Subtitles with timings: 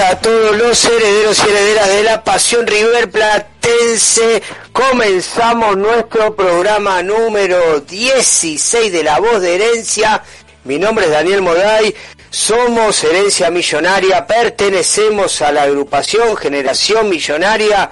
[0.00, 4.42] a todos los herederos y herederas de la Pasión River Platense.
[4.72, 10.22] Comenzamos nuestro programa número 16 de La Voz de Herencia.
[10.64, 11.94] Mi nombre es Daniel Moday.
[12.30, 17.90] Somos Herencia Millonaria, pertenecemos a la agrupación Generación Millonaria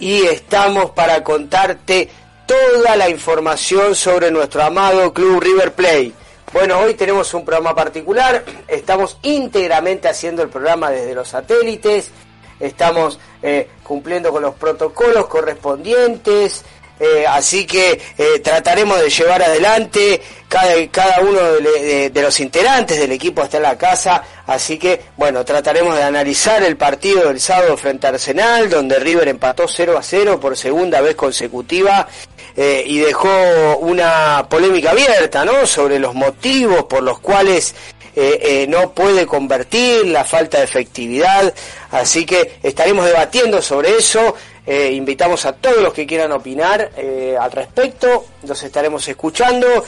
[0.00, 2.08] y estamos para contarte
[2.46, 6.25] toda la información sobre nuestro amado Club River Plate
[6.56, 12.10] bueno, hoy tenemos un programa particular, estamos íntegramente haciendo el programa desde los satélites,
[12.58, 16.64] estamos eh, cumpliendo con los protocolos correspondientes,
[16.98, 23.12] eh, así que eh, trataremos de llevar adelante cada, cada uno de, los integrantes del
[23.12, 28.06] equipo en la casa, así que bueno, trataremos de analizar el partido del sábado frente
[28.06, 32.08] a Arsenal, donde River empató 0 a 0 por segunda vez consecutiva
[32.56, 35.66] eh, y dejó una polémica abierta, ¿no?
[35.66, 37.74] Sobre los motivos por los cuales
[38.14, 41.52] eh, eh, no puede convertir, la falta de efectividad.
[41.90, 44.34] Así que estaremos debatiendo sobre eso.
[44.66, 46.90] invitamos a todos los que quieran opinar
[47.38, 48.24] al respecto.
[48.42, 49.84] Los estaremos escuchando.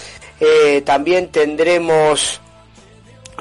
[0.85, 2.41] también tendremos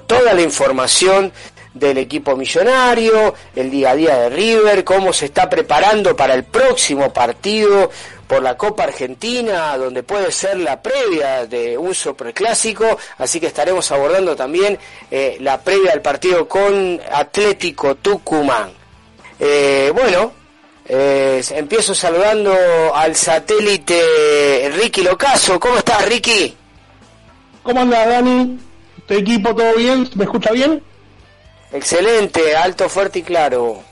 [0.07, 1.31] toda la información
[1.75, 6.43] del equipo millonario, el día a día de River, cómo se está preparando para el
[6.43, 7.91] próximo partido
[8.27, 13.89] por la Copa Argentina, donde puede ser la previa de un superclásico, así que estaremos
[13.91, 14.77] abordando también
[15.09, 18.71] eh, la previa del partido con Atlético Tucumán.
[19.39, 20.33] Eh, bueno,
[20.85, 22.53] eh, empiezo saludando
[22.93, 25.59] al satélite Ricky Locaso.
[25.59, 26.55] ¿Cómo estás, Ricky?
[27.63, 28.59] ¿Cómo andas, Dani?
[29.07, 30.09] ¿Tu equipo todo bien?
[30.15, 30.83] ¿Me escucha bien?
[31.71, 33.83] Excelente, alto, fuerte y claro.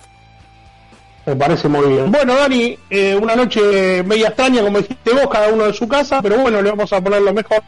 [1.25, 2.11] Me parece muy bien.
[2.11, 6.21] Bueno, Dani, eh, una noche media extraña, como dijiste vos, cada uno de su casa,
[6.21, 7.63] pero bueno, le vamos a poner lo mejor.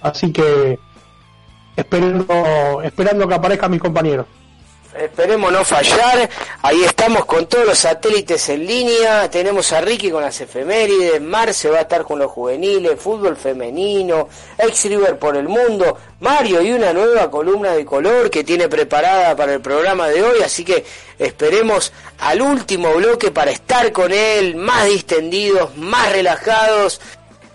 [0.00, 0.78] Así que
[1.76, 4.26] esperando, esperando que aparezcan mis compañeros.
[4.96, 6.30] Esperemos no fallar.
[6.62, 9.28] Ahí estamos con todos los satélites en línea.
[9.28, 11.20] Tenemos a Ricky con las efemérides.
[11.20, 13.00] Marce va a estar con los juveniles.
[13.00, 14.28] Fútbol femenino.
[14.56, 15.98] Ex River por el mundo.
[16.20, 20.42] Mario y una nueva columna de color que tiene preparada para el programa de hoy.
[20.44, 20.84] Así que
[21.18, 27.00] esperemos al último bloque para estar con él más distendidos, más relajados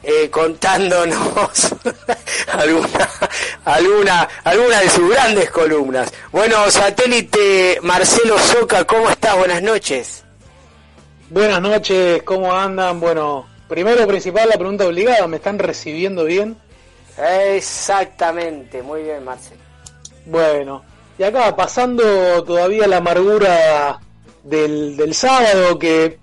[0.02, 1.18] eh, contándonos
[2.54, 3.10] alguna,
[3.66, 6.12] alguna, alguna de sus grandes columnas.
[6.32, 9.38] Bueno, satélite Marcelo Soca, ¿cómo estás?
[9.38, 10.24] Buenas noches.
[11.30, 13.00] Buenas noches, ¿cómo andan?
[13.00, 16.58] Bueno, primero principal la pregunta obligada, ¿me están recibiendo bien?
[17.18, 19.62] Exactamente, muy bien Marcelo.
[20.26, 20.84] Bueno,
[21.18, 24.00] y acá pasando todavía la amargura
[24.44, 26.18] del, del sábado que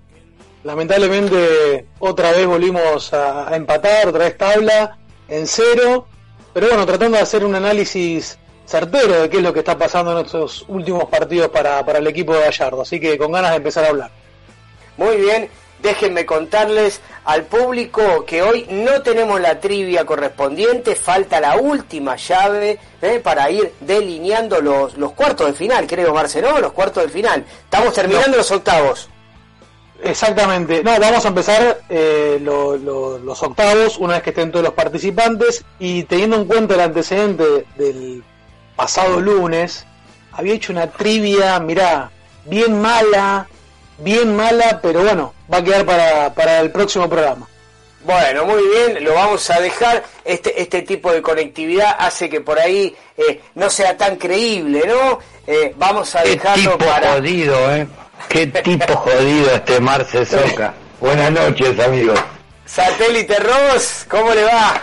[0.66, 6.08] Lamentablemente otra vez volvimos a, empatar, otra vez tabla en cero,
[6.52, 10.18] pero bueno, tratando de hacer un análisis certero de qué es lo que está pasando
[10.18, 13.84] en estos últimos partidos para, el equipo de Gallardo, así que con ganas de empezar
[13.84, 14.10] a hablar.
[14.96, 15.48] Muy bien,
[15.82, 22.80] déjenme contarles al público que hoy no tenemos la trivia correspondiente, falta la última llave
[23.02, 23.20] ¿eh?
[23.22, 27.44] para ir delineando los, los cuartos de final, creo, Marcelo, los cuartos de final.
[27.66, 29.10] Estamos terminando los octavos.
[30.02, 30.82] Exactamente.
[30.82, 36.04] No, vamos a empezar eh, los octavos una vez que estén todos los participantes y
[36.04, 38.22] teniendo en cuenta el antecedente del
[38.76, 39.86] pasado lunes,
[40.32, 42.10] había hecho una trivia, mirá,
[42.44, 43.48] bien mala,
[43.98, 47.48] bien mala, pero bueno, va a quedar para, para el próximo programa.
[48.04, 50.04] Bueno, muy bien, lo vamos a dejar.
[50.24, 55.18] Este, este tipo de conectividad hace que por ahí eh, no sea tan creíble, ¿no?
[55.44, 57.14] Eh, vamos a dejarlo para.
[57.14, 57.86] Jodido, ¿eh?
[58.28, 60.74] Qué tipo jodido este Marce Soca.
[61.00, 62.18] Buenas noches, amigos.
[62.64, 64.80] Satélite Ross, ¿cómo le va?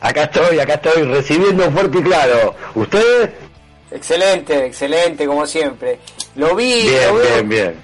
[0.00, 2.54] Acá estoy, acá estoy, recibiendo fuerte y claro.
[2.74, 3.30] ¿Ustedes?
[3.92, 6.00] Excelente, excelente, como siempre.
[6.34, 7.74] Lo vi, Bien, lo bien, bien.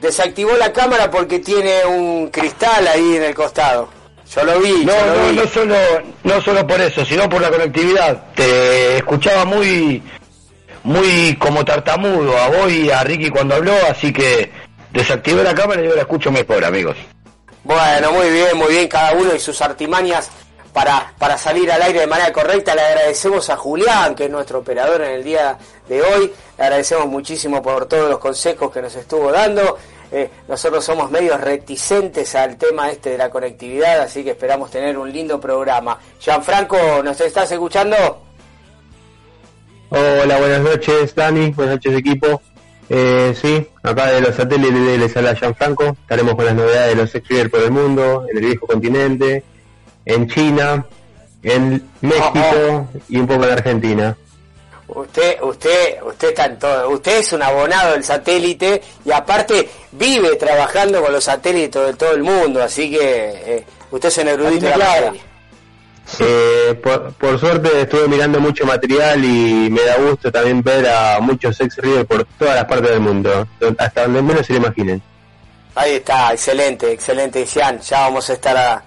[0.00, 3.88] Desactivó la cámara porque tiene un cristal ahí en el costado.
[4.34, 5.36] Yo lo vi, No, yo lo no, vi.
[5.36, 5.76] no solo,
[6.24, 8.24] no solo por eso, sino por la conectividad.
[8.34, 10.02] Te escuchaba muy,
[10.84, 14.52] muy como tartamudo a vos y a Ricky cuando habló, así que
[14.92, 16.96] desactivé la cámara y ahora escucho mejor, amigos.
[17.64, 20.30] Bueno, muy bien, muy bien, cada uno y sus artimañas
[20.74, 22.74] para, para salir al aire de manera correcta.
[22.74, 25.56] Le agradecemos a Julián, que es nuestro operador en el día
[25.88, 26.32] de hoy.
[26.58, 29.78] Le agradecemos muchísimo por todos los consejos que nos estuvo dando.
[30.12, 34.98] Eh, nosotros somos medios reticentes al tema este de la conectividad, así que esperamos tener
[34.98, 35.98] un lindo programa.
[36.20, 38.33] Gianfranco, ¿nos estás escuchando?
[39.96, 41.52] Hola, buenas noches, Dani.
[41.52, 42.42] Buenas noches, equipo.
[42.88, 45.96] Eh, sí, acá de los satélites de les habla Gianfranco.
[46.00, 49.44] Estaremos con las novedades de los ex por el mundo, en el viejo continente,
[50.04, 50.84] en China,
[51.44, 54.16] en México y un poco en Argentina.
[54.88, 56.90] Usted, usted, usted está en todo.
[56.90, 62.10] Usted es un abonado del satélite y aparte vive trabajando con los satélites de todo
[62.14, 65.33] el mundo, así que eh, usted es un erudito de la materia.
[66.18, 71.18] Eh, por, por suerte estuve mirando mucho material y me da gusto también ver a
[71.20, 73.46] muchos ex River por todas las partes del mundo,
[73.78, 75.02] hasta donde menos se lo imaginen.
[75.74, 77.80] Ahí está, excelente, excelente, Jean.
[77.80, 78.82] Ya vamos a estar a-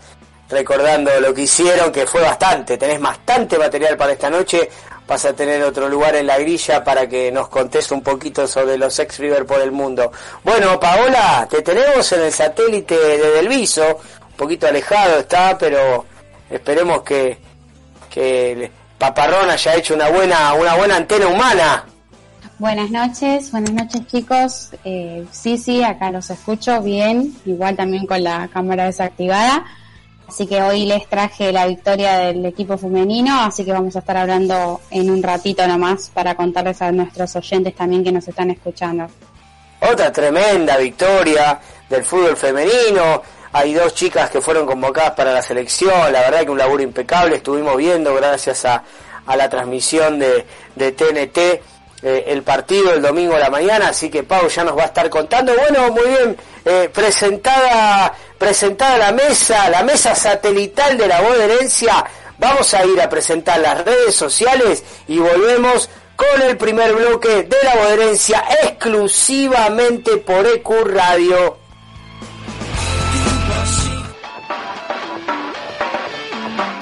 [0.50, 2.78] recordando lo que hicieron, que fue bastante.
[2.78, 4.70] Tenés bastante material para esta noche.
[5.06, 8.78] Vas a tener otro lugar en la grilla para que nos contes un poquito sobre
[8.78, 10.12] los ex River por el mundo.
[10.44, 14.00] Bueno, Paola, te tenemos en el satélite de Delviso.
[14.30, 16.06] Un poquito alejado está, pero
[16.50, 17.38] esperemos que,
[18.10, 21.86] que el Paparrón haya hecho una buena, una buena antena humana.
[22.60, 24.70] Buenas noches, buenas noches chicos.
[24.84, 29.64] Eh, sí, sí, acá los escucho bien, igual también con la cámara desactivada.
[30.28, 34.18] Así que hoy les traje la victoria del equipo femenino, así que vamos a estar
[34.18, 39.08] hablando en un ratito nomás para contarles a nuestros oyentes también que nos están escuchando.
[39.80, 43.22] Otra tremenda victoria del fútbol femenino.
[43.58, 46.14] Hay dos chicas que fueron convocadas para la selección.
[46.14, 47.38] La verdad que un laburo impecable.
[47.38, 48.84] Estuvimos viendo gracias a,
[49.36, 50.46] la transmisión de,
[50.76, 51.38] TNT
[52.04, 53.88] eh, el partido el domingo a la mañana.
[53.88, 55.56] Así que Pau ya nos va a estar contando.
[55.56, 56.38] Bueno, muy bien.
[56.66, 61.38] eh, presentada, presentada la mesa, la mesa satelital de la voz.
[62.38, 67.58] Vamos a ir a presentar las redes sociales y volvemos con el primer bloque de
[67.64, 71.67] la herencia exclusivamente por EQ Radio.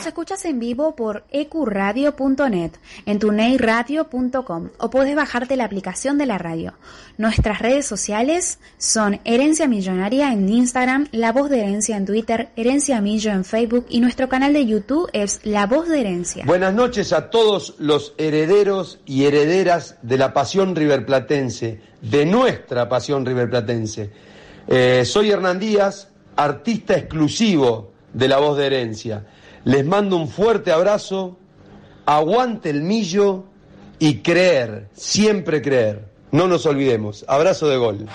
[0.06, 2.74] Nos escuchas en vivo por ecuradio.net,
[3.08, 6.76] en tuneiradio.com o puedes bajarte la aplicación de la radio.
[7.18, 13.02] Nuestras redes sociales son Herencia Millonaria en Instagram, La Voz de Herencia en Twitter, Herencia
[13.02, 16.46] Millo en Facebook y nuestro canal de YouTube es La Voz de Herencia.
[16.46, 23.26] Buenas noches a todos los herederos y herederas de la pasión riverplatense, de nuestra pasión
[23.26, 24.12] riverplatense.
[24.68, 29.26] Eh, soy Hernán Díaz, artista exclusivo de La Voz de Herencia.
[29.66, 31.38] Les mando un fuerte abrazo,
[32.06, 33.46] aguante el millo
[33.98, 36.06] y creer, siempre creer.
[36.32, 37.26] No nos olvidemos.
[37.28, 38.08] Abrazo de gol.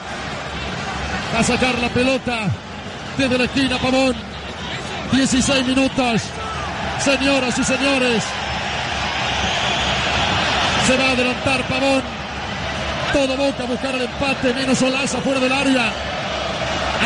[1.37, 2.49] a sacar la pelota
[3.19, 4.14] desde la esquina Pavón.
[5.13, 6.22] 16 minutos.
[7.01, 8.22] Señoras y señores.
[10.86, 12.03] Se va a adelantar Pavón.
[13.13, 14.55] Todo Boca a buscar el empate.
[14.55, 15.93] Menos Olaza fuera del área.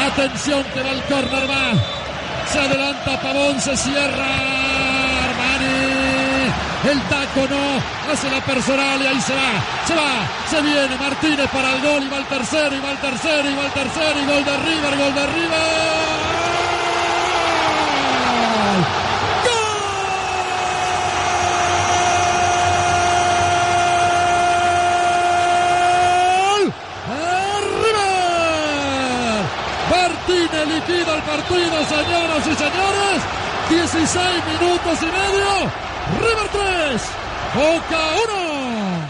[0.07, 1.94] Atención que va el córner va.
[2.55, 3.61] Se adelanta Pavón.
[3.61, 4.29] Se cierra.
[5.27, 6.53] Armani.
[6.89, 8.13] El taco no.
[8.13, 9.51] Hace la personal y ahí se va.
[9.89, 10.13] Se va.
[10.49, 12.05] Se viene Martínez para el gol.
[12.05, 12.77] Y va el tercero.
[12.77, 13.51] Y va el tercero.
[13.51, 14.21] Y va el tercero.
[14.21, 14.99] Y gol de River.
[14.99, 16.34] Gol de River.
[30.27, 33.23] Martínez liquida el partido, señoras y señores.
[33.69, 35.71] 16 minutos y medio.
[36.19, 37.03] River 3,
[37.55, 39.09] Boca 1.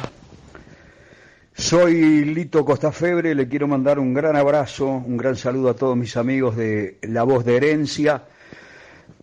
[1.54, 6.16] Soy Lito Costafebre, le quiero mandar un gran abrazo, un gran saludo a todos mis
[6.16, 8.24] amigos de La Voz de Herencia,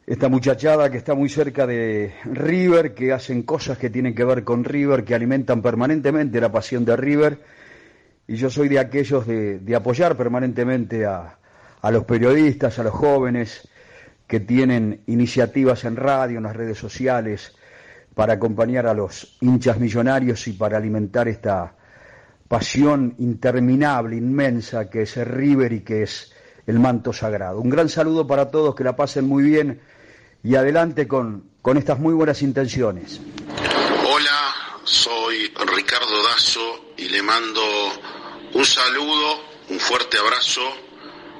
[0.07, 4.45] esta muchachada que está muy cerca de River, que hacen cosas que tienen que ver
[4.45, 7.37] con River, que alimentan permanentemente la pasión de River,
[8.27, 11.37] y yo soy de aquellos de, de apoyar permanentemente a,
[11.81, 13.67] a los periodistas, a los jóvenes
[14.27, 17.53] que tienen iniciativas en radio, en las redes sociales,
[18.13, 21.75] para acompañar a los hinchas millonarios y para alimentar esta
[22.47, 26.33] pasión interminable, inmensa, que es River y que es
[26.67, 27.59] el manto sagrado.
[27.59, 29.81] Un gran saludo para todos, que la pasen muy bien
[30.43, 33.21] y adelante con, con estas muy buenas intenciones.
[34.05, 37.61] Hola, soy Ricardo Dazo y le mando
[38.53, 40.61] un saludo, un fuerte abrazo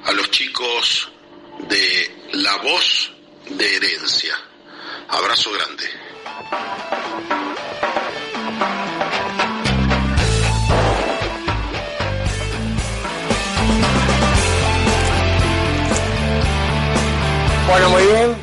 [0.04, 1.12] a los chicos
[1.68, 3.12] de La Voz
[3.48, 4.34] de Herencia.
[5.08, 5.84] Abrazo grande.
[17.68, 18.36] Bueno, muy bien,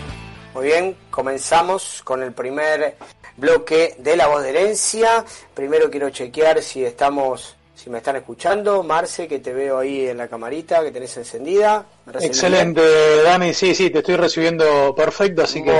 [0.54, 2.98] muy bien, comenzamos con el primer
[3.38, 5.24] bloque de la voz de herencia.
[5.54, 8.84] Primero quiero chequear si estamos, si me están escuchando.
[8.84, 11.86] Marce, que te veo ahí en la camarita, que tenés encendida.
[12.20, 12.82] Excelente,
[13.24, 15.72] Dani, sí, sí, te estoy recibiendo perfecto, así que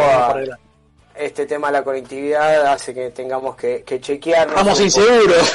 [1.16, 4.48] este tema de la conectividad hace que tengamos que, chequear.
[4.48, 5.54] Estamos inseguros.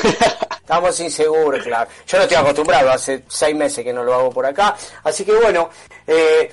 [0.60, 1.90] Estamos inseguros, claro.
[2.06, 4.76] Yo no estoy acostumbrado, hace seis meses que no lo hago por acá.
[5.02, 5.70] Así que bueno,
[6.06, 6.50] eh,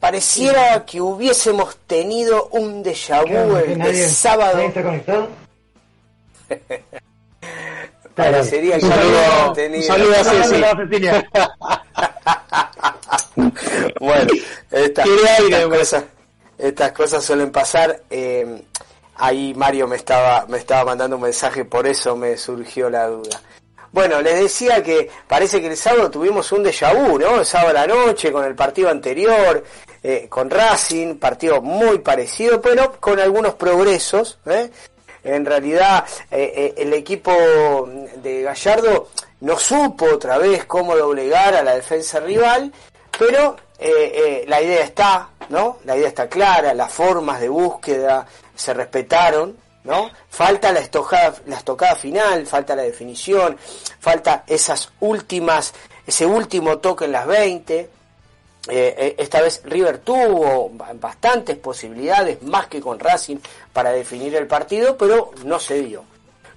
[0.00, 4.58] pareciera que hubiésemos tenido un déjà vu el sábado.
[4.58, 5.28] está conectado?
[8.24, 9.82] Parecería que hubiésemos tenido.
[9.82, 11.30] Saludos a Cecilia.
[14.00, 14.32] bueno,
[14.70, 16.04] esta, estas,
[16.58, 18.02] estas cosas suelen pasar.
[18.10, 18.62] Eh,
[19.16, 23.40] ahí Mario me estaba, me estaba mandando un mensaje, por eso me surgió la duda.
[23.92, 27.40] Bueno, les decía que parece que el sábado tuvimos un déjà vu, ¿no?
[27.40, 29.64] El sábado a la noche con el partido anterior,
[30.02, 34.38] eh, con Racing, partido muy parecido, pero con algunos progresos.
[34.46, 34.70] ¿eh?
[35.24, 37.32] En realidad, eh, el equipo
[38.16, 39.08] de Gallardo
[39.40, 42.72] no supo otra vez cómo doblegar a la defensa rival,
[43.18, 43.56] pero
[44.46, 45.78] la idea está, ¿no?
[45.84, 50.10] La idea está clara, las formas de búsqueda se respetaron, ¿no?
[50.28, 53.56] Falta la estocada, la estocada final, falta la definición,
[53.98, 55.72] falta esas últimas,
[56.06, 57.90] ese último toque en las 20.
[58.68, 63.38] Eh, eh, esta vez River tuvo bastantes posibilidades, más que con Racing,
[63.72, 66.04] para definir el partido, pero no se dio.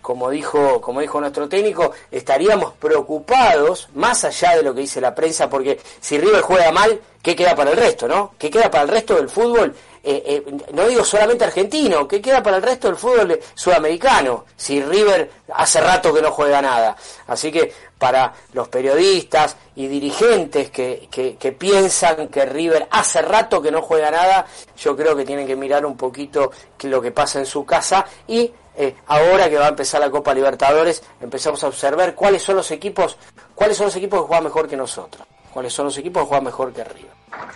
[0.01, 5.15] Como dijo, como dijo nuestro técnico, estaríamos preocupados, más allá de lo que dice la
[5.15, 8.33] prensa, porque si River juega mal, ¿qué queda para el resto, no?
[8.37, 9.73] ¿Qué queda para el resto del fútbol?
[10.05, 14.43] Eh, eh, no digo solamente argentino, ¿qué queda para el resto del fútbol sudamericano?
[14.53, 16.97] Si River hace rato que no juega nada.
[17.27, 23.71] Así que para los periodistas y dirigentes que, que, piensan que River hace rato que
[23.71, 24.45] no juega nada,
[24.77, 28.51] yo creo que tienen que mirar un poquito lo que pasa en su casa y
[28.75, 32.69] eh, ahora que va a empezar la Copa Libertadores, empezamos a observar cuáles son los
[32.71, 33.17] equipos,
[33.55, 36.43] cuáles son los equipos que juegan mejor que nosotros, cuáles son los equipos que juegan
[36.43, 37.13] mejor que River.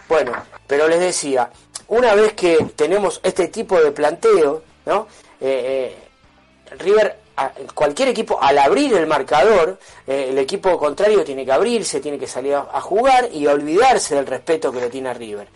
[0.08, 0.32] Bueno,
[0.66, 1.50] pero les decía,
[1.89, 5.08] una vez que tenemos este tipo de planteo, ¿no?
[5.39, 5.96] Eh,
[6.72, 7.17] eh, River,
[7.74, 12.27] cualquier equipo, al abrir el marcador, eh, el equipo contrario tiene que abrirse, tiene que
[12.27, 15.48] salir a, jugar y olvidarse del respeto que le tiene a River.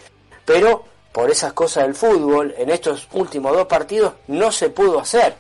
[0.46, 5.36] Pero por esas cosas del fútbol, en estos últimos dos partidos no se pudo hacer.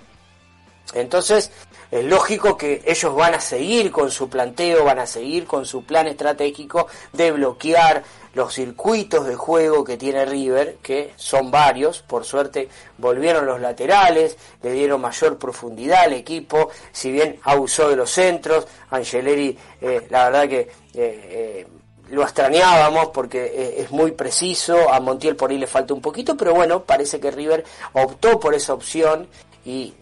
[0.94, 1.52] Entonces,
[1.92, 5.84] es lógico que ellos van a seguir con su planteo, van a seguir con su
[5.84, 8.04] plan estratégico de bloquear,
[8.34, 14.38] los circuitos de juego que tiene River, que son varios, por suerte volvieron los laterales,
[14.62, 20.26] le dieron mayor profundidad al equipo, si bien abusó de los centros, Angeleri, eh, la
[20.26, 20.60] verdad que...
[20.60, 21.68] Eh, eh,
[22.10, 26.54] lo extrañábamos porque es muy preciso, a Montiel por ahí le falta un poquito, pero
[26.54, 29.30] bueno, parece que River optó por esa opción
[29.64, 29.94] y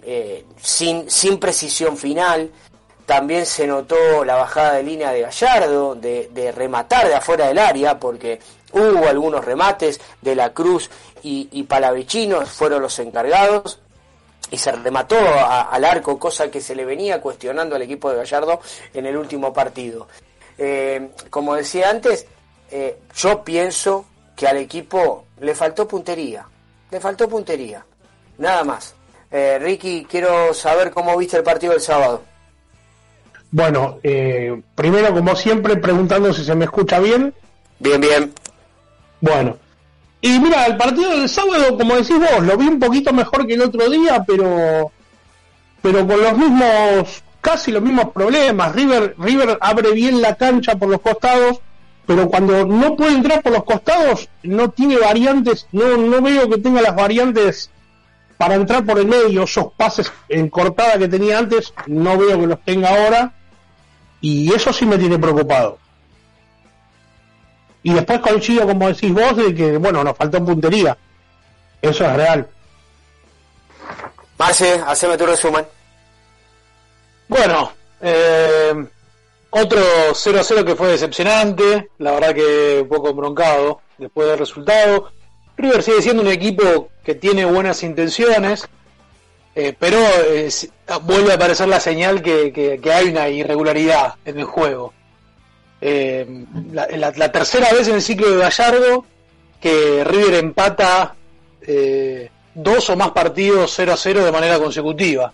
[0.59, 2.49] sin, sin precisión final,
[3.09, 7.99] también se notó la bajada de línea de Gallardo, de, rematar de afuera del área,
[7.99, 8.39] porque
[8.71, 10.91] hubo algunos remates de la Cruz
[11.23, 11.65] y, y
[12.45, 13.79] fueron los encargados
[14.51, 18.61] y se remató al arco, cosa que se le venía cuestionando al equipo de Gallardo
[18.93, 20.07] en el último partido.
[20.59, 22.27] Eh, como decía antes,
[22.69, 26.45] eh, yo pienso que al equipo le faltó puntería,
[26.91, 27.83] le faltó puntería,
[28.37, 28.93] nada más.
[29.31, 32.21] Eh, Ricky, quiero saber cómo viste el partido del sábado.
[33.51, 37.33] Bueno, eh, primero, como siempre, preguntando si se me escucha bien.
[37.79, 38.33] Bien, bien.
[39.21, 39.57] Bueno.
[40.21, 43.53] Y mira, el partido del sábado, como decís vos, lo vi un poquito mejor que
[43.53, 44.91] el otro día, pero
[45.81, 48.75] pero con los mismos, casi los mismos problemas.
[48.75, 51.59] River, River abre bien la cancha por los costados,
[52.05, 56.57] pero cuando no puede entrar por los costados, no tiene variantes, no, no veo que
[56.57, 57.71] tenga las variantes
[58.37, 62.47] para entrar por el medio, esos pases en cortada que tenía antes, no veo que
[62.47, 63.33] los tenga ahora.
[64.21, 65.77] Y eso sí me tiene preocupado.
[67.83, 70.97] Y después coincido, como decís vos, de que, bueno, nos faltó puntería.
[71.81, 72.47] Eso es real.
[74.37, 75.65] Marce, haceme tu resumen.
[77.27, 77.71] Bueno,
[78.01, 78.73] eh,
[79.51, 79.81] otro
[80.13, 85.11] 0 a 0 que fue decepcionante, la verdad que un poco broncado después del resultado.
[85.57, 88.67] River sigue siendo un equipo que tiene buenas intenciones,
[89.55, 90.49] eh, pero eh,
[91.03, 94.93] vuelve a aparecer la señal que, hay una irregularidad en el juego.
[95.81, 99.05] Eh, la, tercera vez en el ciclo de Gallardo
[99.59, 101.15] que River empata
[102.53, 105.33] dos o más partidos 0 a 0 de manera consecutiva.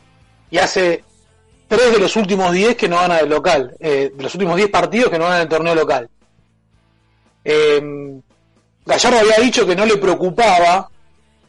[0.50, 1.04] Y hace
[1.68, 3.76] tres de los últimos diez que no gana el local,
[4.18, 6.10] los últimos diez partidos que no ganan el torneo local.
[7.44, 10.90] Gallardo había dicho que no le preocupaba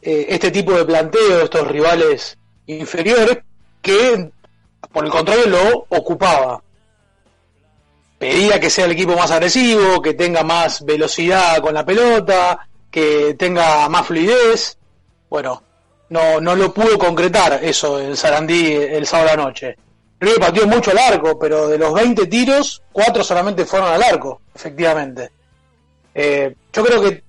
[0.01, 3.39] este tipo de planteo estos rivales inferiores
[3.81, 4.29] que
[4.91, 6.61] por el contrario lo ocupaba.
[8.17, 13.35] Pedía que sea el equipo más agresivo, que tenga más velocidad con la pelota, que
[13.37, 14.77] tenga más fluidez.
[15.29, 15.61] Bueno,
[16.09, 19.77] no, no lo pudo concretar eso en Sarandí el sábado a la noche.
[20.19, 24.41] River partió mucho al arco, pero de los 20 tiros, 4 solamente fueron al arco,
[24.55, 25.29] efectivamente.
[26.15, 27.23] Eh, yo creo que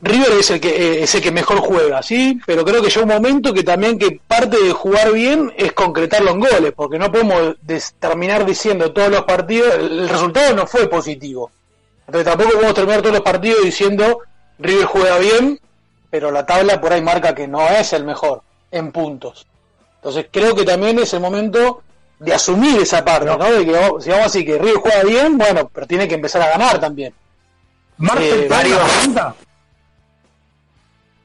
[0.00, 3.02] River es el que eh, es el que mejor juega, sí, pero creo que llega
[3.02, 7.10] un momento que también que parte de jugar bien es concretarlo en goles, porque no
[7.10, 7.56] podemos
[7.98, 11.50] terminar diciendo todos los partidos, el, resultado no fue positivo.
[12.06, 14.20] Entonces tampoco podemos terminar todos los partidos diciendo
[14.60, 15.60] River juega bien,
[16.10, 19.46] pero la tabla por ahí marca que no es el mejor en puntos.
[19.96, 21.82] Entonces creo que también es el momento
[22.20, 23.36] de asumir esa parte, ¿no?
[23.36, 26.50] De que si vamos así que River juega bien, bueno, pero tiene que empezar a
[26.50, 27.12] ganar también.
[27.98, 29.47] Marcel, eh,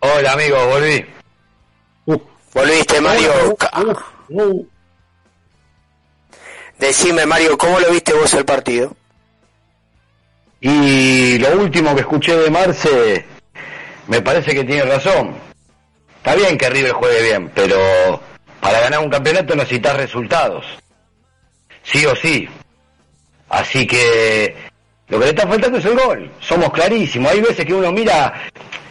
[0.05, 1.05] Hola amigo, volví.
[2.53, 3.55] Volviste Mario.
[6.77, 8.93] Decime Mario, ¿cómo lo viste vos el partido?
[10.59, 13.25] Y lo último que escuché de Marce,
[14.09, 15.35] me parece que tiene razón.
[16.17, 17.77] Está bien que River juegue bien, pero
[18.59, 20.65] para ganar un campeonato necesitas resultados.
[21.81, 22.45] Sí o sí.
[23.47, 24.53] Así que
[25.07, 26.29] lo que le está faltando es el gol.
[26.41, 27.31] Somos clarísimos.
[27.31, 28.33] Hay veces que uno mira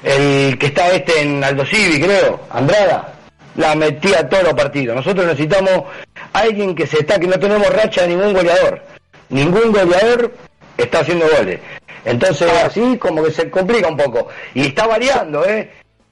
[0.03, 3.15] el que está este en Aldo Civi, creo, Andrada,
[3.57, 4.97] la metía todos los partidos.
[4.97, 5.85] Nosotros necesitamos
[6.33, 8.83] alguien que se está, que no tenemos racha de ningún goleador.
[9.29, 10.35] Ningún goleador
[10.77, 11.61] está haciendo goles.
[12.05, 14.29] Entonces así como que se complica un poco.
[14.55, 15.71] Y está variando, ¿eh?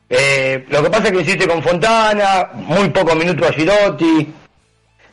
[0.08, 4.32] eh lo que pasa es que hiciste con Fontana, muy pocos minutos a Girotti.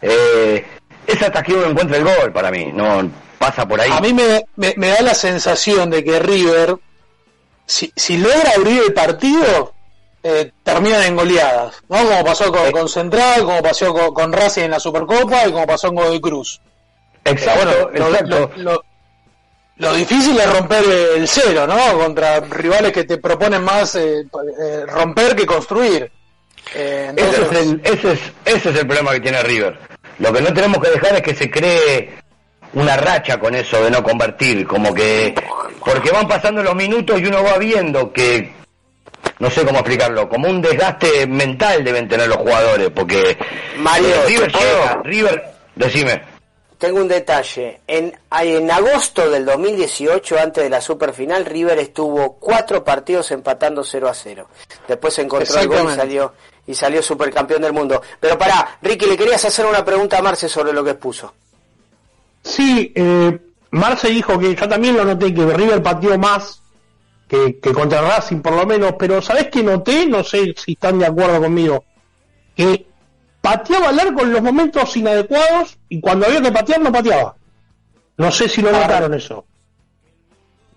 [0.01, 0.65] Eh,
[1.08, 3.89] es hasta que uno encuentra el gol para mí, no pasa por ahí.
[3.91, 6.75] A mí me, me da la sensación de que River
[7.67, 9.73] si, logra abrir el partido,
[10.23, 11.97] eh, terminan en goleadas, ¿no?
[11.97, 15.95] Como pasó con, Central, como pasó con, Racing en la Supercopa y como pasó en
[15.95, 16.62] Godoy Cruz.
[17.25, 17.91] Exacto,
[19.75, 20.84] Lo, difícil es romper
[21.17, 21.99] el cero, ¿no?
[21.99, 26.12] Contra rivales que te proponen más eh, eh, romper que construir.
[26.73, 29.77] ese, es el, ese, es, ese es el problema que tiene River.
[30.19, 32.17] Lo que no tenemos que dejar es que se cree
[32.73, 35.34] una racha con eso de no convertir, como que
[35.84, 38.51] porque van pasando los minutos y uno va viendo que
[39.39, 43.38] no sé cómo explicarlo, como un desgaste mental deben tener los jugadores, porque
[43.77, 45.43] Mario, River llega, River,
[45.75, 46.21] decime.
[46.77, 47.82] Tengo un detalle.
[47.88, 54.08] En, en agosto del 2018, antes de la superfinal, River estuvo cuatro partidos empatando 0
[54.08, 54.47] a 0.
[54.88, 56.34] Después se encontró el gol y salió,
[56.67, 58.01] y salió supercampeón del mundo.
[58.19, 61.34] Pero pará, Ricky, le querías hacer una pregunta a Marce sobre lo que expuso.
[62.47, 63.38] Sí, eh,
[63.71, 66.62] Marce dijo que yo también lo noté, que River pateó más
[67.27, 70.05] que, contra Racing por lo menos, pero ¿sabés qué noté?
[70.05, 71.83] No sé si están de acuerdo conmigo.
[72.55, 72.88] Que
[73.41, 77.36] pateaba al arco en los momentos inadecuados y cuando había que patear no pateaba.
[78.15, 79.45] No sé si lo notaron eso.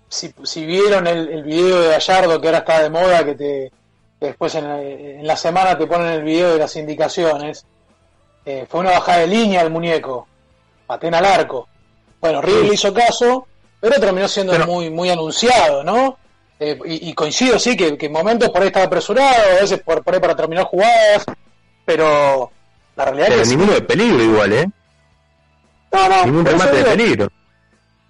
[0.09, 3.71] Si, si vieron el, el, video de Gallardo que ahora está de moda, que te
[4.19, 7.65] después en, la semana te ponen el video de las indicaciones,
[8.45, 10.27] eh, fue una bajada de línea el muñeco
[10.91, 11.69] paten al arco.
[12.19, 13.47] Bueno, River le hizo caso,
[13.79, 16.17] pero terminó siendo muy muy anunciado, ¿no?
[16.59, 20.13] Eh, y, coincido, sí, que, en momentos por ahí estaba apresurado, a veces por, por
[20.13, 21.25] ahí para terminar jugadas,
[21.85, 22.51] pero
[22.95, 23.55] la realidad es que...
[23.55, 24.69] ninguno de peligro igual, ¿eh?
[25.93, 26.25] No, no.
[26.25, 27.27] Ningún remate de peligro.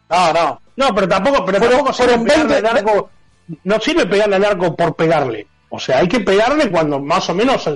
[0.09, 0.61] No, no.
[0.75, 3.09] No, pero tampoco, pero tampoco sirve pegarle al arco,
[3.63, 5.47] no sirve pegarle al arco por pegarle.
[5.69, 7.69] O sea, hay que pegarle cuando más o menos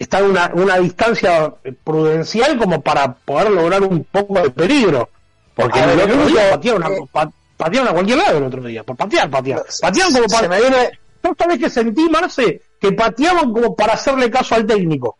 [0.00, 1.52] está en una, una distancia
[1.84, 5.10] prudencial como para poder lograr un poco de peligro.
[5.54, 9.28] Porque el otro día patearon, a, patearon a cualquier lado el otro día, por patear,
[9.28, 9.62] patear.
[9.80, 10.48] Patearon como para...
[10.48, 10.98] Me viene...
[11.22, 15.18] vez que sentí, Marce, que pateaban como para hacerle caso al técnico.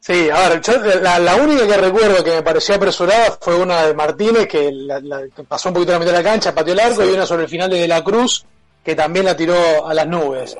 [0.00, 0.60] Sí, a ver,
[1.00, 4.70] la, única que recuerdo que me pareció apresurada fue una de Martínez, que,
[5.48, 7.44] pasó un poquito a la mitad de la cancha, pateó el arco, y una sobre
[7.44, 8.44] el final de, de la Cruz,
[8.84, 10.58] que también la tiró a las nubes.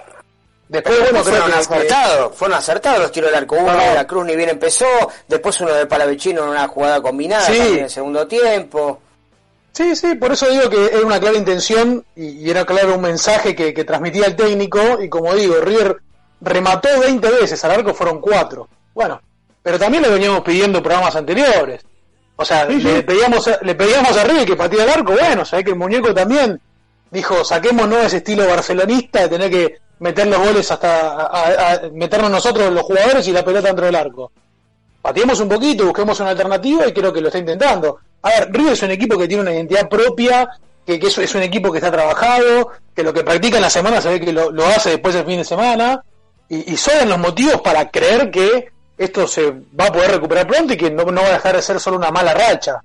[0.68, 3.56] Después, bueno, fueron que- acertados, fueron acertados los tiros del arco.
[3.56, 3.82] Uno No, no.
[3.84, 4.86] de la Cruz ni bien empezó,
[5.28, 7.58] después uno de Palavecino en una jugada combinada Sí.
[7.58, 9.00] en el segundo tiempo.
[9.72, 13.00] Sí, sí, por eso digo que era una clara intención y, y era claro un
[13.02, 15.96] mensaje que, que transmitía el técnico y como digo, River
[16.40, 18.68] remató 20 veces, al arco fueron 4.
[18.94, 19.20] Bueno,
[19.62, 21.82] pero también le veníamos pidiendo programas anteriores.
[22.36, 22.86] O sea, Sí, sí.
[22.86, 26.14] le, pedíamos le pedíamos a River que patee el arco, bueno, sabés que el muñeco
[26.14, 26.60] también
[27.10, 32.72] dijo, saquémonos ese estilo barcelonista de tener que meter los goles hasta a- meternos nosotros
[32.72, 34.30] los jugadores y la pelota dentro del arco.
[35.02, 37.98] Pateemos un poquito, busquemos una alternativa y creo que lo está intentando.
[38.22, 40.48] A ver, River es un equipo que tiene una identidad propia,
[40.86, 44.00] que, que es, un equipo que está trabajado, que lo que practica en la semana
[44.00, 46.02] se ve que lo, lo hace después del fin de semana,
[46.48, 50.72] y, y son los motivos para creer que esto se va a poder recuperar pronto
[50.72, 52.80] y que no, no va a dejar de ser solo una mala racha.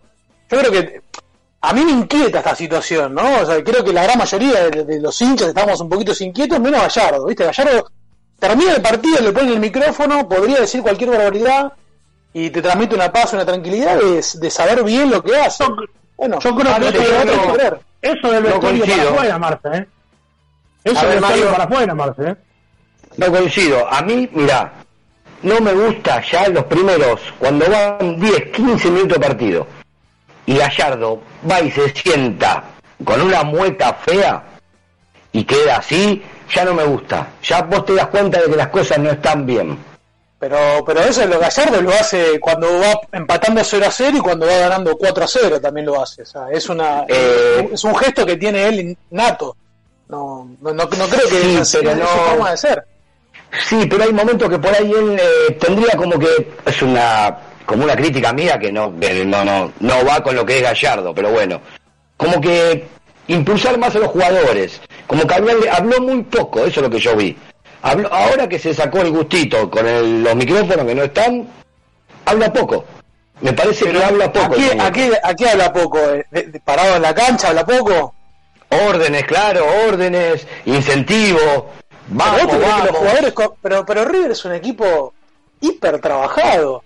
[0.50, 1.02] Yo creo que
[1.62, 3.41] a mí me inquieta esta situación, ¿no?
[3.41, 6.60] O sea, creo que la gran mayoría de, de los hinchas estamos un poquito inquietos,
[6.60, 7.43] menos Gallardo, ¿viste?
[7.45, 7.89] Gallardo
[8.39, 11.74] termina el partido, le pone el micrófono, podría decir cualquier barbaridad
[12.34, 15.65] y te transmite una paz, una tranquilidad de, de saber bien lo que hace.
[16.15, 17.80] Bueno, Yo creo a que no- creer.
[18.02, 19.88] eso del No vestuario para afuera, Marce, ¿eh?
[20.84, 21.52] Eso del vestuario Mario.
[21.52, 22.36] para afuera, Marce, ¿eh?
[23.17, 23.88] No coincido.
[23.93, 24.74] A mí, mira,
[25.43, 29.67] no me gusta ya los primeros, cuando van 10, 15 minutos de partido,
[30.50, 32.64] y Gallardo va y se sienta
[33.06, 34.44] con una mueca fea
[35.32, 37.28] y queda así, ya no me gusta.
[37.44, 39.78] Ya vos te das cuenta de que las cosas no están bien.
[40.40, 44.48] Pero, pero eso lo Gallardo lo hace cuando va empatando 0 a 0 y cuando
[44.48, 46.24] va ganando 4 a 0 también lo hace.
[46.24, 49.56] O sea, es una Eh, es un gesto que tiene él nato.
[50.08, 52.84] No, no, no, no creo que Sí, sea pero su no- forma de ser.
[53.68, 57.38] Sí, pero hay momentos que por ahí él eh, tendría como que es una
[57.70, 61.14] como una crítica mía que no no no no va con lo que es Gallardo,
[61.14, 61.62] pero bueno,
[62.18, 62.88] como que
[63.28, 67.00] impulsar más a los jugadores, como que habló, habló muy poco, eso es lo que
[67.00, 67.38] yo vi.
[67.84, 71.48] Habló, ahora que se sacó el gustito con el- los micrófonos que no están,
[72.26, 72.86] habla poco.
[73.42, 74.54] Me parece que habla poco.
[74.54, 76.00] Aquí, aquí, aquí habla poco.
[76.10, 76.26] eh,
[76.66, 78.14] parado en la cancha habla poco.
[78.70, 81.70] Órdenes, claro, órdenes, incentivo.
[82.10, 82.90] Vamos, pero, que los vamos.
[82.98, 85.14] jugadores pero, pero River es un equipo
[85.62, 86.84] hiper trabajado.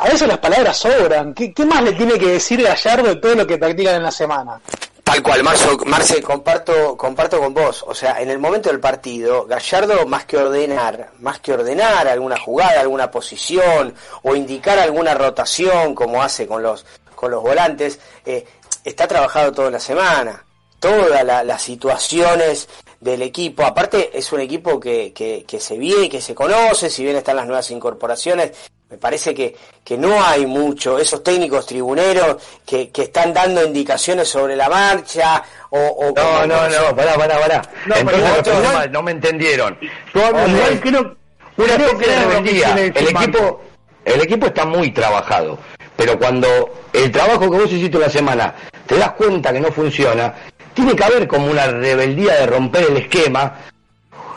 [0.00, 1.34] A veces las palabras sobran.
[1.34, 4.60] ¿Qué, más le tiene que decir Gallardo de todo lo que practican en la semana?
[5.02, 7.84] Tal cual, Marzo, Marce, comparto, comparto con vos.
[7.86, 12.38] O sea, en el momento del partido, Gallardo, más que ordenar, más que ordenar alguna
[12.38, 18.46] jugada, alguna posición, o indicar alguna rotación, como hace con los, con los volantes, eh,
[18.82, 20.44] está trabajado toda la semana.
[20.80, 22.68] Todas la- las situaciones
[23.00, 23.64] del equipo.
[23.64, 27.36] Aparte, es un equipo que, que, que se ve, que se conoce, si bien están
[27.36, 28.52] las nuevas incorporaciones,
[28.90, 34.28] me parece que, que no hay mucho, esos técnicos tribuneros que, que están dando indicaciones
[34.28, 35.78] sobre la marcha, o...
[35.78, 37.62] o No, como- no, no, pará, pará, pará.
[37.86, 39.78] No, Entonces otro- entendí mal, no me entendieron.
[40.14, 41.16] Yo hablo Igual de creo,
[41.56, 43.62] una creo que El equipo,
[44.04, 45.58] el equipo está muy trabajado,
[45.96, 48.54] pero cuando el trabajo que vos hiciste la semana
[48.86, 50.34] te das cuenta que no funciona,
[50.74, 53.58] tiene que haber como una rebeldía de romper el esquema.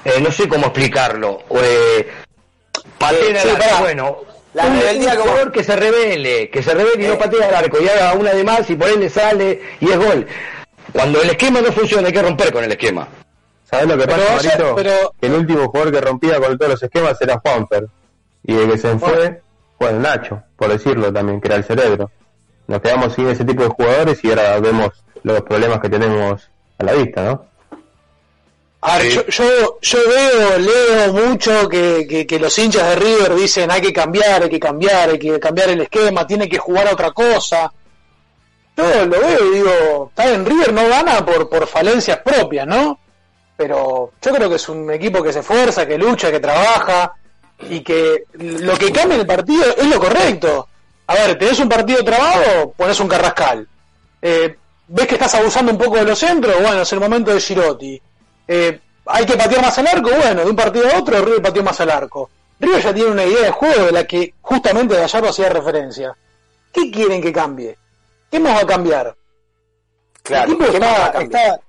[0.06, 1.40] Eh, no sé cómo explicarlo.
[1.62, 2.08] Eh,
[2.98, 3.50] patea Sí,
[3.82, 4.18] bueno.
[4.58, 7.10] La un, rebeldía un como- jugador que se revele, que se revele y Eh.
[7.10, 9.90] no patea el arco y haga una de más y por él le sale y
[9.92, 10.26] es gol.
[10.92, 13.08] Cuando el esquema no funciona hay que romper con el esquema.
[13.64, 14.76] ¿Sabes lo que Pero pasa, ayer- Marito?
[14.76, 17.88] pero- el último jugador que rompía con todos los esquemas era Juanfer.
[18.44, 19.42] Y el que se fue
[19.78, 22.10] fue el Nacho, por decirlo también, que era el cerebro.
[22.68, 24.90] Nos quedamos sin ese tipo de jugadores y ahora vemos
[25.24, 27.46] los problemas que tenemos a la vista, ¿no?
[28.90, 33.36] A ver, yo, yo, yo veo, leo mucho que, que, que los hinchas de River
[33.36, 36.88] dicen hay que cambiar, hay que cambiar, hay que cambiar el esquema, tiene que jugar
[36.88, 37.70] a otra cosa.
[38.78, 42.98] Yo lo veo y digo, está bien, River no gana por, por falencias propias, ¿no?
[43.58, 47.12] Pero yo creo que es un equipo que se esfuerza, que lucha, que trabaja
[47.70, 50.70] y que lo que cambia en el partido es lo correcto.
[51.08, 53.68] A ver, tenés un partido trabado, pones un carrascal.
[54.22, 54.56] Eh,
[54.88, 56.56] ¿Ves que estás abusando un poco de los centros?
[56.62, 58.02] Bueno, es el momento de Girotti.
[58.48, 60.10] Eh, ¿Hay que patear más al arco?
[60.10, 62.30] Bueno, de un partido a otro River pateó más al arco.
[62.60, 66.16] River ya tiene una idea de juego de la que justamente Gallardo hacía referencia.
[66.72, 67.78] ¿Qué quieren que cambie?
[68.30, 69.16] ¿Qué más va a cambiar?
[70.24, 71.60] Claro, el equipo ¿qué más va a está,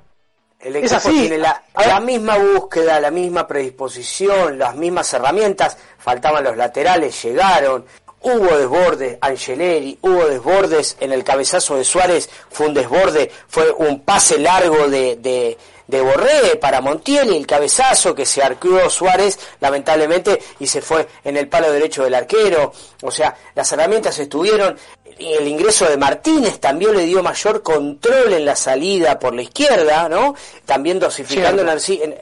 [0.61, 1.21] El Es equipo así.
[1.21, 5.77] tiene la, misma búsqueda, la misma predisposición, las mismas herramientas.
[5.99, 7.85] Faltaban los laterales, llegaron.
[8.21, 14.01] Hubo desbordes, Angeleri, hubo desbordes en el cabezazo de Suárez, fue un desborde, fue un
[14.01, 15.57] pase largo de, de,
[15.89, 21.09] de Borré para Montiel y el cabezazo que se arqueó Suárez, lamentablemente, y se fue
[21.25, 22.73] en el palo derecho del arquero.
[23.03, 24.79] O sea, las herramientas estuvieron,
[25.19, 29.43] y el ingreso de Martínez también le dio mayor control en la salida por la
[29.43, 30.35] izquierda, ¿no?
[30.65, 31.65] También dosificando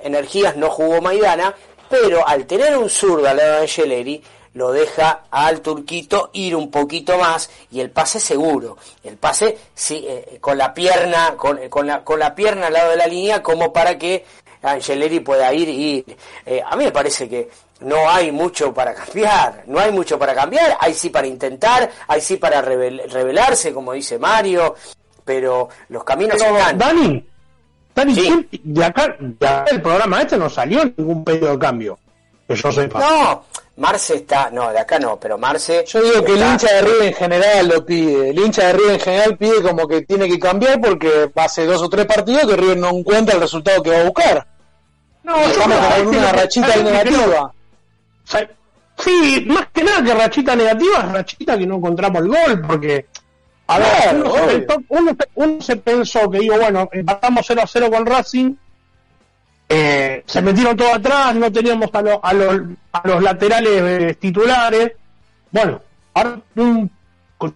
[0.02, 1.54] energías, no jugó Maidana.
[1.88, 4.22] pero al tener un zurdo al lado de Angeleri,
[4.56, 8.78] lo deja al turquito ir un poquito más y el pase seguro.
[9.04, 12.90] El pase sí, eh, con la pierna, con, con, la, con la pierna al lado
[12.90, 14.24] de la línea, como para que
[14.62, 16.04] Angeleri pueda ir y
[16.46, 20.34] eh, a mí me parece que no hay mucho para cambiar, no hay mucho para
[20.34, 24.74] cambiar, hay sí para intentar, hay sí para revelarse, como dice Mario,
[25.22, 26.78] pero los caminos están.
[26.78, 27.22] Dani,
[27.94, 31.98] Dani, de, acá, de acá el programa este no salió ningún pedido de cambio,
[32.48, 33.00] que yo sepa.
[33.00, 33.44] No,
[33.76, 35.84] Marce está, no, de acá no, pero Marce.
[35.86, 38.30] Yo digo que el hincha de River en general lo pide.
[38.30, 41.82] El hincha de River en general pide como que tiene que cambiar porque hace dos
[41.82, 44.46] o tres partidos que River no encuentra el resultado que va a buscar.
[45.22, 47.52] No, estamos con una rachita negativa.
[48.98, 53.06] Sí, más que nada que rachita negativa es rachita que no encontramos el gol, porque.
[53.66, 54.24] A ver,
[55.34, 58.54] uno, se pensó, que digo, bueno, empatamos 0 a 0 con Racing,
[59.68, 62.60] eh, se metieron todo atrás, no teníamos a, a, los,
[62.92, 64.92] a los laterales eh, titulares.
[65.50, 65.80] Bueno,
[66.14, 66.40] ahora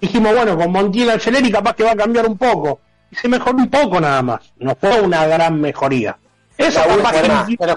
[0.01, 2.81] dijimos, bueno, con Montiel Angeleri capaz que va a cambiar un poco.
[3.11, 6.16] Y se mejoró un poco nada más, no fue una gran mejoría.
[6.57, 7.12] Eso capaz
[7.46, 7.75] que pero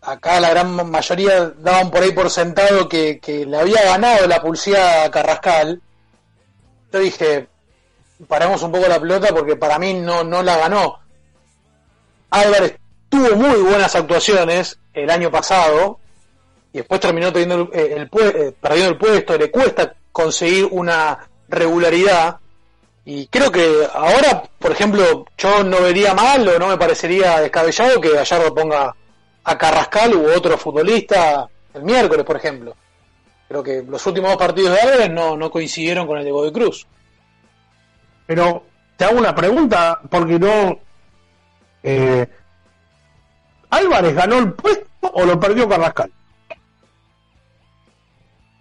[0.00, 5.04] acá la gran mayoría daban por ahí por sentado que, le había ganado la pulsada
[5.04, 5.80] a Carrascal.
[6.92, 7.48] Yo dije,
[8.26, 10.98] paremos un poco la pelota porque para mí no, no la ganó.
[12.30, 12.76] Álvarez
[13.08, 15.98] tuvo muy buenas actuaciones el año pasado
[16.72, 22.38] y después terminó teniendo el, eh, perdiendo el puesto, le cuesta conseguir una regularidad
[23.04, 28.00] y creo que ahora, por ejemplo, yo no vería mal o no me parecería descabellado
[28.00, 28.94] que Gallardo ponga
[29.42, 32.76] a Carrascal u otro futbolista el miércoles, por ejemplo.
[33.48, 36.52] Creo que los últimos dos partidos de Álvarez no, no coincidieron con el de Godoy
[36.52, 36.86] Cruz.
[38.26, 38.64] Pero
[38.96, 40.78] te hago una pregunta, porque no.
[41.82, 42.28] Eh,
[43.70, 46.12] ¿Álvarez ganó el puesto o lo perdió Carrascal?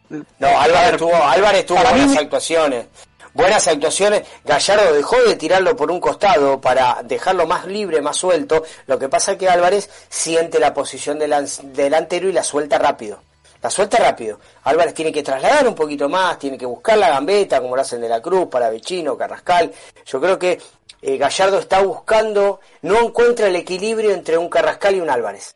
[0.09, 2.85] No, Álvarez tuvo, Álvarez tuvo buenas actuaciones
[3.33, 4.23] buenas actuaciones.
[4.43, 8.63] Gallardo dejó de tirarlo por un costado para dejarlo más libre, más suelto.
[8.87, 11.33] Lo que pasa es que Álvarez siente la posición del
[11.73, 13.19] delantero y la suelta rápido.
[13.61, 14.39] La suelta rápido.
[14.63, 17.99] Álvarez tiene que trasladar un poquito más, tiene que buscar la gambeta, como lo hacen
[17.99, 19.71] de la Cruz, para Vecino, Carrascal.
[20.05, 20.59] Yo creo que
[21.01, 25.55] eh, Gallardo está buscando, no encuentra el equilibrio entre un Carrascal y un Álvarez.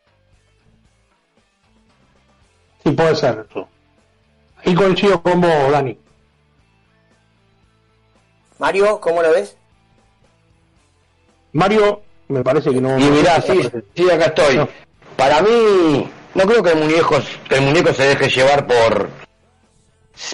[2.82, 3.66] Sí, puede ser eso.
[4.64, 5.98] Y coincido con vos, Dani.
[8.58, 9.56] Mario, ¿cómo lo ves?
[11.52, 12.98] Mario, me parece que no.
[12.98, 13.60] Y mirá, sí,
[13.94, 14.66] sí, acá estoy.
[15.16, 17.18] Para mí, no creo que el muñeco,
[17.50, 19.08] el muñeco se deje llevar por,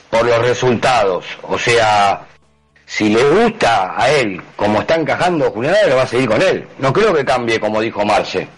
[0.09, 1.27] por los resultados.
[1.43, 2.27] O sea,
[2.87, 6.66] si le gusta a él como está encajando Julián lo va a seguir con él.
[6.79, 8.49] No creo que cambie, como dijo Marce.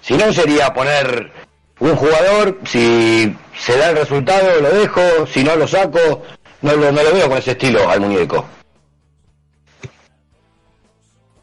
[0.00, 1.32] Si no, sería poner
[1.80, 6.22] un jugador, si se da el resultado, lo dejo, si no lo saco,
[6.62, 8.44] no, no lo veo con ese estilo al muñeco.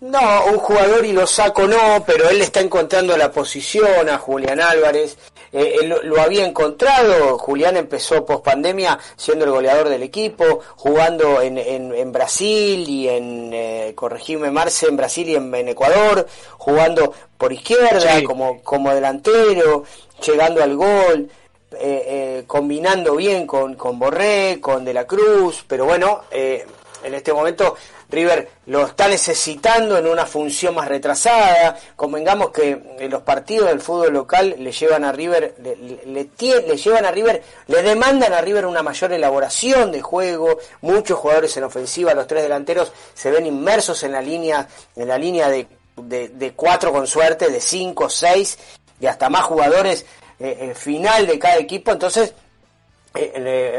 [0.02, 4.17] No, un jugador y lo saco no, pero él le está encontrando la posición a
[4.17, 5.17] Julián Álvarez.
[5.56, 11.41] Eh, él lo había encontrado, Julián empezó post pandemia siendo el goleador del equipo, jugando
[11.41, 17.54] en, en, Brasil y en, eh, corregime Marce, en Brasil y en, Ecuador, jugando por
[17.54, 19.86] izquierda como, como delantero,
[20.26, 21.30] llegando al gol.
[21.78, 26.65] Eh, eh, combinando bien con, con Borré, con De la Cruz, pero bueno, eh,
[27.04, 27.76] en este momento
[28.10, 31.78] River lo está necesitando en una función más retrasada.
[31.96, 37.12] Convengamos que los partidos del fútbol local le llevan a River, le, le, llevan a
[37.12, 40.60] River, le demandan a River una mayor elaboración de juego.
[40.82, 45.18] Muchos jugadores en ofensiva, los tres delanteros se ven inmersos en la llínea, en la
[45.18, 48.58] línea de, de, cuatro con suerte, de cinco, seis
[49.00, 50.06] y hasta más jugadores
[50.39, 52.45] eh, final de cada equipo, entonces eh,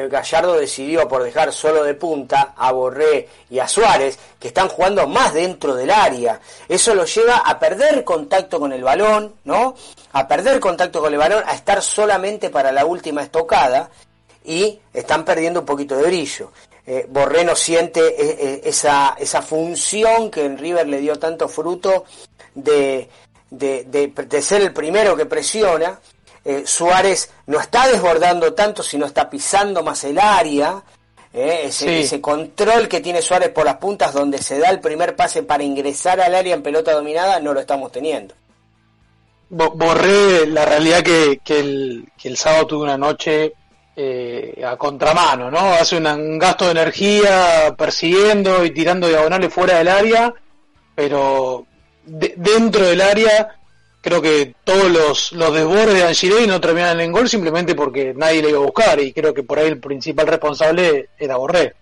[0.08, 5.06] Gallardo decidió por dejar solo de punta a Borré y a Suárez, que están jugando
[5.06, 6.40] más dentro del área.
[6.68, 9.74] Eso lo lleva a perder contacto con el balón, ¿no?
[10.12, 13.90] A perder contacto con el balón, a estar solamente para la última estocada
[14.44, 16.52] y están perdiendo un poquito de brillo.
[16.86, 22.04] Eh, Borré no siente eh, esa, esa función que en River le dio tanto fruto
[22.54, 23.08] de,
[23.50, 26.00] de ser el primero que presiona
[26.48, 30.80] eh, Suárez no está desbordando tanto, sino está pisando más el área.
[31.34, 35.42] Eh, ese, control que tiene Suárez por las puntas, donde se da el primer pase
[35.42, 38.36] para ingresar al área en pelota dominada, no lo estamos teniendo.
[39.48, 43.52] Borré la realidad que, el, sábado tuve una noche
[43.96, 45.58] eh, a contramano, ¿no?
[45.58, 50.32] Hace un gasto de energía persiguiendo y tirando diagonales fuera del área,
[50.94, 51.66] pero
[52.04, 53.58] dentro del área
[54.06, 58.40] creo que todos los, los desbordes de Angileri no terminaban en gol simplemente porque nadie
[58.40, 61.74] le iba a buscar y creo que por ahí el principal responsable era Borré.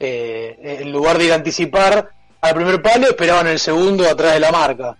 [0.00, 2.10] Eh, en lugar de ir a anticipar
[2.40, 4.96] al primer palo, esperaban el segundo atrás de la marca.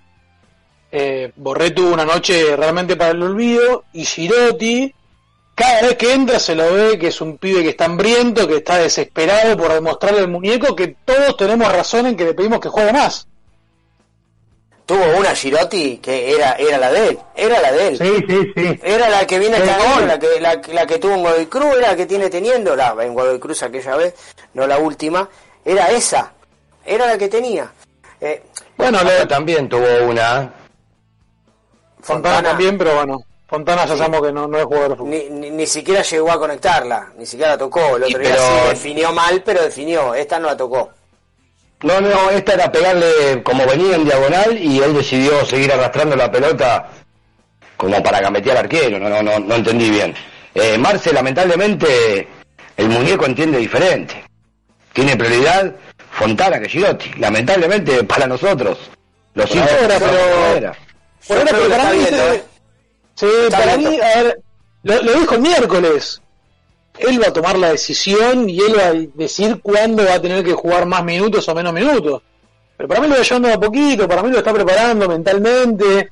[0.92, 4.94] Eh, Borré tuvo una noche realmente para el olvido y Girotti,
[5.56, 8.58] cada vez que entra se lo ve que es un pibe que está hambriento, que
[8.58, 12.68] está desesperado por demostrarle al muñeco que todos tenemos razón en que le pedimos que
[12.68, 13.27] juegue más
[14.88, 17.98] tuvo una Girotti que era era la de él, era la de él.
[17.98, 18.80] Sí, sí, sí.
[18.82, 21.88] Era la que viene esta la que, la, la, que tuvo en Godoy Cruz, era
[21.88, 24.14] la que tiene teniendo, la en Godoy Cruz aquella vez,
[24.54, 25.28] no la última,
[25.62, 26.32] era esa,
[26.86, 27.70] era la que tenía.
[28.18, 28.42] Eh,
[28.78, 30.54] bueno, Leo también tuvo una.
[32.00, 35.10] Fontana, también, pero bueno, Fontana ya sabemos que no, no es jugador de fútbol.
[35.10, 39.12] Ni, ni, siquiera llegó a conectarla, ni siquiera la tocó, el otro día sí definió
[39.12, 40.90] mal, pero definió, esta no la tocó.
[41.82, 46.30] No, no, esta era pegarle como venía en diagonal y él decidió seguir arrastrando la
[46.30, 46.88] pelota
[47.76, 50.12] como para gambetear al arquero, no, no, no, no entendí bien.
[50.54, 52.26] Eh, Marce, lamentablemente,
[52.76, 54.24] el muñeco entiende diferente.
[54.92, 55.72] Tiene prioridad
[56.10, 58.78] Fontana que Girotti, lamentablemente para nosotros.
[59.34, 60.72] Los hinchas pero,
[61.28, 62.06] pero para mí,
[63.14, 64.40] sí, para mí, a ver,
[64.82, 66.20] lo, lo dijo el miércoles
[67.00, 70.44] él va a tomar la decisión y él va a decir cuándo va a tener
[70.44, 72.22] que jugar más minutos o menos minutos.
[72.76, 76.10] Pero para mí lo va llevando a poquito, para mí lo está preparando mentalmente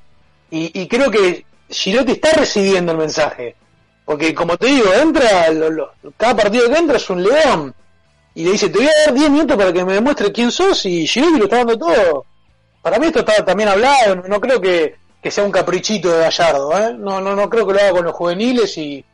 [0.51, 3.57] y, creo que Girotti está recibiendo el mensaje.
[4.05, 5.49] Porque como te digo, entra,
[6.17, 7.75] cada partido que entra es un león
[8.35, 10.85] y le dice, te voy a dar 10 minutos para que me demuestre quién sos
[10.87, 12.25] y Girotti lo está dando todo.
[12.83, 14.95] Para mí esto está también hablado, no creo que,
[15.29, 16.95] sea un caprichito de Gallardo, ¿eh?
[16.97, 19.05] no, no, no creo que lo haga con los juveniles y,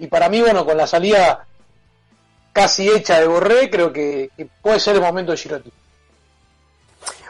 [0.00, 1.46] y para mí, bueno, con la salida
[2.52, 4.30] casi hecha de Borré, creo que,
[4.62, 5.70] puede ser el momento de Girotti.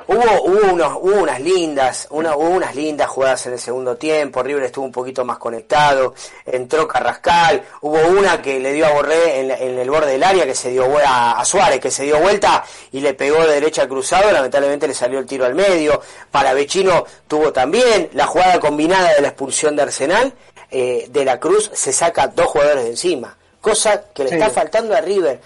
[0.06, 4.84] Hubo, hubo, unos, unas lindas, una, unas lindas jugadas en el segundo tiempo, River estuvo
[4.84, 6.14] un poquito más conectado,
[6.46, 10.54] entró Carrascal, hubo una que le dio a Borré en, el borde del área que
[10.54, 13.88] se dio a, a, Suárez, que se dio vuelta y le pegó de derecha al
[13.88, 19.14] cruzado, lamentablemente le salió el tiro al medio, para Vecino tuvo también la jugada combinada
[19.14, 20.34] de la expulsión de Arsenal,
[20.70, 24.94] eh, de la Cruz se saca dos jugadores de encima, cosa que le está faltando
[24.94, 25.40] a River.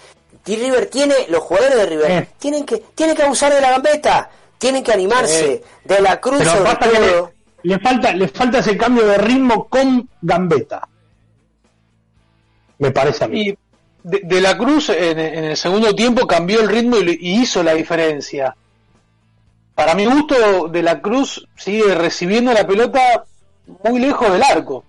[0.45, 4.29] Y River tiene, los jugadores de River tienen que tienen que abusar de la gambeta,
[4.57, 5.63] tienen que animarse.
[5.83, 6.39] De la Cruz
[7.63, 10.87] Le, falta le falta ese cambio de ritmo con gambeta.
[12.77, 13.49] Me parece a mí.
[13.49, 13.57] Y
[14.03, 18.55] de, la Cruz en, el segundo tiempo cambió el ritmo y, y hizo la diferencia.
[19.73, 23.25] Para mi gusto, de la Cruz sigue recibiendo la pelota
[23.83, 24.83] muy lejos del arco.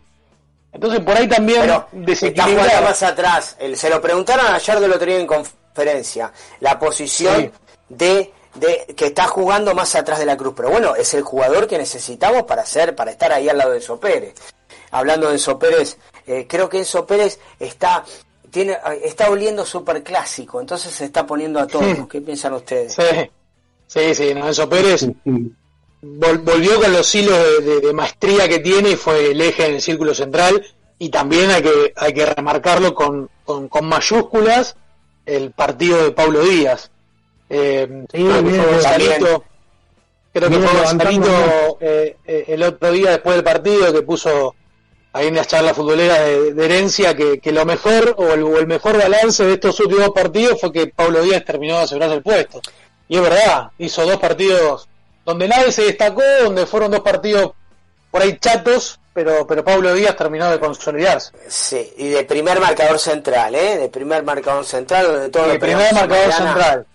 [0.76, 3.56] Entonces por ahí también desequilibrar más atrás.
[3.74, 6.30] se lo preguntaron ayer de lo tenía en conferencia.
[6.60, 7.50] La posición
[7.88, 10.52] de, de que está jugando más atrás de la cruz.
[10.54, 13.78] Pero bueno, es el jugador que necesitamos para hacer, para estar ahí al lado de
[13.78, 14.34] Enzo Pérez.
[14.90, 15.96] Hablando de Enzo Pérez,
[16.26, 18.04] eh, creo que Enzo Pérez está
[18.50, 22.06] tiene está oliendo súper clásico, entonces se está poniendo a todos.
[22.06, 22.92] ¿Qué piensan ustedes?
[22.92, 23.30] Sí,
[23.86, 25.06] sí, sí Enzo Pérez
[26.18, 27.38] volvió con los hilos
[27.82, 30.64] de, maestría que tiene y fue el eje en el círculo central.
[30.98, 34.76] y también hay que, hay que remarcarlo con, con, con mayúsculas
[35.26, 36.90] el partido de Pablo Díaz.
[37.50, 39.44] Eh, creo que fue Gonzalito,
[40.32, 44.54] creo que fue Gonzalito eh, eh, el otro día después del partido que puso
[45.12, 48.58] ahí en las charlas futboleras de, de herencia que, que lo mejor o el, o
[48.58, 52.22] el mejor balance de estos últimos partidos fue que Pablo Díaz terminó de asegurarse el
[52.22, 52.60] puesto.
[53.08, 54.88] Y es verdad, hizo dos partidos
[55.26, 57.50] donde nadie se destacó, donde fueron dos partidos
[58.10, 61.32] por ahí chatos, pero, pero Pablo Díaz terminó de consolidarse.
[61.48, 63.76] Sí, y de primer marcador central, ¿eh?
[63.76, 66.36] De primer marcador central, donde todo de primer marcador Maidana.
[66.52, 66.86] central.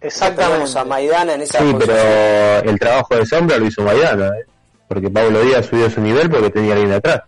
[0.00, 0.44] Exactamente.
[0.52, 1.96] pegamos a Maidana en esa Sí, posición.
[1.96, 4.44] pero el trabajo de sombra lo hizo Maidana, ¿eh?
[4.88, 7.22] porque Pablo Díaz subió su nivel porque tenía alguien atrás.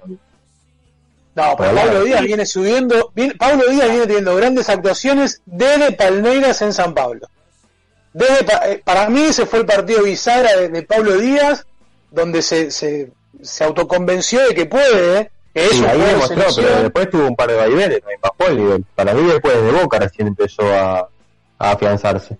[1.34, 2.04] No, pero Pablo.
[2.04, 7.26] Díaz viene subiendo, viene- Pablo Díaz viene teniendo grandes actuaciones desde Palmeiras en San Pablo.
[8.14, 11.66] Desde, Pa- eh, para mí ese fue el partido bisagra de, de Pablo Díaz,
[12.10, 13.10] donde se, se,
[13.42, 15.30] se autoconvenció de que puede, ¿eh?
[15.52, 18.50] que es Sí, ahí de demostró, pero después tuvo un par de vaivenes, también bajó
[18.50, 18.84] el nivel.
[18.94, 21.00] Para mí después de Boca recién empezó a,
[21.58, 22.38] a afianzarse.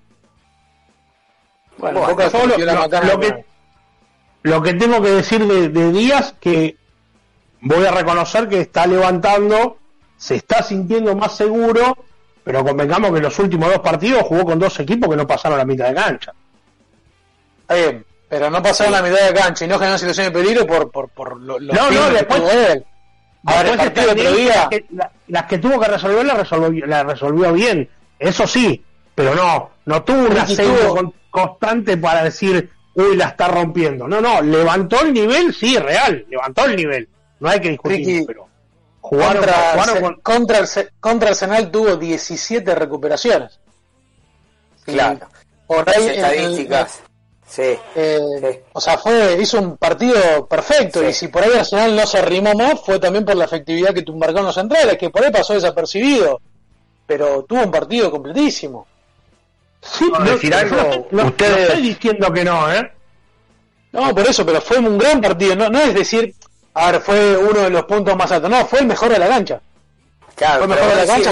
[1.76, 3.44] Bueno, Bueno, Boca yo lo, metió la lo- macana, lo que,
[4.44, 6.76] lo que tengo que decir de, de Díaz, que
[7.60, 9.78] voy a reconocer que está levantando,
[10.16, 11.96] se está sintiendo más seguro,
[12.44, 15.58] pero convengamos que en los últimos dos partidos jugó con dos equipos que no pasaron
[15.58, 16.32] la mitad de cancha.
[17.62, 20.66] Está bien, pero no pasaron la mitad de cancha y no generaron situación de peligro
[20.66, 22.84] por, por, por lo, los No, no, que después- tuvo él.
[23.46, 26.36] Ahora, el Después partido otro día, las que, la- las que tuvo que resolver las
[26.38, 27.88] resolvió, las resolvió bien,
[28.18, 28.82] eso sí,
[29.14, 34.08] pero no, no tuvo un con- constante para decir, uy, la está rompiendo.
[34.08, 37.06] No, no, levantó el nivel, sí, real, levantó el nivel.
[37.40, 38.48] No hay que discutir, Ricky, pero
[39.06, 43.60] jugaron, contra, jugaron con- contra, Arse- contra Arsenal tuvo 17 recuperaciones.
[44.84, 45.20] Claro.
[45.66, 47.00] Por ahí el- estadísticas.
[47.46, 47.76] Sí.
[47.94, 51.06] eh, O sea, fue hizo un partido perfecto Sí.
[51.06, 54.02] y si por ahí Arsenal no se arrimó más fue también por la efectividad que
[54.02, 56.40] tu marcó en los centrales, que por ahí pasó desapercibido,
[57.06, 58.86] pero tuvo un partido completísimo.
[59.82, 62.92] Sí, Por decir yo algo, no estoy- no- no ustedes- estoy diciendo que no, ¿eh?
[63.92, 66.34] No, por eso, pero fue un gran partido, no, no es decir,
[66.74, 69.28] a ver, fue uno de los puntos más altos, no, fue el mejor de la
[69.28, 69.60] cancha.
[70.34, 71.30] Claro, Fue mejor de la cancha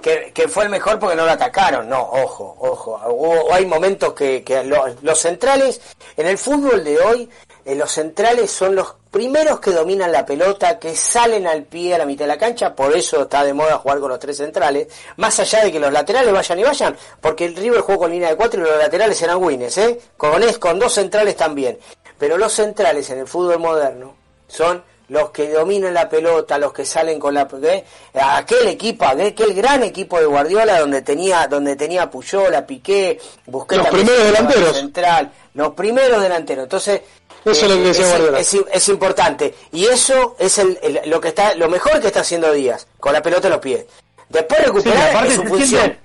[0.00, 1.88] que, que fue el mejor porque no lo atacaron.
[1.88, 3.00] No, ojo, ojo.
[3.08, 5.80] Hubo- hay momentos que, que lo- los centrales,
[6.16, 7.28] en el fútbol de hoy,
[7.64, 11.98] eh, los centrales son los primeros que dominan la pelota, que salen al pie a
[11.98, 14.86] la mitad de la cancha, por eso está de moda jugar con los tres centrales,
[15.16, 18.28] más allá de que los laterales vayan y vayan, porque el River jugó con línea
[18.28, 19.98] de cuatro y los laterales eran winners, ¿eh?
[20.16, 21.76] Con dos centrales también.
[22.16, 24.14] Pero los centrales en el fútbol moderno
[24.48, 27.84] son los que dominan la pelota, los que salen con la ¿eh?
[28.14, 33.20] aquel equipo, aquel gran equipo de Guardiola donde tenía donde tenía a Puyol, a Piqué,
[33.46, 34.76] Busquets Los primeros delanteros.
[34.76, 36.64] central, los primeros delanteros.
[36.64, 37.02] Entonces
[37.44, 38.40] Eso es lo que decía es, Guardiola.
[38.40, 42.20] es, es importante y eso es el, el- lo que está lo mejor que está
[42.22, 43.86] haciendo Díaz con la pelota en los pies.
[44.28, 45.68] Después Sí, recuperar aparte, es su se función.
[45.82, 46.00] siente,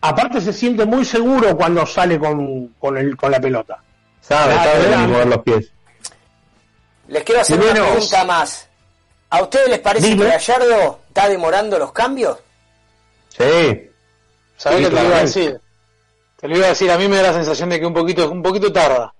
[0.00, 3.82] aparte se siente muy seguro cuando sale con, con, el, con la pelota.
[4.22, 5.70] Sabe, sabe mover los pies.
[7.10, 8.68] Les quiero hacer una pregunta más.
[9.30, 10.24] ¿A ustedes les parece Dime.
[10.24, 12.38] que Gallardo está demorando los cambios?
[13.28, 13.90] Sí.
[14.56, 15.60] ¿Sabés Sí, qué te lo iba a decir?
[16.40, 18.30] Te lo iba a decir, a mí me da la sensación de que un poquito,
[18.30, 19.12] un poquito tarda.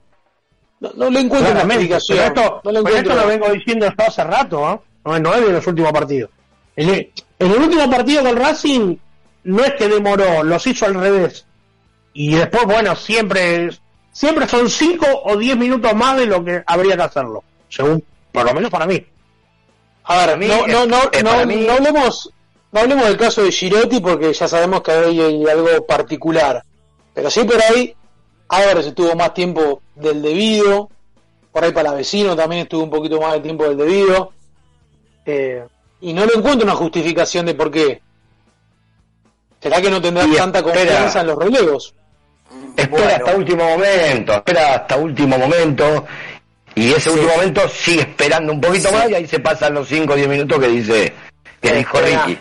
[0.81, 2.19] No, no le encuentro una explicación.
[2.19, 4.81] pero esto, no le pero encuentro esto lo vengo diciendo esto hace rato, ¿eh?
[5.05, 6.31] no, no es de los últimos partidos.
[6.77, 8.97] En el, en el último partido con Racing
[9.45, 11.45] no es que demoró, los hizo al revés.
[12.15, 13.71] Y después, bueno, siempre
[14.13, 18.45] siempre son 5 o 10 minutos más de lo que habría que hacerlo, según, por
[18.45, 19.03] lo menos para mí.
[20.05, 22.31] A ver, mí, no, no, no, eh, no, mí- no hablemos,
[22.73, 26.63] no hablemos del caso de Girotti porque ya sabemos que ahí hay algo particular.
[27.15, 27.95] Pero sí por ahí,
[28.49, 30.91] ahora se tuvo más tiempo del debido,
[31.53, 34.33] por ahí para vecino también estuvo un poquito más de tiempo del debido.
[35.27, 35.65] Eh,
[36.01, 38.01] y no le encuentro una justificación de por qué.
[39.61, 40.77] ¿Será que no tendrás Y tanta espera.
[40.79, 41.95] confianza en los relevos?
[42.77, 43.11] Espera Bueno.
[43.17, 46.07] hasta último momento, espera hasta último momento.
[46.75, 48.95] Y ese último momento sigue esperando un poquito Sí.
[48.95, 51.13] más y ahí se pasan los 5 o 10 minutos que dice,
[51.61, 52.25] que dijo Espera.
[52.27, 52.41] Ricky.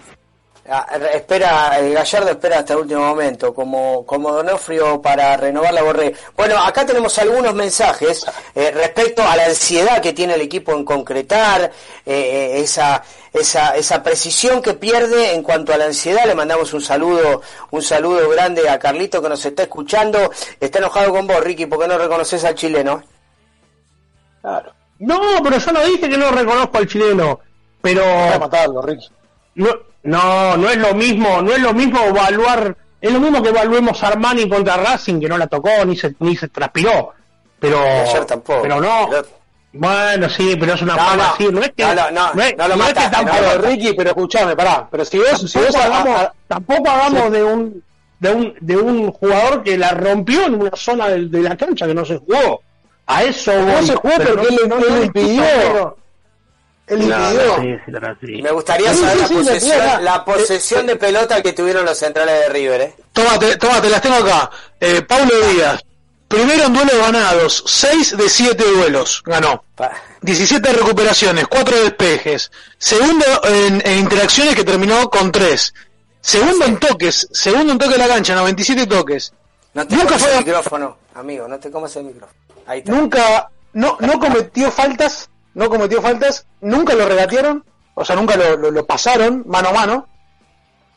[1.15, 6.13] Espera, el Gallardo espera hasta el último momento, como, como Donofrio para renovar la borré.
[6.38, 8.23] Bueno, acá tenemos algunos mensajes
[8.53, 11.71] eh, respecto a la ansiedad que tiene el equipo en concretar, eh,
[12.05, 13.01] eh, esa,
[13.34, 16.25] esa, esa precisión que pierde en cuanto a la ansiedad.
[16.27, 20.32] Le mandamos un saludo, un saludo grande a Carlito que nos está escuchando.
[20.59, 23.01] Está enojado con vos, Ricky, porque no reconoces al chileno.
[24.41, 24.71] Claro.
[24.99, 27.39] No, pero yo no dije que no reconozco al chileno,
[27.81, 28.85] pero Para matarlo,
[29.55, 29.69] no,
[30.03, 34.01] no, no es lo mismo, no es lo mismo evaluar, es lo mismo que evaluemos
[34.03, 37.13] a Armani contra Racing, que no la tocó ni se, ni se transpiró.
[37.59, 38.61] Pero, ayer tampoco.
[38.61, 39.09] pero no,
[39.71, 41.23] Bueno, sí, pero es una No, no.
[41.23, 41.47] así.
[41.51, 43.93] No es que, No, no, no, es, no lo no es que mataste, tampoco, Ricky,
[43.93, 44.87] pero escuchame, pará.
[44.89, 47.83] Pero si vos, si vos hagamos, a- a- tampoco hagamos de un
[48.19, 51.85] de un de un jugador que la rompió en una zona de, de la cancha
[51.85, 52.61] que no se jugó.
[53.12, 55.43] A eso No voy, se jugó pero porque él- él le impidió.
[55.43, 55.97] quito,
[56.88, 57.57] él No, impidió.
[57.57, 58.43] no, sí, no.
[58.43, 62.39] Me gustaría Sí, saber sí, la posesión, la posesión de pelota que tuvieron los centrales
[62.41, 62.95] de River, ¿eh?
[63.12, 64.51] Tómate, tómate, las tengo acá.
[64.80, 65.84] Eh, Paulo Díaz.
[66.28, 69.64] Primero en duelos ganados, 6 de 7 duelos ganó.
[69.76, 69.91] Pa-
[70.22, 72.51] 17 recuperaciones, 4 despejes.
[72.78, 75.74] Segundo en, en interacciones que terminó con 3.
[76.22, 79.34] Segundo en toques, segundo en toque de la cancha, 97 toques.
[79.74, 82.39] No te Nunca comas fue- el micrófono, amigo, no te comas el micrófono.
[82.70, 82.91] Ahí está.
[82.91, 87.65] Nunca, no, no cometió faltas, no cometió faltas, nunca lo regatearon,
[87.95, 90.07] o sea, nunca lo, lo- lo pasaron mano a mano.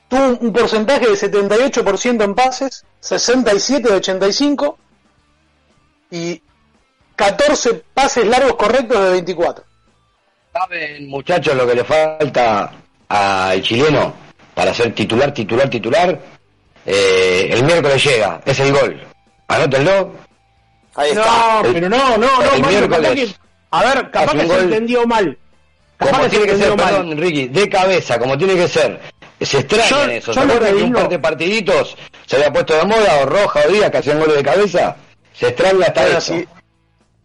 [0.08, 4.78] Tuvo un, un porcentaje de 78% en pases, 67 de 85
[6.10, 6.42] y
[7.16, 9.64] 14 pases largos correctos de 24.
[10.52, 12.70] ¿Saben, muchachos, lo que le falta
[13.08, 14.12] al chileno
[14.54, 16.20] para ser titular, titular, titular?
[16.84, 19.02] Eh, el miércoles llega, es el gol.
[19.48, 20.12] Anótenlo.
[20.94, 21.62] Ahí está.
[21.62, 23.34] No, pero no, no, no, El Mario, que-
[23.70, 24.60] a ver, capaz que se gol.
[24.64, 25.38] entendió mal.
[25.96, 26.86] Capaz Como que se tiene que ser, mal.
[26.94, 29.00] perdón, Ricky, de cabeza, como tiene que ser.
[29.40, 30.32] Se extrañan Yo- eso.
[30.34, 33.70] ¿Se acuerdan que un par de partiditos se había puesto de moda, o Roja o
[33.72, 34.96] Díaz, que hacían goles de cabeza?
[35.32, 36.34] Se extraña hasta Bueno, eso.
[36.34, 36.48] si,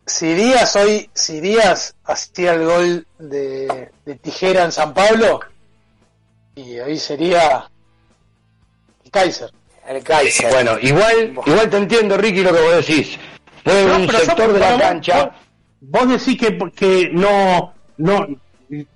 [0.06, 5.42] si Díaz hoy, si Díaz hacía el gol de, de tijera en San Pablo,
[6.56, 7.70] y ahí sería
[9.04, 9.52] el Kaiser.
[9.88, 10.52] El Kaiser.
[10.52, 13.18] Bueno, igual, igual te entiendo, Ricky, lo que vos decís.
[13.68, 15.32] Fue No, un pero yo- sector de la vos- cancha.
[15.82, 18.28] Vos decís que, que no, no,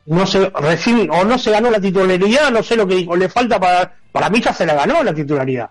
[0.06, 3.30] no se recién, o no se ganó la titularidad, no sé lo que dijo, le
[3.30, 5.70] falta para, para mí ya se la ganó la titularidad.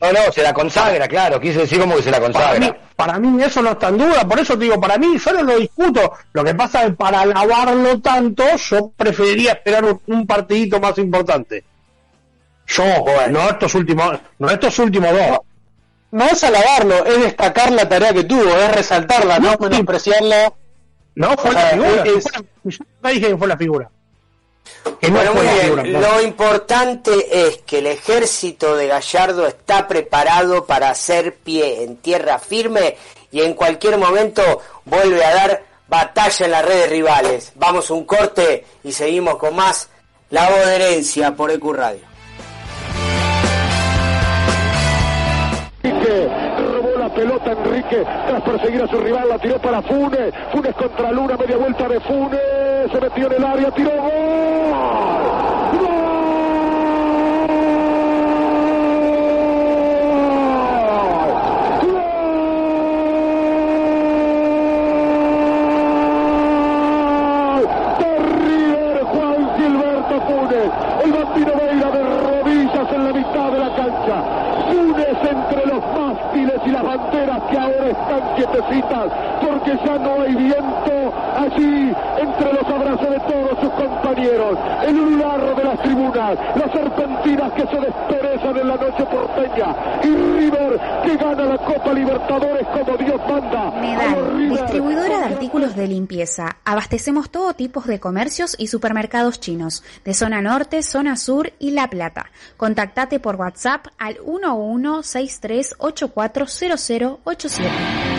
[0.00, 1.40] No, no, se la consagra, claro.
[1.40, 2.78] Quise decir como que se la Para mí, consagra.
[2.94, 5.42] para mí eso no está en duda, por eso te digo, para mí yo no
[5.42, 6.12] lo discuto.
[6.32, 10.96] Lo que pasa es que para alabarlo tanto, yo preferiría esperar un, un partidito más
[10.98, 11.64] importante.
[12.66, 12.84] Yo,
[13.30, 15.38] no estos últimos, no estos últimos dos.
[16.10, 20.52] No es alabarlo, es destacar la tarea que tuvo, es resaltarla, no, menospreciarla.
[21.14, 22.02] No, fue la sea, figura.
[22.04, 23.90] es- fue la- yo dije que fue la figura.
[25.00, 25.64] Que no Bueno, fue muy la bien.
[25.86, 26.00] figura.
[26.12, 32.38] Lo importante es que el ejército de Gallardo está preparado para hacer pie en tierra
[32.38, 32.96] firme
[33.30, 37.52] y en cualquier momento vuelve a dar batalla en las redes rivales.
[37.56, 39.88] Vamos a un corte y seguimos con más
[40.30, 42.00] La Voz de Herencia por EQ Radio.
[46.08, 51.12] Robó la pelota Enrique tras perseguir a su rival, la tiró para Funes, Funes contra
[51.12, 52.40] Luna, media vuelta de Funes,
[52.90, 54.08] se metió en el área, tiró gol.
[55.78, 55.98] ¡Gol!
[66.38, 67.68] ¡Gol!
[67.98, 68.10] De
[68.46, 70.70] River, Juan Gilberto Funes,
[71.04, 74.22] el bambino Veira de rodillas en la mitad de la cancha.
[74.68, 79.08] Funes entre los mástiles y las banderas que ahora están quietecitas
[79.40, 82.37] porque ya no hay viento allí entre
[84.18, 89.76] compañeros, el largo de las tribunas, las serpentinas que se desperezan en la noche porteña
[90.02, 93.70] y River que gana la Copa Libertadores como Dios manda.
[93.80, 96.56] Medal, distribuidora de artículos de limpieza.
[96.64, 101.88] Abastecemos todo tipo de comercios y supermercados chinos, de zona norte, zona sur y La
[101.88, 102.30] Plata.
[102.56, 108.17] Contactate por WhatsApp al 1163 840087.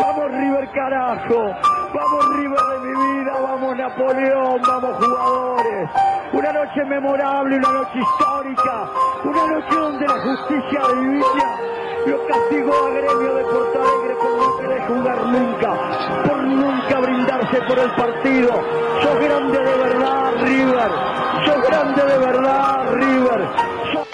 [0.00, 1.54] Vamos River carajo.
[1.94, 3.32] Vamos River de mi vida.
[3.40, 4.62] Vamos Napoleón.
[4.66, 5.90] Vamos jugadores.
[6.32, 8.88] Una noche memorable, una noche histórica.
[9.24, 11.56] Una noche donde la justicia divina
[12.06, 15.72] lo castigó a Gremio de Porto Alegre por no querer jugar nunca.
[16.28, 18.50] Por nunca brindarse por el partido.
[19.02, 20.90] Sos grande de verdad, River.
[21.46, 23.48] Sos grande de verdad, River.
[23.92, 24.08] Sos-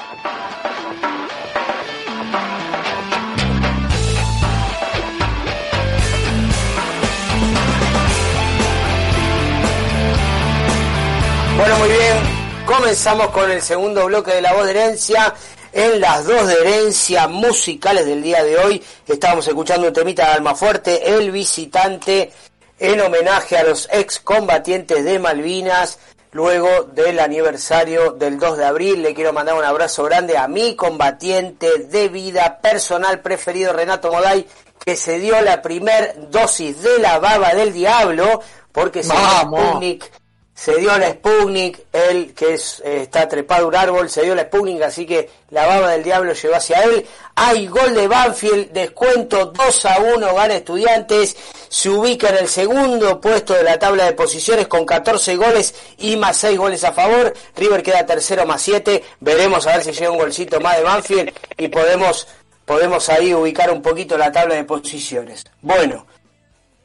[11.61, 12.17] Bueno, muy bien.
[12.65, 15.35] Comenzamos con el segundo bloque de La Voz de Herencia.
[15.75, 20.33] En las dos de herencia musicales del día de hoy estábamos escuchando un temita de
[20.33, 22.33] Almafuerte, El Visitante,
[22.79, 25.99] en homenaje a los excombatientes de Malvinas.
[26.33, 30.75] Luego del aniversario del 2 de abril, le quiero mandar un abrazo grande a mi
[30.77, 34.47] combatiente de vida personal preferido, Renato Moday,
[34.83, 38.41] que se dio la primer dosis de la baba del diablo,
[38.73, 39.13] porque se.
[39.13, 40.20] Sputnik
[40.63, 42.59] se dio la Sputnik, él que eh,
[43.01, 46.35] está trepado a un árbol, se dio la Sputnik, así que la baba del diablo
[46.35, 47.07] llegó hacia él.
[47.35, 51.35] Hay gol de Banfield, descuento 2 a 1, gana estudiantes,
[51.71, 56.17] se ubica en el segundo puesto de la tabla de posiciones con 14 goles y
[56.17, 57.33] más 6 goles a favor.
[57.57, 61.33] River queda tercero más 7, veremos a ver si llega un golcito más de Banfield
[61.57, 62.29] y podemos,
[62.67, 65.43] podemos ahí ubicar un poquito la tabla de posiciones.
[65.63, 66.07] Bueno,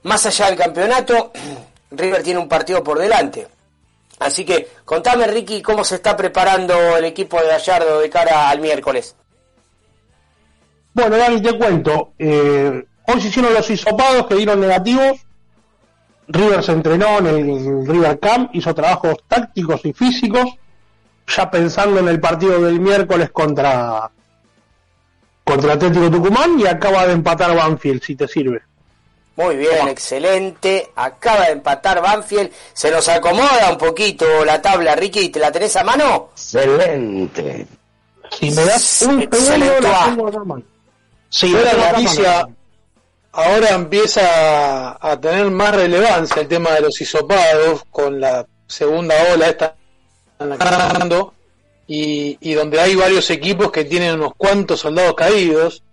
[0.03, 1.33] más allá del campeonato,
[1.91, 3.49] River tiene un partido por delante.
[4.25, 8.59] Así que contame, Ricky, cómo se está preparando el equipo de Gallardo de cara al
[8.59, 9.15] miércoles.
[10.95, 12.13] Bueno, Dani, te cuento.
[12.17, 15.19] Eh, hoy se hicieron los hisopados que dieron negativos.
[16.27, 20.45] River se entrenó en el River Camp, hizo trabajos tácticos y físicos,
[21.27, 24.09] ya pensando en el partido del miércoles contra,
[25.43, 28.63] contra Atlético Tucumán y acaba de empatar Banfield, si te sirve.
[29.35, 30.91] Muy bien, excelente.
[30.95, 32.51] Acaba de empatar Banfield.
[32.73, 35.29] Se nos acomoda un poquito la tabla, Ricky.
[35.29, 36.29] ¿Te la tenés a mano?
[36.31, 37.67] Excelente.
[38.39, 40.63] Si me das un la tengo acá, man.
[41.29, 42.47] Sí, la acá, noticia
[43.35, 49.49] ahora empieza a tener más relevancia el tema de los hisopados con la segunda ola
[49.49, 49.75] esta
[50.39, 51.33] en la que estamos hablando,
[51.87, 55.83] y, y donde hay varios equipos que tienen unos cuantos soldados caídos.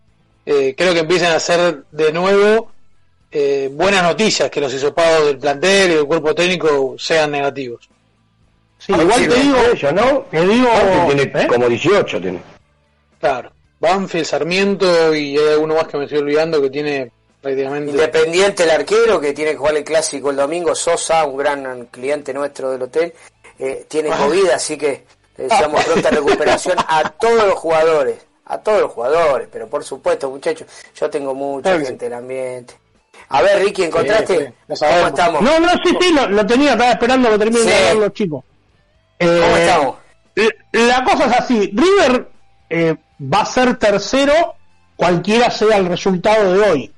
[0.45, 2.72] Eh, creo que empiezan a ser de nuevo
[3.33, 7.89] eh, buenas noticias que los hisopados del plantel y del cuerpo técnico sean negativos.
[8.79, 10.27] Sí, igual te digo, Yo, ¿no?
[10.31, 10.69] te digo,
[11.07, 11.47] tiene ¿eh?
[11.49, 12.43] como 18 tiene.
[13.19, 17.11] Claro, Banfield, Sarmiento y hay alguno más que me estoy olvidando que tiene
[17.41, 17.93] prácticamente...
[17.93, 22.35] Independiente el arquero que tiene que jugar el clásico el domingo, Sosa, un gran cliente
[22.35, 23.15] nuestro del hotel,
[23.59, 25.05] eh, tiene COVID, así que
[25.39, 30.29] le deseamos pronta recuperación a todos los jugadores, a todos los jugadores, pero por supuesto,
[30.29, 32.82] muchachos, yo tengo mucha gente en el ambiente.
[33.33, 34.55] A ver, Ricky, ¿encontraste?
[34.69, 35.43] Sí, sí, ¿Cómo estamos?
[35.43, 37.69] No, no, sí, sí, lo, lo tenía, estaba esperando que terminen Sí.
[37.71, 38.45] de hablar los chicos.
[39.19, 39.97] Eh, ¿Cómo estamos?
[40.73, 42.29] La cosa es así, River
[42.71, 44.33] eh, va a ser tercero
[44.97, 46.93] cualquiera sea el resultado de hoy,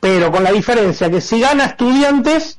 [0.00, 2.58] pero con la diferencia que si gana estudiantes,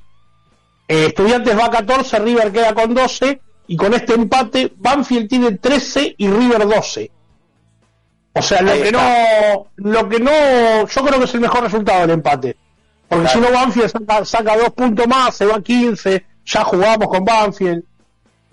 [0.88, 5.52] eh, estudiantes va a 14, River queda con 12 y con este empate Banfield tiene
[5.54, 7.12] 13 y River 12.
[8.34, 9.54] O sea, lo Ahí que está.
[9.54, 10.32] no, lo que no,
[10.88, 12.56] yo creo que es el mejor resultado del empate.
[13.08, 17.08] Porque si no, Banfield saca, saca dos puntos más, se va a 15, ya jugamos
[17.08, 17.84] con Banfield.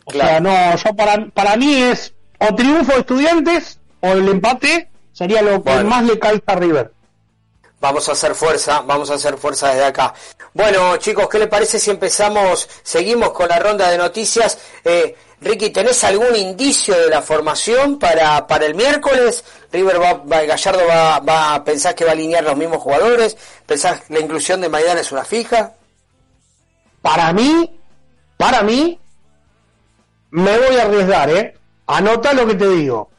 [0.05, 4.89] O sea, no, yo para, para mí es o triunfo de estudiantes o el empate
[5.13, 6.93] sería lo que más le calza a River.
[7.83, 10.15] Vamos a hacer fuerza, vamos a hacer fuerza desde acá.
[10.55, 14.57] Bueno, chicos, ¿qué le parece si empezamos, seguimos con la ronda de noticias?
[14.85, 19.43] Eh, Ricky, ¿tenés algún indicio de la formación para, para el miércoles?
[19.73, 23.37] River va, va- Gallardo va, va a pensar que va a alinear los mismos jugadores,
[23.67, 25.73] pensás que la inclusión de Maidana es una fija.
[27.01, 27.81] Para mí,
[28.37, 29.01] para mí,
[30.31, 31.59] me voy a arriesgar, ¿eh?
[31.89, 33.11] Anota lo que te digo.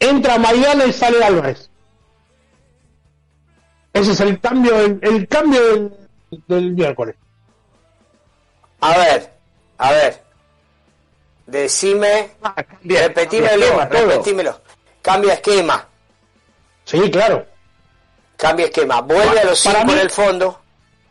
[0.00, 1.69] Entra Maidana y sale Álvarez.
[3.92, 5.92] Ese es el cambio, el, el cambio del,
[6.46, 7.16] del miércoles.
[8.80, 9.32] A ver,
[9.78, 10.22] a ver,
[11.46, 12.30] decime,
[12.84, 14.06] repetímelo, esquema, todo.
[14.06, 14.60] repetímelo.
[15.02, 15.86] Cambia esquema,
[16.84, 17.46] Sí, claro.
[18.36, 20.60] cambia esquema, vuelve a los Para cinco mí- en el fondo.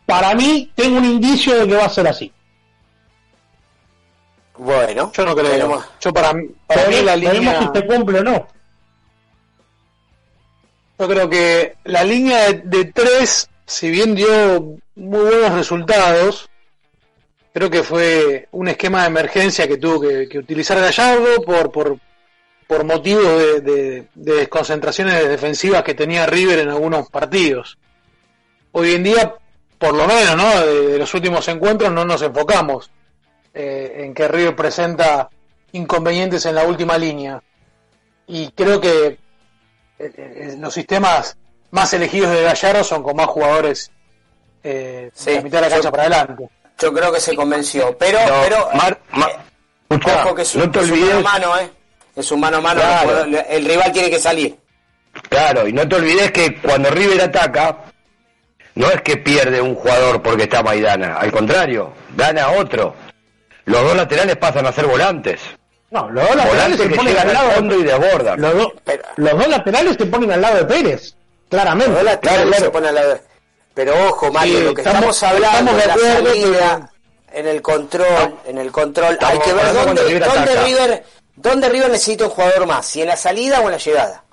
[0.05, 2.33] Para mí, tengo un indicio de que va a ser así.
[4.57, 5.51] Bueno, Yo no creo.
[5.51, 5.85] Veremos.
[6.01, 7.59] Yo para mí, para mí Veremos- la veremos línea.
[7.73, 8.47] si se cumple o no.
[10.99, 16.49] Yo creo que la línea de, de tres, si bien dio muy buenos resultados,
[17.53, 21.97] creo que fue un esquema de emergencia que tuvo que, utilizar Gallardo por, por,
[22.67, 27.77] por motivos de, de- de desconcentraciones defensivas que tenía River en algunos partidos.
[28.73, 29.35] Hoy en día,
[29.77, 30.65] por lo menos, ¿no?
[30.65, 32.91] de, los últimos encuentros no nos enfocamos
[33.53, 35.29] eh, en que River presenta
[35.71, 37.41] inconvenientes en la última línea.
[38.27, 39.17] Y creo que
[40.57, 41.37] los sistemas
[41.71, 43.91] más elegidos de Gallardo son con más jugadores
[44.63, 46.49] eh, Sí, de la mitad de la cancha yo- para adelante.
[46.79, 48.99] Yo creo que se convenció, pero, No, pero Mar-
[50.23, 51.71] ojo que es, un- no te es un mano olvides, a mano, ¿eh?
[52.15, 53.07] Es un mano a mano, Claro.
[53.07, 54.57] puedo- el rival tiene que salir.
[55.29, 57.77] claro, y no te olvides que cuando River ataca,
[58.75, 62.95] no es que pierde un jugador porque está Maidana, al contrario, gana otro.
[63.65, 65.41] Los dos laterales pasan a ser volantes.
[65.91, 67.51] No, los dos laterales se ponen al al lado.
[67.51, 68.41] fondo y desbordan.
[68.41, 71.15] Los, dos- Pero- los dos laterales se ponen al lado de Pérez.
[71.49, 71.93] Claramente.
[71.93, 72.63] Los laterales claro, claro.
[72.65, 73.19] se ponen a la-
[73.73, 76.91] Pero ojo, Mario, Sí, lo que estamos- estamos, hablando estamos de de la acuerdo, salida,
[77.31, 80.55] en el control, en el control, hay que ver dónde, cuando River dónde.
[80.65, 81.03] River,
[81.35, 84.23] dónde River necesita un jugador más, si en la salida o en la llegada.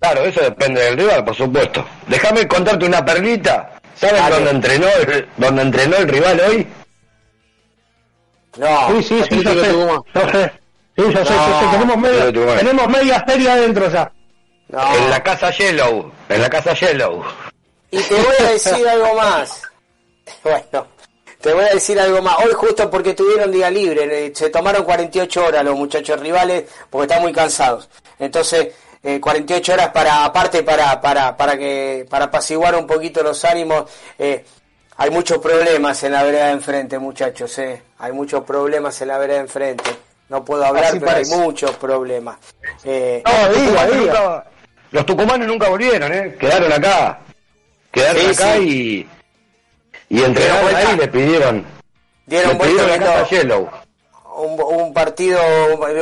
[0.00, 1.86] Claro, eso depende del rival, por supuesto.
[2.06, 3.70] Déjame contarte una perlita.
[3.94, 6.66] ¿Sabes dónde entrenó el, dónde entrenó el rival hoy?
[8.56, 9.72] No, Sí, sí, sí, yo sé.
[9.72, 10.52] Yo sé.
[10.96, 11.64] Sí, yo sé, yo sé.
[11.64, 14.12] No, Tenemos media, tenemos media serie adentro ya.
[14.68, 14.96] no.
[14.96, 16.12] En la casa Yellow.
[16.28, 17.22] En la casa Yellow.
[17.90, 19.62] Y te voy a decir algo más.
[20.42, 20.86] Bueno,
[21.40, 22.36] te voy a decir algo más.
[22.38, 27.20] Hoy justo porque tuvieron día libre, se tomaron 48 horas los muchachos rivales porque están
[27.20, 27.90] muy cansados.
[28.18, 28.68] Entonces,
[29.02, 33.84] eh, 48 horas para aparte para para para que para apaciguar un poquito los ánimos.
[34.18, 34.44] eh,
[34.96, 37.58] hay muchos problemas en la vereda de enfrente, muchachos.
[37.58, 37.82] Eh.
[37.98, 39.90] Hay muchos problemas en la vereda de enfrente.
[40.28, 41.34] No puedo hablar, Así pero parece.
[41.34, 42.36] hay muchos problemas.
[42.84, 43.96] Eh, No, diga, diga.
[43.96, 44.44] nunca-
[44.90, 46.36] los tucumanos nunca volvieron, ¿eh?
[46.38, 47.18] Quedaron acá.
[47.90, 49.08] Quedaron Sí, acá sí.
[50.10, 51.66] y, y entrenaron ahí y le pidieron,
[52.26, 53.70] dieron le pidieron vuelta viendo- Yellow.
[54.36, 55.40] Un, partido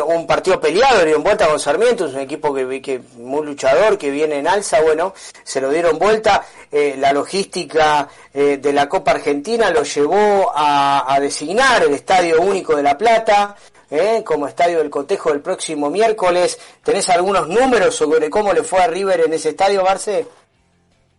[0.06, 4.10] un partido peleado dieron vuelta con Sarmiento es un equipo que, que muy luchador que
[4.10, 5.14] viene en alza bueno
[5.44, 11.18] se lo dieron vuelta eh, la logística eh, de la Copa Argentina lo llevó a,
[11.20, 13.54] designar el Estadio Único de La Plata
[13.90, 18.80] eh, como estadio del cotejo el próximo miércoles tenés algunos números sobre cómo le fue
[18.80, 20.26] a River en ese estadio Barce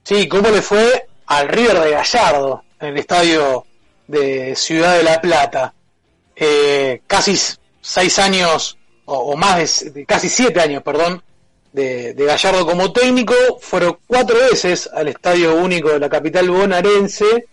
[0.03, 3.65] Sí, ¿cómo le fue al River de Gallardo en el estadio
[4.07, 5.73] de Ciudad de la Plata?
[6.35, 7.37] Eh, casi
[7.81, 11.23] seis años, o, más de, casi siete años, perdón,
[11.71, 17.47] de, de Gallardo como técnico, fueron cuatro veces al estadio único de la capital bonaerense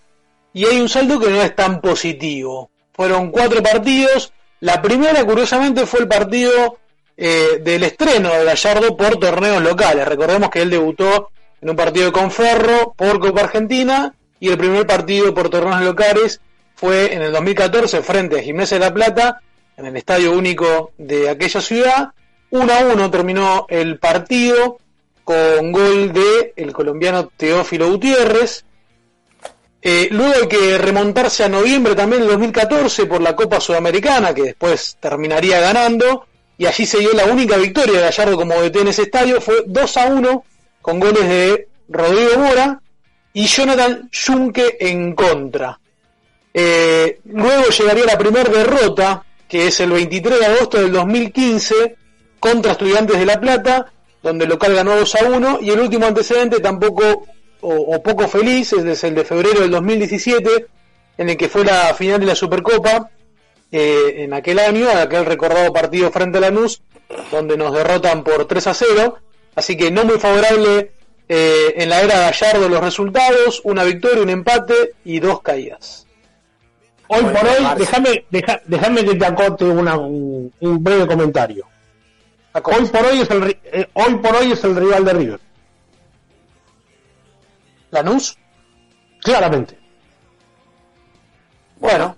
[0.53, 2.71] y hay un saldo que no es tan positivo.
[2.93, 4.33] Fueron cuatro partidos.
[4.61, 6.79] La primera, curiosamente, fue el partido
[7.17, 10.07] eh, del estreno de Gallardo por torneos locales.
[10.07, 14.87] Recordemos que él debutó en un partido con Ferro por Copa Argentina y el primer
[14.87, 16.41] partido por torneos locales
[16.81, 19.43] fue en el 2014 frente a Gimnasia de la Plata
[19.77, 22.09] en el estadio único de aquella ciudad.
[22.49, 24.79] 1 a 1 terminó el partido
[25.23, 28.65] con gol de el colombiano Teófilo Gutiérrez.
[29.83, 34.43] Eh, luego hay que remontarse a noviembre también del 2014 por la Copa Sudamericana, que
[34.43, 36.27] después terminaría ganando,
[36.57, 39.65] y allí se dio la única victoria de Gallardo como DT en ese estadio, fue
[39.67, 40.45] 2 a 1
[40.81, 42.81] con goles de Rodrigo Mora
[43.35, 45.79] y Jonathan Junque en contra.
[46.53, 51.97] Eh, luego llegaría la primera derrota, que es el 23 de agosto del 2015,
[52.39, 53.93] contra Estudiantes de La Plata,
[54.23, 57.27] donde el local ganó 2 a 1, y el último antecedente tampoco
[57.63, 60.67] o, poco feliz es el de febrero del 2017,
[61.19, 63.11] en el que fue la final de la Supercopa,
[63.73, 66.83] eh, en aquel año, aquel recordado partido frente a Lanús,
[67.31, 69.19] donde nos derrotan por 3 a 0.
[69.55, 70.93] Así que no muy favorable
[71.29, 76.07] eh, en la era Gallardo los resultados, una victoria, un empate y dos caídas.
[77.13, 78.61] Hoy por hoy, déjame deja,
[78.95, 81.67] que te acote una, un, un breve comentario.
[82.55, 85.41] Hoy por hoy es el eh, hoy por hoy es el rival de River.
[87.91, 88.39] ¿Lanús?
[89.23, 89.77] Claramente.
[91.81, 92.17] Bueno,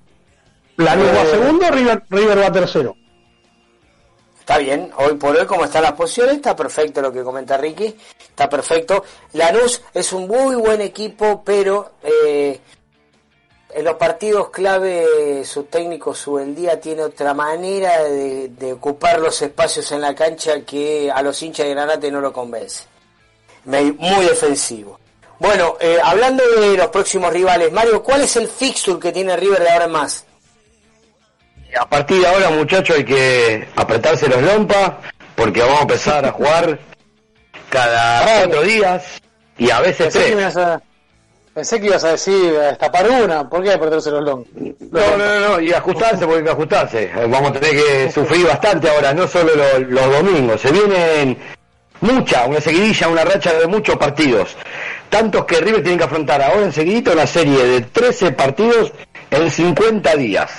[0.76, 2.94] Lanús va Eh, segundo, River, River va tercero.
[4.40, 7.96] Está bien, hoy por hoy como están las posiciones, está perfecto lo que comenta Ricky,
[8.28, 9.04] está perfecto.
[9.32, 12.60] Lanús es un muy buen equipo, pero eh,
[13.74, 19.90] en los partidos clave su técnico Subeldía tiene otra manera de, de ocupar los espacios
[19.92, 22.84] en la cancha que a los hinchas de Granate no lo convence.
[23.64, 24.98] Muy defensivo.
[25.38, 29.60] Bueno, eh, hablando de los próximos rivales, Mario, ¿cuál es el fixture que tiene River
[29.60, 30.24] de ahora en más?
[31.78, 34.92] A partir de ahora, muchachos, hay que apretarse los lompas
[35.34, 36.78] porque vamos a empezar a jugar
[37.70, 39.04] cada cuatro días
[39.58, 40.54] y a veces tres.
[41.54, 44.44] Pensé que ibas a decir a destapar una, ¿por qué apretarse los long?
[44.90, 47.02] No, no, no, no, y ajustarse porque hay que ajustarse.
[47.04, 50.60] Eh, Vamos a tener que sufrir bastante ahora, no solo lo- los domingos.
[50.60, 51.36] Se vienen
[52.00, 54.56] mucha, una seguidilla, una racha de muchos partidos.
[55.10, 58.92] Tantos que River tiene que afrontar ahora enseguidito una serie de 13 partidos
[59.30, 60.50] en 50 días.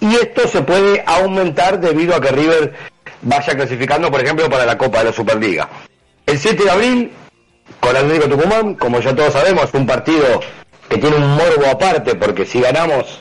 [0.00, 2.72] Y esto se puede aumentar debido a que River
[3.20, 5.68] vaya clasificando, por ejemplo, para la Copa de la Superliga.
[6.26, 7.12] El 7 de abril,
[7.80, 10.40] con Atlético Tucumán, como ya todos sabemos, es un partido
[10.88, 13.20] que tiene un morbo aparte, porque si ganamos,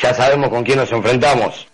[0.00, 1.66] ya sabemos con quién nos enfrentamos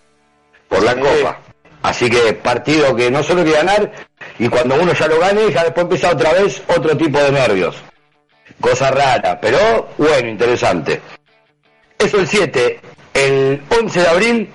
[0.67, 1.39] por la Copa.
[1.81, 3.91] Así que partido que no solo hay que ganar,
[4.37, 7.75] y cuando uno ya lo gane, ya después empieza otra vez otro tipo de nervios.
[8.59, 11.01] Cosa rara, pero bueno, interesante.
[11.97, 12.79] Eso el 7.
[13.13, 14.49] El 11 de abril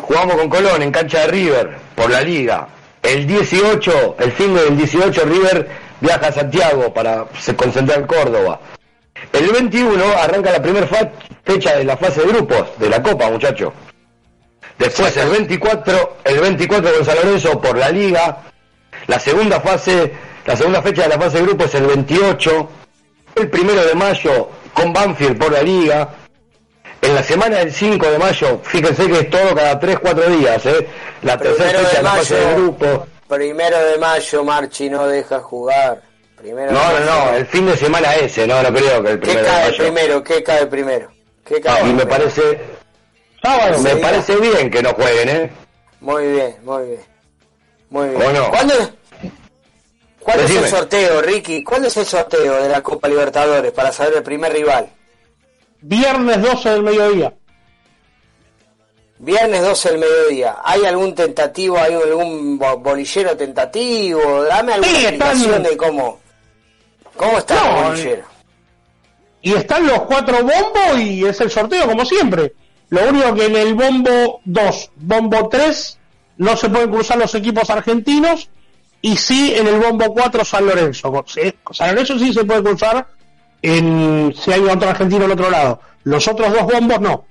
[0.00, 2.68] jugamos con Colón en cancha de River por la liga.
[3.02, 5.68] El 18, el fin del 18, River
[6.00, 7.26] viaja a Santiago para
[7.56, 8.60] concentrar en Córdoba.
[9.32, 10.86] El 21 arranca la primera
[11.44, 13.72] fecha de la fase de grupos de la Copa, muchachos.
[14.78, 18.44] Después el 24, el 24 con San Lorenzo por la liga.
[19.08, 20.12] La segunda fase,
[20.46, 22.68] la segunda fecha de la fase de grupos es el 28.
[23.34, 26.08] El primero de mayo con Banfield por la liga.
[27.00, 30.88] En la semana del 5 de mayo, fíjense que es todo cada 3-4 días, ¿eh?
[31.22, 33.06] La tercera fecha de la fase de mayo.
[33.28, 36.02] Primero de mayo, Marchi no deja jugar.
[36.36, 37.30] Primero No, de no, mayo.
[37.30, 39.64] no, el fin de semana ese, no, no creo que el ¿Qué primero de cae
[39.70, 39.76] mayo.
[39.84, 40.24] primero?
[40.24, 41.12] ¿Qué cae primero?
[41.44, 42.60] ¿Qué cae Y me parece,
[43.42, 43.78] Sábado.
[43.80, 45.50] me parece bien que no jueguen, ¿eh?
[46.00, 47.00] Muy bien, muy bien.
[47.90, 48.22] Muy bien.
[48.22, 48.50] ¿O no?
[48.50, 48.74] ¿Cuándo,
[50.20, 51.64] ¿Cuándo es el sorteo, Ricky?
[51.64, 54.88] ¿Cuándo es el sorteo de la Copa Libertadores para saber el primer rival?
[55.80, 57.32] Viernes 12 del mediodía.
[59.20, 60.56] Viernes 12 del mediodía.
[60.64, 64.44] ¿Hay algún tentativo, hay algún bo- bolillero tentativo?
[64.44, 66.20] Dame alguna Sí, están- explicación de cómo,
[67.16, 68.24] cómo está No, el bolillero.
[69.42, 72.52] Y están los cuatro bombos y es el sorteo, como siempre.
[72.90, 75.98] Lo único que en el bombo 2, bombo 3,
[76.38, 78.48] no se pueden cruzar los equipos argentinos.
[79.00, 81.24] Y sí en el bombo 4, San Lorenzo.
[81.72, 83.06] San Lorenzo sí se puede cruzar
[83.62, 85.80] en, si hay otro argentino al otro lado.
[86.04, 87.24] Los otros dos bombos no.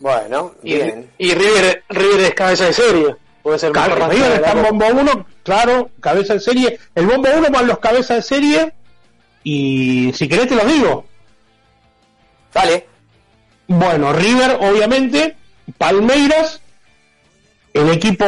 [0.00, 1.10] Bueno, Y, bien.
[1.18, 3.16] y River, River es cabeza de serie.
[3.42, 6.78] Puede ser River está en bombo 1, claro, cabeza de serie.
[6.94, 8.72] El bombo 1 van los cabezas de serie.
[9.44, 11.04] Y si querés te los digo.
[12.52, 12.86] Dale.
[13.66, 15.36] Bueno, River, obviamente,
[15.78, 16.60] Palmeiras,
[17.72, 18.24] el equipo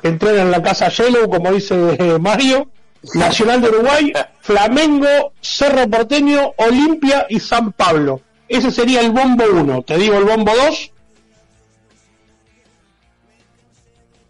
[0.00, 2.68] que entrena en la casa Yellow, como dice eh, Mario,
[3.14, 8.20] Nacional de Uruguay, Flamengo, Cerro Porteño, Olimpia y San Pablo.
[8.48, 9.82] Ese sería el bombo 1.
[9.82, 10.92] Te digo el bombo 2.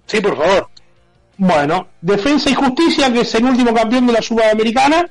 [0.07, 0.68] Sí, por favor.
[1.36, 5.11] Bueno, Defensa y Justicia, que es el último campeón de la Sudamericana,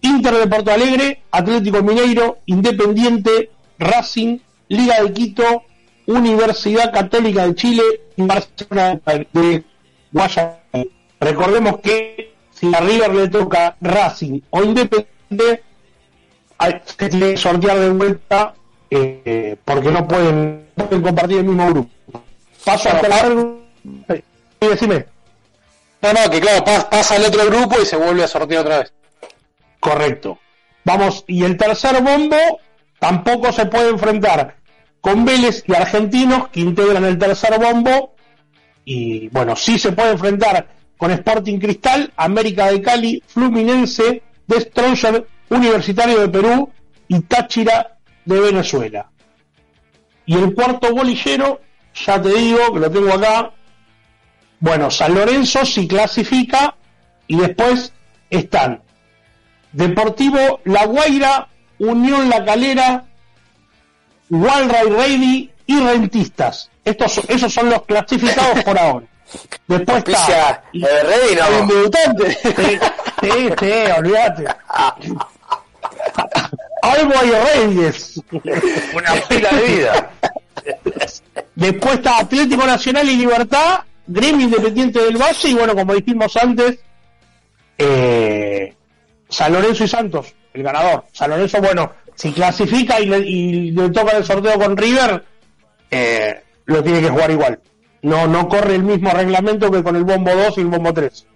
[0.00, 4.38] Inter de Porto Alegre, Atlético Mineiro, Independiente, Racing,
[4.68, 5.62] Liga de Quito,
[6.06, 7.82] Universidad Católica de Chile
[8.16, 9.00] y Barcelona
[9.32, 9.64] de
[10.12, 10.90] Guayaquil.
[11.20, 15.62] Recordemos que si a River le toca Racing o Independiente,
[16.84, 18.54] se tiene que sortear de vuelta
[18.90, 21.90] eh, porque no pueden, no pueden compartir el mismo grupo.
[22.64, 23.63] Paso hasta la...
[23.84, 24.22] Sí,
[24.68, 25.06] decime.
[26.02, 28.78] No, no, que claro, pas- pasa al otro grupo y se vuelve a sortear otra
[28.80, 28.92] vez.
[29.80, 30.38] Correcto.
[30.84, 32.36] Vamos, y el tercer bombo
[32.98, 34.56] tampoco se puede enfrentar
[35.00, 38.14] con Vélez y Argentinos que integran el tercer bombo.
[38.84, 40.68] Y bueno, sí se puede enfrentar
[40.98, 46.70] con Sporting Cristal, América de Cali, Fluminense, de Stronger Universitario de Perú
[47.08, 49.10] y Táchira de Venezuela.
[50.26, 51.60] Y el cuarto bolillero,
[51.94, 53.52] ya te digo que lo tengo acá.
[54.64, 56.74] Bueno, San Lorenzo si clasifica
[57.26, 57.92] y después
[58.30, 58.80] están
[59.72, 61.48] Deportivo La Guaira,
[61.80, 63.04] Unión La Calera,
[64.30, 66.70] Walray Ready y Rentistas.
[66.82, 69.04] Estos, esos son los clasificados por ahora.
[69.68, 70.64] Después está.
[70.72, 71.60] Eh, Ready no.
[71.60, 72.38] Un debutante.
[72.42, 72.78] Sí,
[73.20, 74.46] sí, sí, olvídate.
[76.80, 78.18] Algo hay Reyes.
[78.32, 80.10] Una pila de vida.
[81.54, 86.78] Después está Atlético Nacional y Libertad, Gremio Independiente del Valle y bueno, como dijimos antes,
[87.78, 88.74] eh,
[89.28, 91.04] San Lorenzo y Santos, el ganador.
[91.12, 95.24] San Lorenzo, bueno, si clasifica y le, y le toca el sorteo con River,
[95.90, 97.60] eh, lo tiene que jugar igual.
[98.02, 101.26] No, no corre el mismo reglamento que con el bombo 2 y el bombo 3.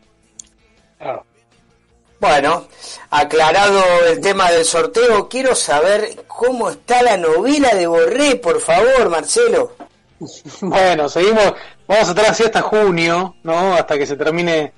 [2.20, 2.66] Bueno,
[3.10, 9.08] aclarado el tema del sorteo, quiero saber cómo está la novela de Borré, por favor,
[9.08, 9.72] Marcelo.
[10.60, 11.54] Bueno, seguimos,
[11.89, 13.74] vamos a estar así hasta junio, ¿no?
[13.74, 14.72] Hasta que se termine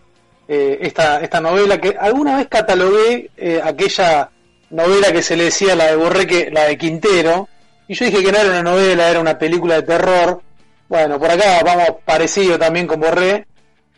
[0.49, 4.31] eh, esta, esta novela que alguna vez catalogué eh, aquella
[4.71, 7.49] novela que se le decía la de Borré, que, la de Quintero,
[7.89, 10.41] y yo dije que no era una novela, era una película de terror.
[10.89, 13.47] Bueno, por acá vamos parecido también con Borré.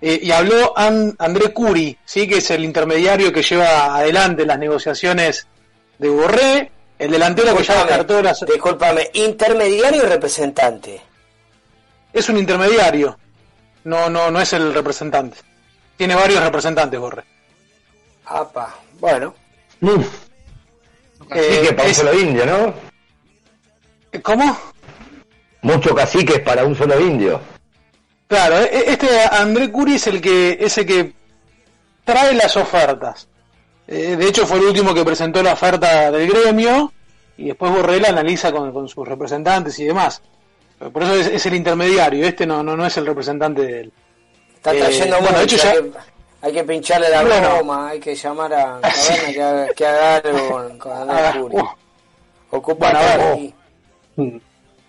[0.01, 2.27] Eh, y habló An- André Curi, ¿sí?
[2.27, 5.47] que es el intermediario que lleva adelante las negociaciones
[5.99, 8.41] de Borré, el delantero que ya descartó las...
[8.41, 11.01] Discúlpame, intermediario y representante.
[12.13, 13.19] Es un intermediario,
[13.85, 15.39] no, no, no es el representante.
[15.97, 17.23] Tiene varios representantes, Borré.
[18.27, 19.35] Apa, bueno.
[21.29, 22.75] Cacique para un solo indio, ¿no?
[24.23, 24.59] ¿Cómo?
[25.63, 27.41] Muchos caciques para un solo indio.
[28.27, 31.13] Claro, e- e- este André Curi es el que es el que
[32.05, 33.29] trae las ofertas.
[33.87, 36.93] Eh, de hecho, fue el último que presentó la oferta del gremio
[37.37, 40.21] y después Borrell analiza con, con sus representantes y demás.
[40.91, 43.93] Por eso es, es el intermediario, este no, no, no es el representante de él.
[44.55, 45.91] Está Eh, trayendo bueno, de hecho ya- hay, que,
[46.43, 47.55] hay que pincharle la Bueno.
[47.57, 51.39] broma, hay que llamar a Caverna que, haga, que haga algo con, con Andrés Ah,
[51.39, 51.57] Curi.
[51.57, 51.69] uh.
[52.57, 53.55] Ocupa Bueno, aquí.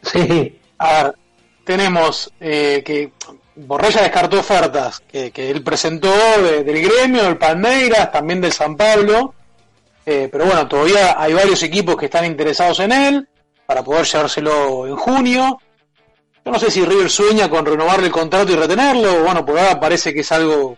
[0.02, 0.60] Sí.
[0.80, 1.16] A ver,
[1.64, 3.12] tenemos eh, que
[3.56, 8.76] Borrella descartó ofertas que, que él presentó de- del gremio, del Palmeiras, también del San
[8.76, 9.34] Pablo.
[10.06, 13.28] Eh, pero bueno, todavía hay varios equipos que están interesados en él
[13.66, 15.58] para poder llevárselo en junio.
[16.46, 19.24] Yo no sé si River sueña con renovarle el contrato y retenerlo.
[19.24, 20.78] Bueno, por ahora parece que es algo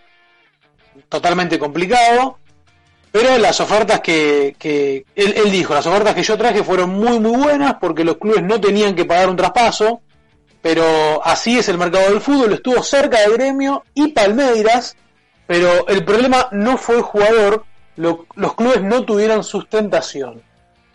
[1.09, 2.37] totalmente complicado.
[3.11, 7.37] Pero las ofertas que, que él, dijo, las ofertas que yo traje fueron muy muy
[7.37, 10.01] buenas porque los clubes no tenían que pagar un traspaso,
[10.61, 14.97] pero así es el mercado del fútbol, estuvo cerca de Gremio y Palmeiras,
[15.47, 17.63] pero el problema no fue el jugador,
[17.95, 20.41] lo- los clubes no tuvieron sustentación.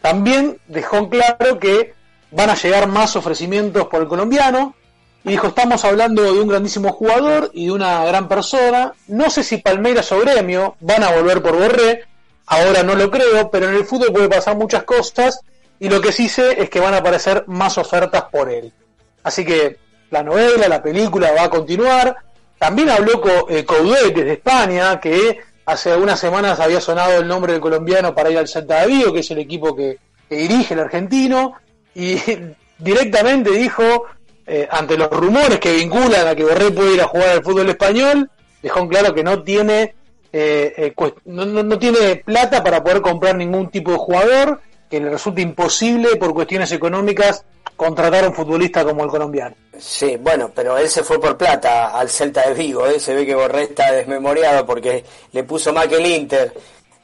[0.03, 1.95] También dejó claro que
[2.31, 4.75] van a llegar más ofrecimientos por el colombiano,
[5.23, 8.95] y dijo, estamos hablando de un grandísimo jugador y de una gran persona.
[9.09, 12.05] No sé si Palmeiras o Gremio van a volver por Borré.
[12.47, 15.41] Ahora no lo creo, pero en el fútbol puede pasar muchas cosas.
[15.79, 18.73] Y lo que sí sé es que van a aparecer más ofertas por él.
[19.23, 19.77] Así que
[20.11, 22.17] la novela, la película va a continuar.
[22.59, 27.61] También habló eh, Coudet desde España, que hace algunas semanas había sonado el nombre del
[27.61, 30.81] colombiano para ir al Celta de Vigo, que es el equipo que, que dirige el
[30.81, 31.55] argentino.
[31.95, 32.17] Y
[32.79, 34.05] directamente dijo,
[34.47, 37.69] eh, ante los rumores que vinculan a que Borré puede ir a jugar al fútbol
[37.69, 38.31] español,
[38.63, 39.95] dejó en claro que no tiene
[40.33, 45.01] eh, eh, no, no- no tiene plata para poder comprar ningún tipo de jugador, que
[45.01, 47.45] le resulta imposible por cuestiones económicas
[47.77, 49.57] contratar a un futbolista como el colombiano.
[49.79, 53.01] Sí, bueno, pero él se fue por plata al Celta de Vigo, ¿eh?
[53.01, 56.53] se ve que Borré está desmemoriado porque le puso más que el Inter.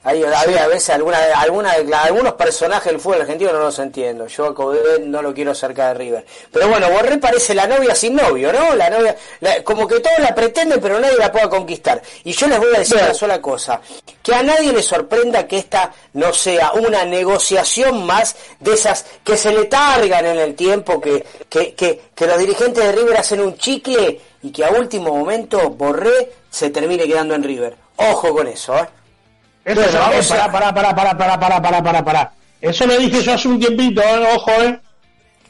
[0.09, 4.29] Hay, había a veces alguna, alguna, algunos personajes del fútbol argentino no los entiendo.
[4.29, 6.25] Yo a Coudet no lo quiero cerca de River.
[6.53, 8.77] Pero bueno, Borré parece la novia sin novio, ¿no?
[8.77, 12.01] La novia, la- como que todos la pretenden, pero nadie la pueda conquistar.
[12.23, 13.81] Y yo les voy a decir una sola cosa:
[14.23, 19.37] que a nadie le sorprenda que esta no sea una negociación más de esas que
[19.37, 23.41] se le targan en el tiempo, que, que, que, que los dirigentes de River hacen
[23.41, 27.77] un chicle y que a último momento Borré se termine quedando en River.
[27.97, 28.87] Ojo con eso, ¿eh?
[29.67, 32.33] Eso Bueno, vamos eh, a- pará, pará, pará, pará, pará, pará, pará, pará.
[32.61, 34.81] Eso lo dije yo hace un tiempito, eh, ojo, eh.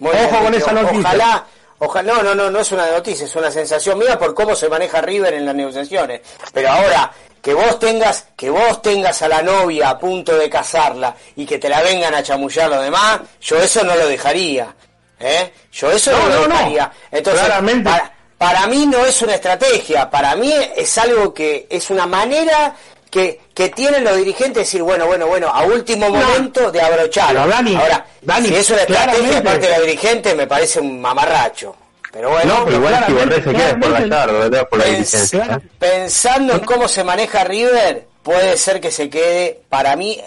[0.00, 1.00] Muy Ojo bien, con esa noticia.
[1.00, 1.44] Ojalá,
[1.78, 4.68] ojalá, no, no, no, no es una noticia, es una sensación mía por cómo se
[4.70, 6.22] maneja River en las negociaciones.
[6.52, 7.12] Pero ahora,
[7.42, 11.58] que vos tengas, que vos tengas a la novia a punto de casarla y que
[11.58, 14.74] te la vengan a chamullar los demás, yo eso no lo dejaría.
[15.20, 15.52] ¿eh?
[15.72, 16.54] Yo eso no, No, lo no.
[16.56, 16.90] dejaría.
[17.10, 17.88] Entonces, Claramente.
[17.90, 22.74] para, para mí no es una estrategia, para mí es algo que es una manera
[23.16, 27.34] que, que tienen los dirigentes decir, bueno, bueno, bueno, a último momento de abrochar.
[27.36, 31.74] Ahora, Dani, si es una estrategia parte de los dirigentes, me parece un mamarracho.
[32.12, 34.68] Pero bueno, No, pero igual si Borré se queda por Gallardo, ¿verdad?
[34.68, 35.44] Por la Pens- dirigencia.
[35.62, 35.68] ¿eh?
[35.78, 40.20] pensando en cómo se maneja River, puede ser que se quede, para mí,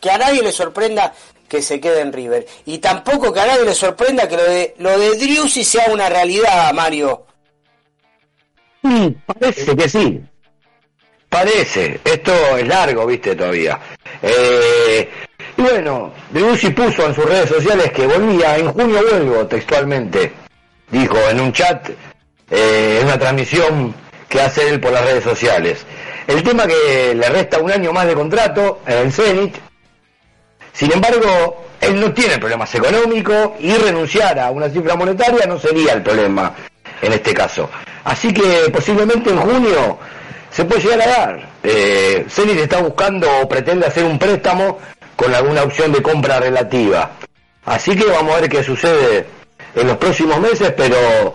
[0.00, 1.12] que a nadie le sorprenda
[1.48, 2.46] que se quede en River.
[2.66, 6.08] Y tampoco que a nadie le sorprenda que lo de, lo de Driussi sea una
[6.08, 7.24] realidad, Mario.
[9.26, 10.20] Parece que sí.
[11.30, 12.00] Parece.
[12.04, 13.78] Esto es largo, viste, todavía.
[14.20, 15.08] Eh,
[15.56, 20.32] y bueno, Driussi puso en sus redes sociales que volvía, en junio vuelvo, textualmente.
[20.90, 21.88] Dijo en un chat,
[22.50, 23.94] eh, en una transmisión
[24.28, 25.86] que hace él por las redes sociales.
[26.26, 29.54] El tema que le resta un año más de contrato en el Zenit.
[30.72, 35.92] Sin embargo, él no tiene problemas económicos y renunciar a una cifra monetaria no sería
[35.92, 36.54] el problema
[37.00, 37.70] en este caso.
[38.04, 39.98] Así que posiblemente en junio
[40.50, 41.48] se puede llegar a dar.
[41.62, 44.78] Eh, Zenit está buscando o pretende hacer un préstamo
[45.16, 47.10] con alguna opción de compra relativa.
[47.66, 49.26] Así que vamos a ver qué sucede
[49.74, 51.34] en los próximos meses, pero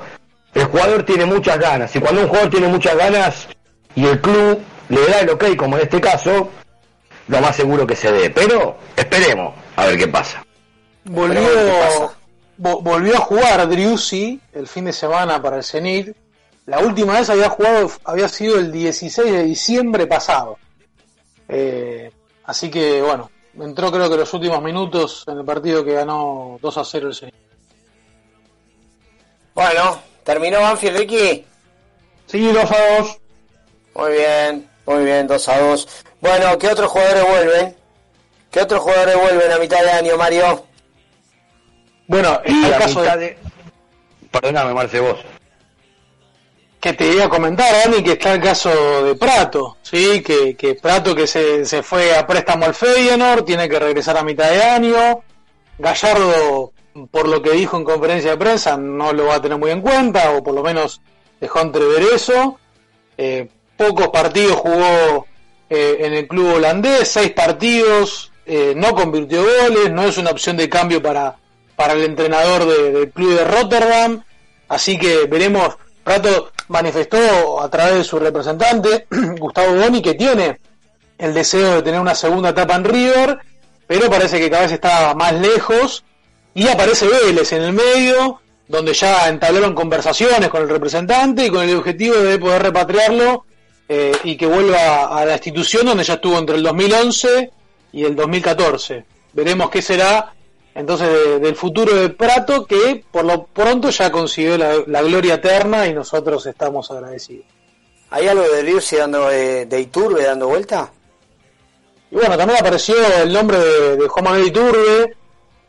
[0.53, 1.95] el jugador tiene muchas ganas.
[1.95, 3.47] Y cuando un jugador tiene muchas ganas
[3.95, 4.59] y el club
[4.89, 6.49] le da el ok, como en este caso,
[7.28, 8.30] lo más seguro que se dé.
[8.30, 10.43] Pero esperemos a ver qué pasa.
[11.05, 12.11] Volvió,
[12.57, 16.16] volvió a jugar Driussi el fin de semana para el Zenit.
[16.66, 20.57] La última vez había jugado, había sido el 16 de diciembre pasado.
[21.47, 22.11] Eh,
[22.45, 26.78] así que bueno, entró creo que los últimos minutos en el partido que ganó 2
[26.78, 27.36] a 0 el Zenit.
[29.53, 31.45] Bueno, terminó Banfield, Ricky.
[32.26, 33.18] Sí, 2 a 2.
[33.95, 35.88] Muy bien, muy bien, 2 a 2.
[36.20, 37.76] Bueno, ¿qué otros jugadores vuelven?
[38.49, 40.66] ¿Qué otros jugadores vuelven a mitad de año, Mario?
[42.08, 43.37] Bueno, Y en el a caso mitad de, de...
[44.32, 45.20] Perdóname, Marce, vos.
[46.86, 48.70] Que te iba a comentar, Dani, que está el caso
[49.03, 50.21] de Prato, ¿sí?
[50.21, 54.24] Que, que Prato que se, se fue a préstamo al Feyenoord, tiene que regresar a
[54.24, 55.24] mitad de año.
[55.79, 56.74] Gallardo,
[57.09, 59.82] por lo que dijo en conferencia de prensa, no lo va a tener muy en
[59.82, 61.01] cuenta, o por lo menos
[61.41, 62.59] dejó entrever eso.
[63.17, 63.47] Eh,
[63.78, 65.25] pocos partidos jugó
[65.71, 70.55] eh, en el club holandés, seis partidos, eh, no convirtió goles, no es una opción
[70.55, 71.36] de cambio para,
[71.75, 74.24] para el entrenador de- del club de Rotterdam.
[74.67, 75.75] Así que veremos.
[76.03, 79.08] Prato manifestó a través de su representante,
[79.39, 80.59] Gustavo Boni, que tiene
[81.17, 83.39] el deseo de tener una segunda etapa en River,
[83.87, 86.04] pero parece que cada vez está más lejos.
[86.54, 91.67] Y aparece Vélez en el medio, donde ya entablaron conversaciones con el representante y con
[91.67, 93.46] el objetivo de poder repatriarlo
[93.89, 97.51] eh, y que vuelva a la institución donde ya estuvo entre el 2011
[97.92, 99.05] y el 2014.
[99.33, 100.33] Veremos qué será
[100.75, 105.35] entonces de- del futuro de Prato, que por lo pronto ya consiguió la, la gloria
[105.35, 107.45] eterna y nosotros estamos agradecidos.
[108.11, 110.91] ¿Hay algo de Driussi dando, eh, de Iturbe dando vuelta?
[112.11, 115.15] Y bueno, también apareció el nombre de, de Juan Manuel Iturbe.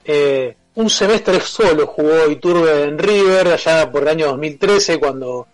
[0.04, 5.46] eh, un semestre solo jugó Iturbe en River, allá por el año 2013, cuando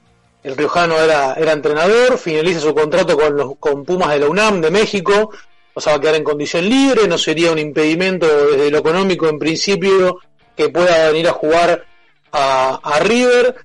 [0.42, 2.18] el riojano era, era entrenador.
[2.18, 5.30] Finaliza su contrato con, los, con Pumas de la UNAM de México.
[5.74, 7.06] O sea, va a quedar en condición libre.
[7.08, 10.18] No sería un impedimento desde lo económico en principio
[10.56, 11.84] que pueda venir a jugar
[12.32, 13.56] a, River.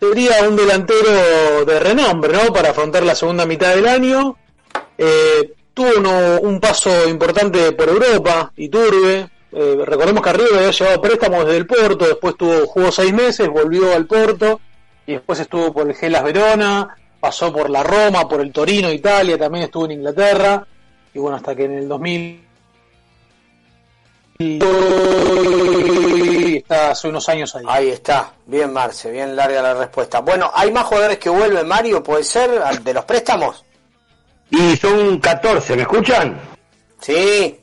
[0.00, 2.52] Sería un delantero de renombre, ¿no?
[2.52, 4.36] Para afrontar la segunda mitad del año.
[4.98, 9.28] Eh, tuvo uno- un paso importante por Europa, Iturbe.
[9.52, 13.48] Eh, recordemos que River había llevado préstamos desde el Porto, después tuvo, jugó seis meses,
[13.48, 14.60] volvió al Porto,
[15.06, 19.38] y después estuvo por el Gelas Verona, pasó por la Roma, por el Torino, Italia,
[19.38, 20.66] también estuvo en Inglaterra,
[21.14, 22.44] y bueno, hasta que en el 2000
[24.38, 24.58] y
[26.56, 27.64] está hace unos años ahí.
[27.68, 30.20] Ahí está, bien Marce, bien larga la respuesta.
[30.20, 32.02] Bueno, ¿hay más jugadores que vuelven, Mario?
[32.02, 32.50] ¿Puede ser?
[32.82, 33.64] ¿De los préstamos?
[34.50, 36.40] Y son 14, ¿me escuchan?
[37.00, 37.60] Sí.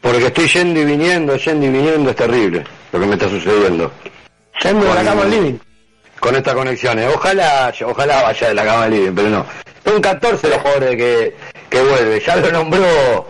[0.00, 3.90] Porque estoy yendo y viniendo, yendo y viniendo, es terrible lo que me está sucediendo.
[4.62, 5.58] Yendo de la cama al living.
[6.18, 7.14] Con estas conexiones.
[7.14, 9.46] Ojalá, ojalá vaya de la cama al living, pero no.
[9.84, 11.36] Son 14 los jugadores que,
[11.70, 12.20] que vuelven.
[12.20, 13.26] Ya lo nombró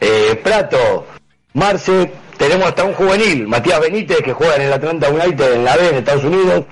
[0.00, 1.06] eh, Prato,
[1.52, 5.76] Marce, tenemos hasta un juvenil, Matías Benítez, que juega en el Atlanta United en la
[5.76, 6.64] B en Estados Unidos.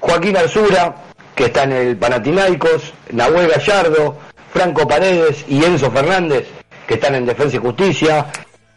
[0.00, 0.94] Joaquín Arzura,
[1.34, 4.18] que está en el Panathinaikos, Nahuel Gallardo,
[4.52, 6.46] Franco Paredes y Enzo Fernández,
[6.86, 8.26] que están en Defensa y Justicia,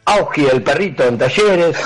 [0.06, 1.78] Augi el perrito en Talleres,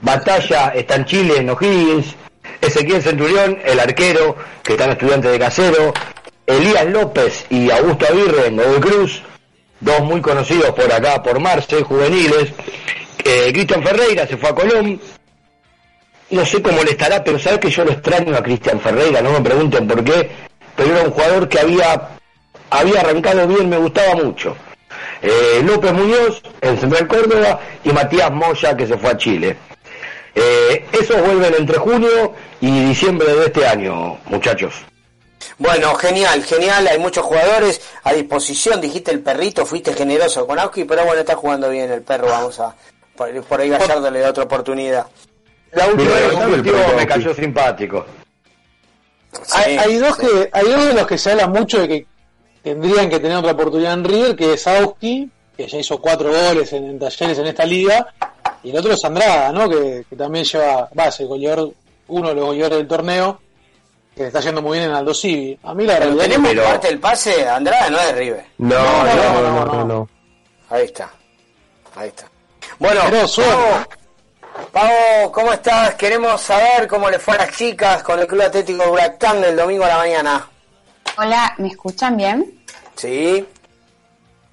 [0.00, 2.16] Batalla está en Chile en O'Higgins,
[2.60, 5.94] Ezequiel Centurión, el arquero, que está en Estudiantes de Casero,
[6.48, 9.22] Elías López y Augusto Aguirre en Godoy Cruz,
[9.80, 12.54] dos muy conocidos por acá, por Marce, juveniles,
[13.22, 14.98] eh, Cristian Ferreira se fue a Colón,
[16.30, 19.32] no sé cómo le estará, pero sabes que yo lo extraño a Cristian Ferreira, no
[19.32, 20.30] me pregunten por qué,
[20.74, 22.08] pero era un jugador que había
[22.70, 24.56] había arrancado bien, me gustaba mucho.
[25.20, 29.56] Eh, López Muñoz en Central Córdoba y Matías Moya que se fue a Chile.
[30.34, 34.74] Eh, esos vuelven entre junio y diciembre de este año, muchachos.
[35.58, 40.84] Bueno, genial, genial, hay muchos jugadores a disposición, dijiste el perrito, fuiste generoso con Auski,
[40.84, 42.74] pero bueno, está jugando bien el perro, vamos a...
[43.16, 45.06] Por, por ahí Gallardo le da otra oportunidad.
[45.72, 48.06] La última vez el me cayó simpático.
[49.52, 52.06] hay, hay dos que hay dos de los que se habla mucho de que
[52.62, 56.72] tendrían que tener otra oportunidad en River, que es Auski, que ya hizo cuatro goles
[56.72, 58.14] en, en talleres en esta liga,
[58.62, 59.68] y el otro es Andrada, ¿no?
[59.68, 61.72] Que, que también lleva base, goleador,
[62.06, 63.40] uno de los goleadores del torneo,
[64.18, 65.58] que le está yendo muy bien en Aldo Civi.
[65.62, 68.12] A mí la Pero realidad es que- tenemos parte del pase, Andrada no es de
[68.12, 68.44] River.
[68.58, 70.08] No, no, no, no, no.
[70.70, 71.08] Ahí está,
[71.96, 72.26] ahí está.
[72.78, 73.00] Bueno.
[73.02, 73.86] Pavo,
[74.72, 75.94] Pavo, ¿cómo estás?
[75.94, 79.84] Queremos saber cómo le fue a las chicas con el Club Atlético Huracán el domingo
[79.84, 80.48] a la mañana.
[81.16, 82.64] Hola, ¿me escuchan bien?
[82.96, 83.46] Sí,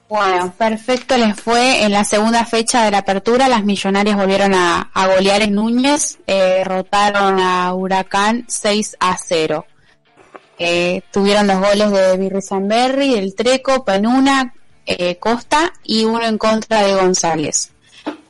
[0.07, 3.47] Bueno, perfecto les fue en la segunda fecha de la apertura.
[3.47, 9.65] Las millonarias volvieron a, golear en Núñez, eh, derrotaron a Huracán 6 a 0.
[10.59, 14.53] Eh, tuvieron los goles de Birri Sanberri, el Treco, Penuna,
[14.85, 17.71] eh, Costa y uno en contra de González.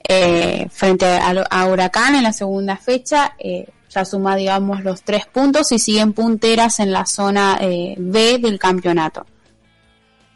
[0.08, 5.26] Eh, frente a, a Huracán en la segunda fecha, eh, ya suma, digamos, los tres
[5.26, 9.26] puntos y siguen punteras en la zona eh, B del campeonato.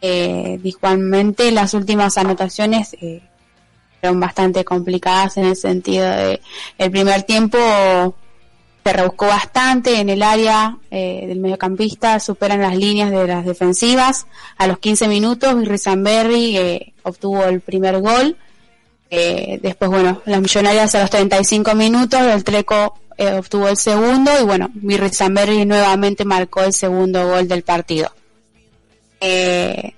[0.02, 3.22] Eh, igualmente las últimas anotaciones eh,
[4.00, 6.40] fueron bastante complicadas en el sentido de
[6.78, 7.58] el primer tiempo
[8.84, 14.26] se rebuscó bastante en el área eh, del mediocampista, superan las líneas de las defensivas.
[14.58, 18.38] A los 15 minutos, Rizamberri eh, obtuvo el primer gol.
[19.12, 23.00] Eh, después, bueno, las millonarias a los 35 minutos, el Treco
[23.38, 28.10] obtuvo el segundo y bueno, Birri Zamberri nuevamente marcó el segundo gol del partido.
[29.22, 29.94] Eh,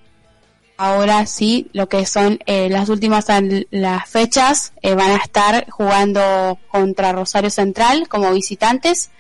[0.78, 3.26] ahora sí, lo que son eh, las últimas
[3.70, 9.12] las fechas eh, van a estar jugando contra Rosario Central como visitantes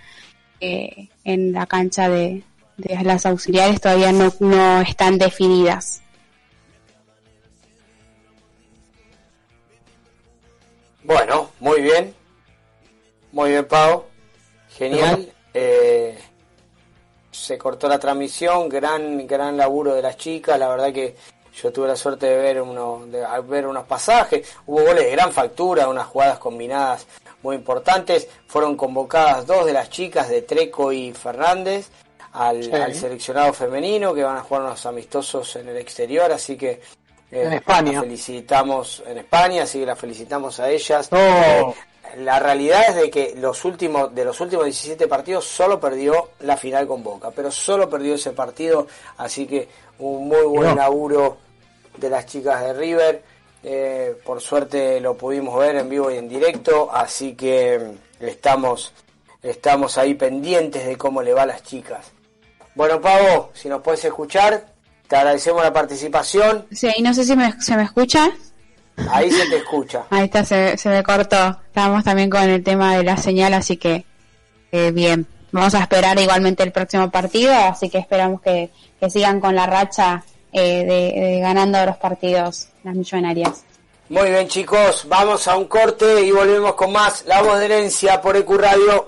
[0.59, 2.43] eh, en la cancha de,
[2.77, 6.01] de las auxiliares todavía no, no están definidas.
[11.11, 12.13] bueno, muy bien.
[13.31, 14.05] Muy bien, Pau.
[14.77, 15.31] Genial.
[15.53, 16.17] Eh,
[17.41, 21.15] se cortó la transmisión, gran gran laburo de las chicas, la verdad que
[21.61, 25.31] yo tuve la suerte de ver uno de ver unos pasajes, hubo goles de gran
[25.31, 27.07] factura, unas jugadas combinadas
[27.43, 31.88] muy importantes, fueron convocadas dos de las chicas de Treco y Fernández
[32.34, 32.72] al, Sí.
[32.72, 36.69] al seleccionado femenino que van a jugar unos amistosos en el exterior, así que
[37.31, 37.99] eh, En España.
[38.01, 41.11] felicitamos en España, así que las felicitamos a ellas.
[41.11, 41.18] No.
[41.19, 41.73] Eh,
[42.17, 46.57] la realidad es de que los últimos de los últimos 17 partidos solo perdió la
[46.57, 49.67] final con Boca, pero solo perdió ese partido, así que
[49.99, 50.75] un muy buen No.
[50.75, 51.38] laburo
[51.97, 53.23] de las chicas de River.
[53.63, 57.77] Eh, por suerte lo pudimos ver en vivo y en directo, así que
[58.19, 58.91] mm, estamos
[59.43, 62.11] estamos ahí pendientes de cómo le va a las chicas.
[62.75, 64.65] Bueno, Pavo, si nos puedes escuchar,
[65.07, 66.65] te agradecemos la participación.
[66.71, 68.31] Sí, no sé si me, se me escucha.
[69.09, 70.03] Ahí se te escucha.
[70.09, 71.57] Ahí está, se, se me cortó.
[71.68, 74.05] Estábamos también con el tema de la señal, así que
[74.72, 75.27] eh, bien.
[75.51, 78.69] Vamos a esperar igualmente el próximo partido, así que esperamos que,
[78.99, 80.23] que sigan con la racha
[80.53, 83.63] eh, de, de ganando los partidos las millonarias.
[84.09, 88.22] Muy bien, chicos, vamos a un corte y volvemos con más La Voz de Herencia
[88.22, 89.07] por EQ Radio.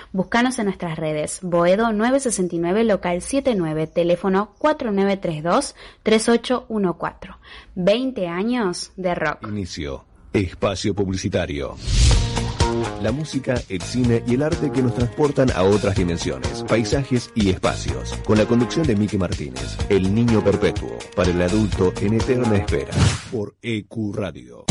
[0.11, 1.39] Búscanos en nuestras redes.
[1.41, 7.37] Boedo 969 local 79, teléfono 4932-3814.
[7.75, 9.47] 20 años de rock.
[9.47, 10.05] Inicio.
[10.33, 11.75] Espacio publicitario.
[13.01, 17.49] La música, el cine y el arte que nos transportan a otras dimensiones, paisajes y
[17.49, 18.13] espacios.
[18.25, 22.93] Con la conducción de Miki Martínez, El Niño Perpetuo, para el adulto en eterna espera.
[23.31, 24.65] Por EQ Radio.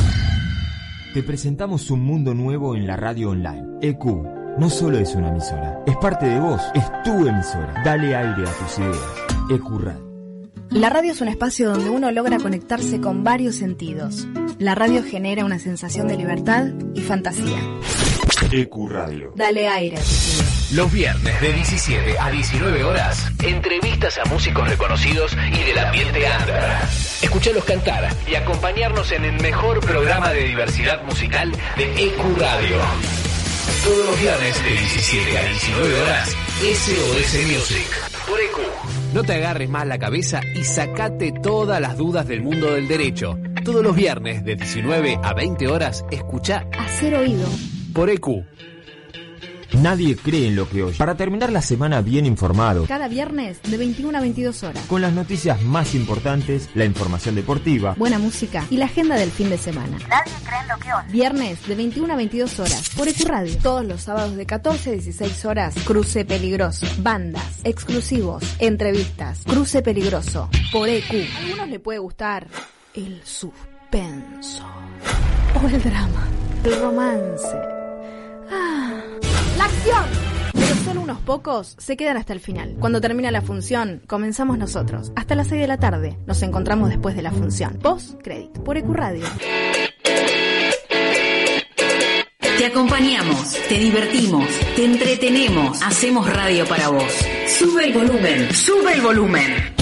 [1.12, 3.78] Te presentamos un mundo nuevo en la radio online.
[3.82, 7.82] EQ no solo es una emisora, es parte de vos, es tu emisora.
[7.82, 9.80] Dale aire a tus ideas.
[9.80, 10.10] Radio.
[10.68, 14.28] La radio es un espacio donde uno logra conectarse con varios sentidos.
[14.58, 17.58] La radio genera una sensación de libertad y fantasía.
[18.52, 19.32] EQ Radio.
[19.34, 20.72] Dale aire a tus ideas.
[20.74, 26.62] Los viernes de 17 a 19 horas, entrevistas a músicos reconocidos y del ambiente under.
[27.22, 33.29] Escuchalos cantar y acompañarnos en el mejor programa de diversidad musical de EQ Radio.
[33.84, 36.28] Todos los viernes de 17 a 19 horas,
[36.60, 38.10] SOS Music.
[38.28, 39.14] Por EQ.
[39.14, 43.38] No te agarres más la cabeza y sacate todas las dudas del mundo del derecho.
[43.64, 47.46] Todos los viernes de 19 a 20 horas, escucha Hacer oído.
[47.94, 48.44] por EQ.
[49.74, 50.98] Nadie cree en lo que oye.
[50.98, 54.84] Para terminar la semana bien informado, Cada viernes de 21 a 22 horas.
[54.86, 59.48] con las noticias más importantes, la información deportiva, Buena música y la agenda del fin
[59.50, 59.96] de semana.
[60.08, 61.12] Nadie cree en lo que oye.
[61.12, 63.56] Viernes de 21 a 22 horas por Ecuradio.
[63.58, 65.74] Todos los sábados de 14 a 16 horas.
[65.84, 66.86] Cruce peligroso.
[66.98, 69.40] Bandas, exclusivos, entrevistas.
[69.46, 71.12] Cruce peligroso por EQ.
[71.34, 72.46] A algunos le puede gustar
[72.94, 74.64] el suspenso
[75.62, 76.26] o el drama,
[76.64, 77.56] el romance.
[78.52, 78.99] Ah,
[79.60, 80.04] la acción.
[80.54, 82.76] Pero solo unos pocos se quedan hasta el final.
[82.80, 85.12] Cuando termina la función, comenzamos nosotros.
[85.16, 86.18] Hasta las 6 de la tarde.
[86.26, 87.78] Nos encontramos después de la función.
[87.78, 89.26] Post crédito por Ecuradio.
[92.58, 94.46] Te acompañamos, te divertimos,
[94.76, 97.12] te entretenemos, hacemos radio para vos.
[97.46, 99.79] Sube el volumen, sube el volumen.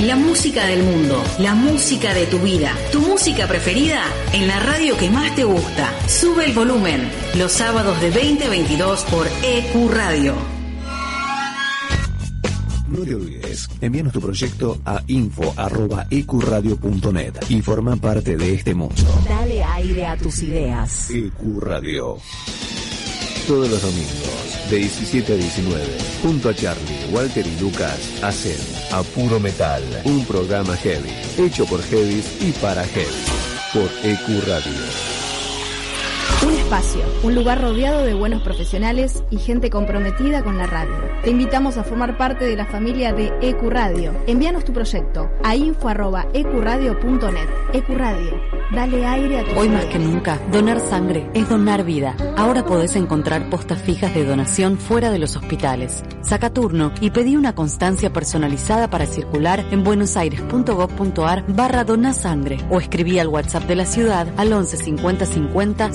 [0.00, 4.02] La música del mundo, la música de tu vida, tu música preferida
[4.32, 5.92] en la radio que más te gusta.
[6.08, 7.06] Sube el volumen,
[7.36, 10.34] los sábados de 20 a 22 por EQ Radio.
[12.88, 19.02] No te olvides, envíanos tu proyecto a info.ecuradio.net y forma parte de este mundo.
[19.28, 21.10] Dale aire a tus ideas.
[21.10, 22.16] EQ Radio.
[23.46, 25.84] Todos los domingos, de 17 a 19,
[26.22, 28.56] junto a Charlie, Walter y Lucas, hacen
[28.92, 33.24] A Puro Metal, un programa heavy, hecho por heavies y para heavy,
[33.72, 35.20] por EQ Radio.
[36.70, 40.94] Un espacio, un lugar rodeado de buenos profesionales y gente comprometida con la radio.
[41.20, 44.14] Te invitamos a formar parte de la familia de Ecuradio.
[44.28, 47.48] Envíanos tu proyecto a info@ecuradio.net.
[47.72, 48.40] Ecuradio,
[48.72, 52.14] dale aire a tu Hoy más que nunca, donar sangre es donar vida.
[52.36, 56.04] Ahora podés encontrar postas fijas de donación fuera de los hospitales.
[56.22, 63.18] Saca turno y pedí una constancia personalizada para circular en buenosaires.gov.ar barra donasangre o escribí
[63.18, 65.92] al WhatsApp de la ciudad al 11 50 50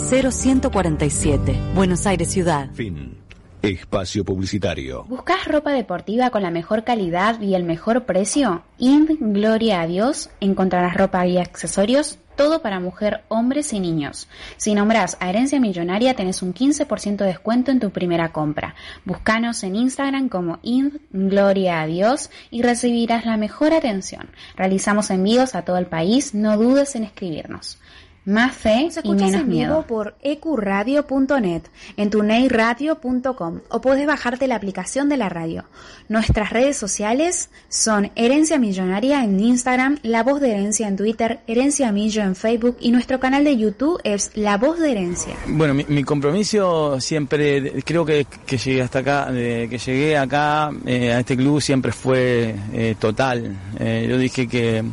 [0.69, 1.55] 0147.
[1.75, 2.71] Buenos Aires Ciudad.
[2.73, 3.17] Fin.
[3.61, 5.03] Espacio Publicitario.
[5.03, 8.63] ¿Buscas ropa deportiva con la mejor calidad y el mejor precio?
[8.77, 14.27] Ind Gloria a Dios encontrarás ropa y accesorios, todo para mujer, hombres y niños.
[14.57, 18.75] Si nombras a Herencia Millonaria tenés un 15% de descuento en tu primera compra.
[19.03, 24.29] Búscanos en Instagram como Ind Gloria a Dios y recibirás la mejor atención.
[24.55, 27.79] Realizamos envíos a todo el país, no dudes en escribirnos.
[28.25, 29.85] Más fe Nos y menos en vivo miedo.
[29.87, 31.61] por ecuradio.net,
[31.97, 35.65] en tuneiradio.com o puedes bajarte la aplicación de la radio.
[36.09, 41.91] Nuestras redes sociales son Herencia Millonaria en Instagram, La Voz de Herencia en Twitter, Herencia
[41.91, 45.35] Millo en Facebook y nuestro canal de YouTube es La Voz de Herencia.
[45.47, 50.71] Bueno, mi, mi compromiso siempre, creo que, que llegué hasta acá, de que llegué acá
[50.85, 53.55] eh, a este club siempre fue eh, total.
[53.79, 54.83] Eh, yo dije que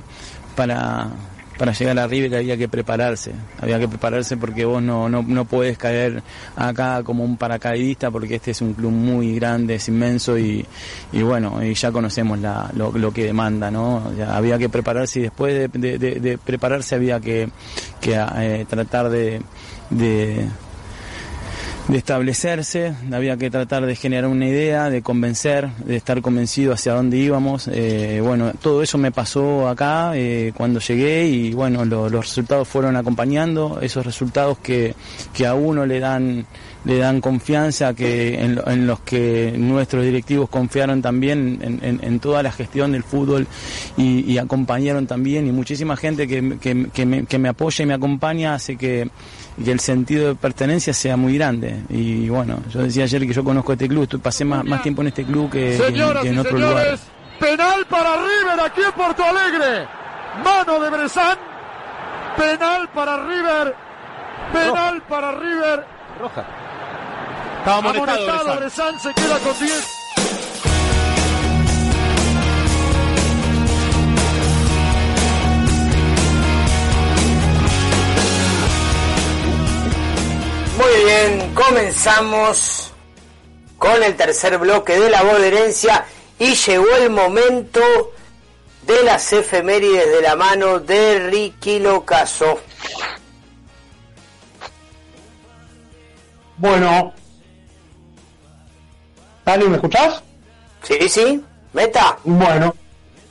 [0.54, 1.08] para,
[1.62, 3.30] para llegar a River había que prepararse,
[3.60, 6.20] había que prepararse porque vos no, no, no puedes caer
[6.56, 10.66] acá como un paracaidista porque este es un club muy grande, es inmenso y,
[11.12, 14.02] y bueno, y ya conocemos la, lo, lo que demanda, ¿no?
[14.28, 17.48] Había que prepararse y después de, de- de- de prepararse había que,
[18.00, 19.40] que eh, tratar de,
[19.90, 20.48] de
[21.88, 26.94] de establecerse, había que tratar de generar una idea, de convencer, de estar convencido hacia
[26.94, 27.68] dónde íbamos.
[27.72, 32.68] Eh, bueno, todo eso me pasó acá eh, cuando llegué y bueno, lo- los resultados
[32.68, 34.94] fueron acompañando, esos resultados que,
[35.34, 36.46] que a uno le dan
[36.84, 42.00] le dan confianza que en, lo- en los que nuestros directivos confiaron también en, en-
[42.02, 43.46] en toda la gestión del fútbol
[43.96, 47.86] y, y acompañaron también y muchísima gente que, que- que me, que me apoya y
[47.86, 49.08] me acompaña hace que,
[49.64, 53.44] que el sentido de pertenencia sea muy grande y bueno yo decía ayer que yo
[53.44, 56.34] conozco este club pasé más, más tiempo en este club que, que- Señoras que en
[56.34, 56.98] y otro señores, lugar
[57.38, 59.86] penal para River aquí en Porto Alegre.
[60.44, 61.36] Mano de Bresan.
[62.36, 63.74] Penal para River.
[64.52, 65.84] Penal para River.
[66.20, 66.44] Roja.
[67.62, 68.96] Estaba amonestado, Amonestado Bresan.
[68.96, 69.98] Bresan se queda con 10.
[80.76, 82.92] Muy bien, comenzamos
[83.78, 86.04] con el tercer bloque de la voz de herencia
[86.40, 87.80] y llegó el momento
[88.82, 92.58] de las efemérides de la mano de Ricky Locaso.
[96.56, 97.14] Bueno,
[99.44, 100.22] Dani, ¿me escuchás?
[100.82, 102.18] Sí, sí, meta.
[102.24, 102.74] Bueno,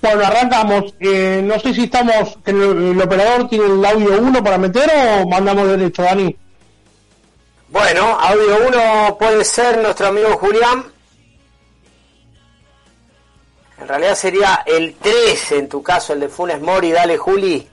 [0.02, 0.94] bueno, arrancamos.
[1.00, 4.90] Eh, no sé si estamos, que el, el operador tiene el audio 1 para meter
[4.94, 6.36] o mandamos derecho, Dani.
[7.70, 10.84] Bueno, audio 1 puede ser nuestro amigo Julián.
[13.80, 16.92] En realidad sería el 3 en tu caso, el de Funes Mori.
[16.92, 17.68] Dale, Juli.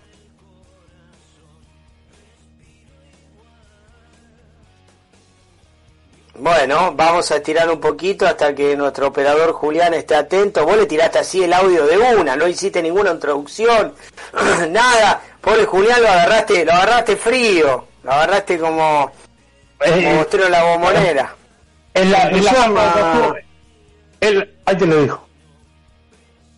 [6.40, 10.64] Bueno, vamos a estirar un poquito hasta que nuestro operador Julián esté atento.
[10.64, 13.94] Vos le tiraste así el audio de una, no hiciste ninguna introducción,
[14.70, 15.20] nada.
[15.40, 19.10] Pobre Julián lo agarraste, lo agarraste frío, lo agarraste como,
[19.78, 21.34] como mostró la bombonera.
[21.94, 23.34] Es la, es la.
[24.20, 25.24] El- ahí te lo dijo.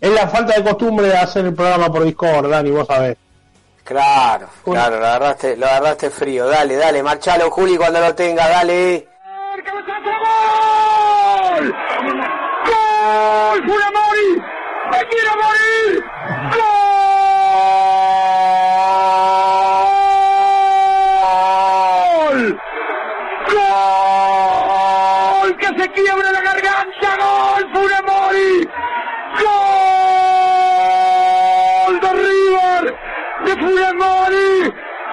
[0.00, 3.16] Es la falta de costumbre de hacer el programa por Discord, Dani, vos sabés.
[3.84, 6.46] Claro, claro, lo agarraste, lo agarraste frío.
[6.46, 9.08] Dale, dale, marchalo Juli cuando lo tenga, dale.
[10.30, 11.64] ¡Gol!
[12.66, 13.58] ¡Gol!
[13.66, 14.30] ¡Funes Mori!
[14.90, 15.90] ¡Me quiero morir!
[21.20, 22.38] ¡Gol!
[23.52, 25.48] ¡Gol!
[25.58, 27.08] ¡Que se quiebre la garganta!
[27.18, 27.62] ¡Gol!
[27.72, 28.52] ¡Funes Mori!
[31.84, 32.84] ¡Gol de River!
[33.44, 34.52] ¡De Funes Mori!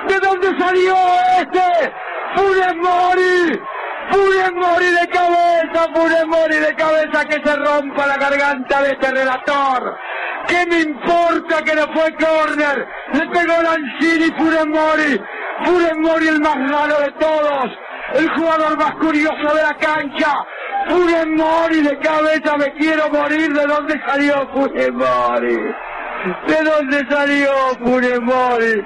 [0.07, 0.95] ¿De dónde salió
[1.39, 1.67] este?
[2.35, 3.37] ¡Funes Mori!
[4.11, 9.11] Funes Mori de cabeza, Funes Mori de cabeza que se rompa la garganta de este
[9.11, 9.97] relator.
[10.47, 12.87] ¿Qué me importa que no fue córner?
[13.13, 15.21] Le pegó Lanzini Funes Mori.
[15.99, 17.71] Mori el más raro de todos.
[18.13, 20.33] El jugador más curioso de la cancha.
[20.87, 23.51] Funes Mori de cabeza, me quiero morir.
[23.53, 25.75] ¿De dónde salió Funes Mori?
[26.47, 27.51] ¿De dónde salió
[27.83, 28.85] Funes Mori?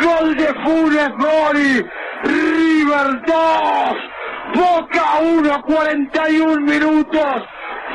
[0.00, 1.86] Gol de Funes Mori.
[2.24, 4.17] River 2.
[4.54, 7.42] Boca 1, 41 minutos.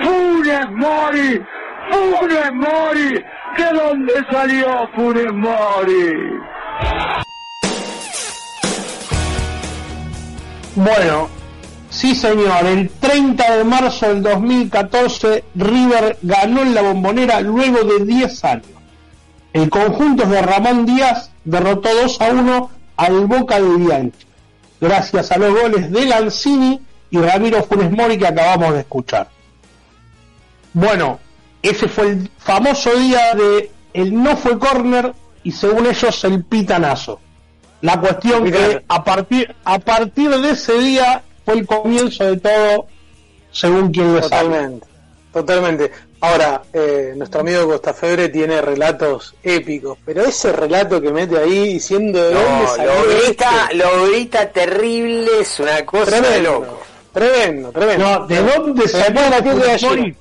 [0.01, 1.41] Funes Mori.
[1.89, 3.23] Funes Mori.
[3.57, 6.13] ¿De dónde salió Funes Mori?
[10.75, 11.29] Bueno,
[11.89, 18.05] sí señor, el 30 de marzo del 2014 River ganó en la bombonera luego de
[18.05, 18.65] 10 años.
[19.53, 24.25] El conjunto de Ramón Díaz derrotó 2 a 1 al Boca de Bianchi,
[24.83, 29.29] gracias a los goles de Lanzini y Ramiro Funes Mori que acabamos de escuchar.
[30.73, 31.19] Bueno,
[31.61, 37.19] ese fue el famoso día de el no fue córner y según ellos el pitanazo.
[37.81, 42.87] La cuestión que a partir, a partir de ese día fue el comienzo de todo,
[43.51, 44.43] según quien lo sabe.
[44.45, 44.87] Totalmente,
[45.33, 45.91] totalmente.
[46.21, 51.73] Ahora, eh, nuestro amigo Costa Febre tiene relatos épicos, pero ese relato que mete ahí
[51.73, 53.75] diciendo de dónde salió lo grita, este?
[53.75, 56.81] lo grita terrible, es una cosa de Tremendo, loco.
[57.11, 58.19] tremendo, tremendo.
[58.19, 60.19] No, ¿de dónde salió la piel de piel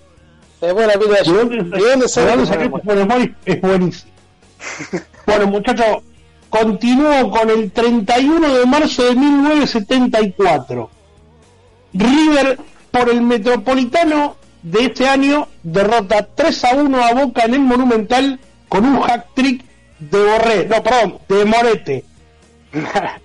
[0.60, 3.34] de ¿De dónde, ¿De dónde de salió?
[3.44, 4.12] Es buenísimo.
[5.26, 5.98] bueno, muchachos,
[6.48, 10.90] continúo con el 31 de marzo de 1974.
[11.94, 12.58] River
[12.90, 18.38] por el Metropolitano de este año derrota 3 a 1 a Boca en el Monumental
[18.68, 19.64] con un hack trick
[19.98, 22.04] de Borré, no, perdón, de Morete.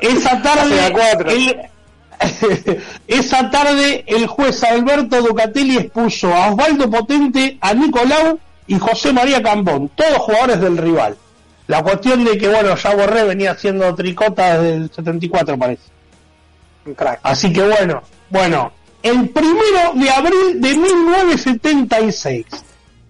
[0.00, 0.86] Esa tarde,
[1.28, 1.70] el-
[3.08, 8.38] esa tarde el juez Alberto Ducatelli expuso a Osvaldo Potente, a Nicolau
[8.68, 11.16] y José María Cambón, todos jugadores del rival.
[11.66, 15.82] La cuestión de que, bueno, ya Borré venía haciendo tricota desde el 74, parece.
[16.96, 17.20] Crack.
[17.24, 18.72] Así que bueno, bueno,
[19.02, 22.46] el primero de abril de 1976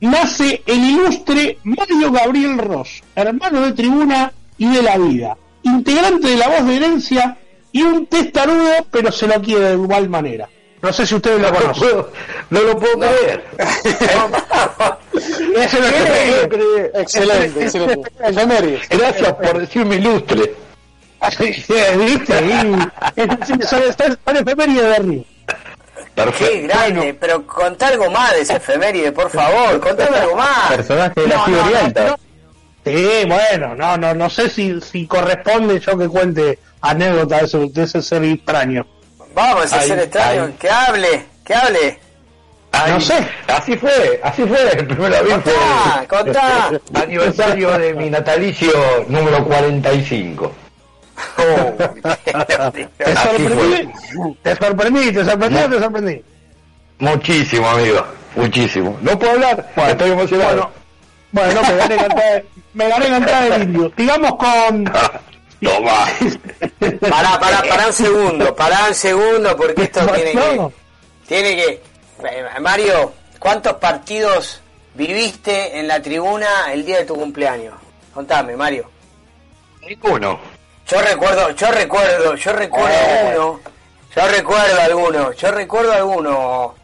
[0.01, 6.37] nace el ilustre Mario Gabriel Ross, hermano de Tribuna y de la Vida, integrante de
[6.37, 7.37] la voz de herencia
[7.71, 10.49] y un testarudo, pero se lo quiere de igual manera.
[10.83, 11.89] No sé si ustedes lo conocen.
[12.51, 13.45] No lo puedo creer.
[15.57, 16.93] Ese lo No lo puedo creer.
[16.97, 18.11] Excelente, excelente.
[18.91, 20.55] Gracias por decirme ilustre.
[21.39, 22.35] ¿Viste?
[22.45, 25.25] Y- es- son, son- efemérides de Río.
[26.15, 26.53] Perfecto.
[26.53, 30.73] Qué grande, pero contá algo más de ese efeméride, por favor, contame algo más.
[30.77, 32.17] Personaje de la No, no, no.
[32.85, 37.59] Sí, bueno, no, no, no sé si, si corresponde yo que cuente anécdotas de ese,
[37.73, 38.87] de ese ser extraño.
[39.35, 40.53] Vamos a Ahí, ser extraño, ahí.
[40.59, 41.99] que hable, que hable.
[42.73, 43.27] Ay, No sé.
[43.47, 44.71] Así fue, así fue.
[44.77, 46.71] El primer abril Contá, contá.
[47.03, 48.73] aniversario de mi natalicio
[49.09, 50.53] número 45.
[51.37, 52.33] ¿Te
[53.05, 53.89] Así sorprendí?
[54.43, 55.13] ¿Te sorprendí?
[55.13, 56.25] ¿Te sorprendí o te sorprendí?
[56.99, 58.05] Muchísimo, amigo.
[58.37, 58.97] Muchísimo.
[59.03, 59.73] No puedo hablar.
[59.89, 60.71] Estoy emocionado.
[61.33, 62.43] Bueno, bueno, me gané la entrada,
[62.75, 63.93] me gané la entrada del indio.
[63.97, 64.85] Sigamos con,
[65.63, 66.07] Toma.
[67.09, 70.69] Pará, pará, pará un segundo, pará un segundo, porque esto tiene que...
[71.29, 71.83] Tiene que...
[72.25, 74.61] eh, Mario, ¿cuántos partidos
[74.95, 77.75] viviste en la tribuna el día de tu cumpleaños?
[78.13, 78.91] Contame, Mario.
[79.89, 80.39] Ninguno.
[80.93, 83.35] Yo recuerdo, yo recuerdo, yo recuerdo Eh.
[83.39, 83.61] uno.
[84.15, 86.75] Yo recuerdo alguno, yo recuerdo alguno,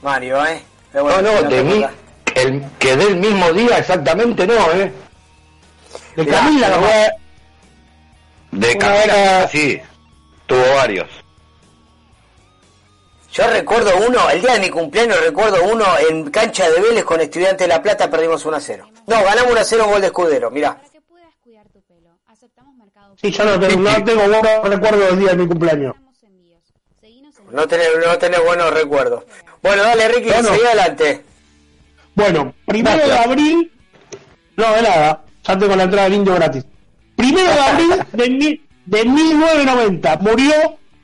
[0.00, 0.62] Mario, ¿eh?
[0.90, 1.84] Pero bueno, no, no, de mí,
[2.34, 4.90] el que del mismo día exactamente no, ¿eh?
[6.16, 8.58] De Mirá, Camila, ¿no?
[8.58, 9.82] De Camila, hora- sí,
[10.46, 11.08] tuvo varios.
[13.34, 17.20] Yo recuerdo uno, el día de mi cumpleaños recuerdo uno en cancha de Vélez con
[17.20, 18.88] Estudiante de La Plata, perdimos 1 a 0.
[19.06, 20.78] No, ganamos 1 a 0 gol de escudero, mirá.
[23.22, 25.94] Sí, yo no tengo, no tengo buenos recuerdos del día de mi cumpleaños.
[27.52, 29.24] No tenés, no tenés buenos recuerdos.
[29.62, 30.48] Bueno, dale Ricky, Bueno.
[30.48, 31.22] seguí adelante.
[32.14, 33.72] Bueno, primero de abril.
[34.56, 35.24] No, de nada.
[35.46, 36.64] Ya tengo la entrada del indio gratis.
[37.16, 40.52] Primero de abril de, mil- de 1990 murió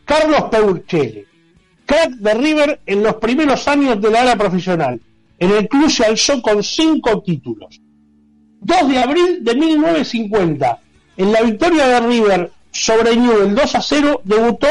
[0.04, 1.24] Carlos Peuchelli,
[1.86, 5.00] crack de River en los primeros años de la era profesional.
[5.38, 7.80] En el club se alzó con cinco títulos.
[8.60, 10.80] 2 de abril de 1950,
[11.18, 14.68] en la victoria de River sobre Newell 2 a 0, debutó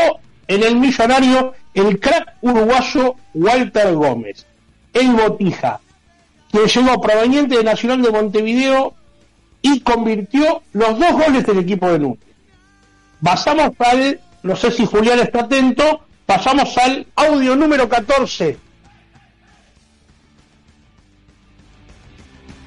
[0.48, 4.46] en el millonario el crack uruguayo Walter Gómez,
[4.94, 5.82] el Botija,
[6.50, 8.96] quien llegó proveniente de Nacional de Montevideo
[9.62, 12.20] y convirtió los dos goles del equipo de Núñez.
[13.22, 18.58] Pasamos al, no sé si Julián está atento, pasamos al audio número 14.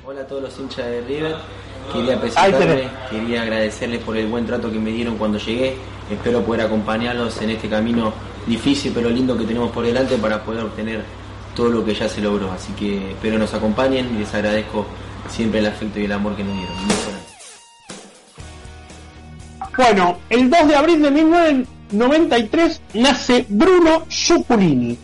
[0.05, 1.37] Hola a todos los hinchas de River.
[1.93, 2.21] Quería
[3.11, 5.77] quería agradecerles por el buen trato que me dieron cuando llegué.
[6.11, 8.13] Espero poder acompañarlos en este camino
[8.47, 11.05] difícil pero lindo que tenemos por delante para poder obtener
[11.55, 12.51] todo lo que ya se logró.
[12.53, 14.87] Así que espero nos acompañen y les agradezco
[15.29, 16.75] siempre el afecto y el amor que nos dieron.
[19.77, 24.99] Bueno, el 2 de abril de 1993 nace Bruno Zuculini.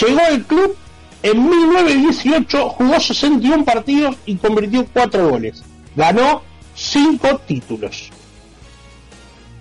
[0.00, 0.76] Llegó al club
[1.22, 5.62] en 1918, jugó 61 partidos y convirtió 4 goles.
[5.96, 6.42] Ganó
[6.74, 8.10] 5 títulos.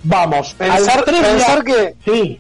[0.04, 2.40] Vamos, Pensar, al 3 de pensar que Sí,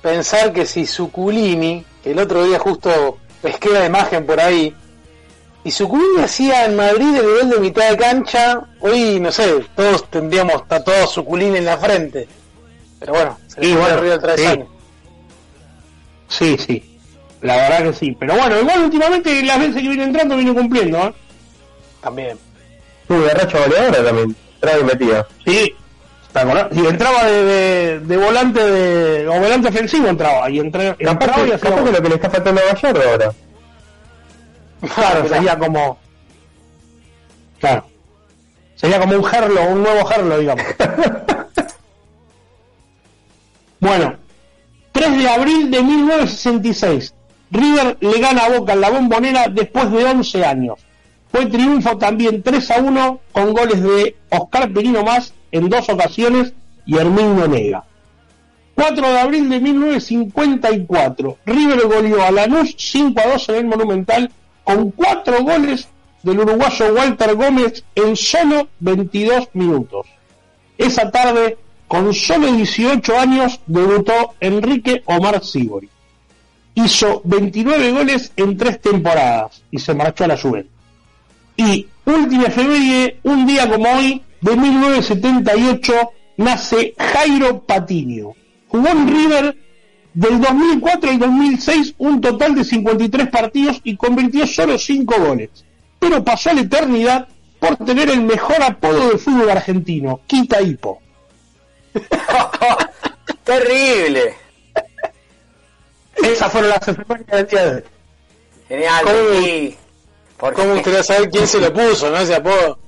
[0.00, 4.74] pensar que si Suculini, el otro día justo pesqué la imagen por ahí,
[5.62, 10.08] y Suculini hacía en Madrid el nivel de mitad de cancha, hoy no sé, todos
[10.10, 12.26] tendríamos tatuado Suculini en la frente.
[12.98, 14.64] Pero bueno, se le Y fue bueno, arriba el sí.
[16.28, 16.98] sí, sí.
[17.42, 18.16] La verdad que sí.
[18.18, 21.14] Pero bueno, igual últimamente las veces que viene entrando viene cumpliendo, ¿eh?
[22.02, 22.38] También.
[23.10, 24.36] Uh, de racha goleadora también.
[24.60, 25.26] Trae y metía.
[25.44, 25.74] Sí.
[26.70, 31.42] Y entraba de, de, de volante de, o volante ofensivo entraba y entre, Capaz, entraba
[31.42, 33.32] y que, hacía capaz que lo que le está faltando a Gallardo ahora.
[34.94, 35.98] Claro, sería como.
[37.58, 37.86] Claro.
[38.76, 40.64] Sería como un Gerlo, un nuevo Gerlo, digamos.
[43.80, 44.14] bueno,
[44.92, 47.14] 3 de abril de 1966.
[47.50, 50.78] River le gana a Boca en la bombonera después de 11 años.
[51.30, 56.52] Fue triunfo también 3 a 1 con goles de Oscar Perino más en dos ocasiones
[56.86, 57.84] y Herminio Nega.
[58.74, 61.38] 4 de abril de 1954.
[61.44, 64.30] River goleó a Lanús 5 a 2 en el Monumental
[64.64, 65.88] con 4 goles
[66.22, 70.06] del uruguayo Walter Gómez en solo 22 minutos.
[70.78, 75.88] Esa tarde, con solo 18 años, debutó Enrique Omar Sibori.
[76.74, 80.79] Hizo 29 goles en 3 temporadas y se marchó a la Juventus.
[81.60, 85.92] Y última efeméride, un día como hoy, de 1978,
[86.38, 88.32] nace Jairo Patiño.
[88.68, 89.56] Jugó en River
[90.14, 95.50] del 2004 al 2006 un total de 53 partidos y convirtió solo 5 goles.
[95.98, 97.28] Pero pasó a la eternidad
[97.58, 101.02] por tener el mejor apodo del fútbol argentino, Quita Hipo.
[103.44, 104.34] Terrible.
[106.22, 107.82] Esas fueron las efemérides del día de hoy.
[108.68, 109.76] Genial, ¿Cómo- Ricky.
[110.40, 112.78] ¿Por ¿Cómo gustaría saber quién se lo puso, no ese apodo?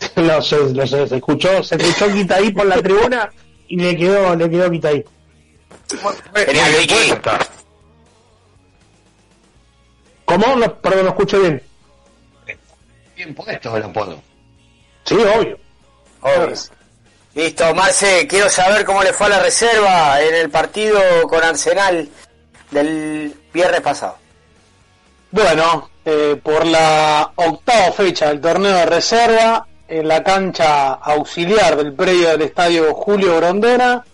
[0.16, 3.30] No sé, no sé, se escuchó, se escuchó Quita Hipo en la tribuna
[3.68, 5.10] y le quedó, le quedó Quita Hipo.
[6.34, 7.14] Genial, Ricky.
[10.24, 10.56] ¿Cómo?
[10.56, 11.62] No, perdón, no escucho bien.
[13.14, 14.22] Bien puesto el apodo.
[15.04, 15.58] Sí, obvio.
[16.20, 16.54] Obvio.
[17.34, 22.08] Listo, Marce, quiero saber cómo le fue a la reserva en el partido con Arsenal
[22.70, 24.16] del viernes pasado.
[25.30, 31.92] Bueno, eh, por la octava fecha del torneo de reserva, en la cancha auxiliar del
[31.92, 34.04] predio del estadio Julio Grondona,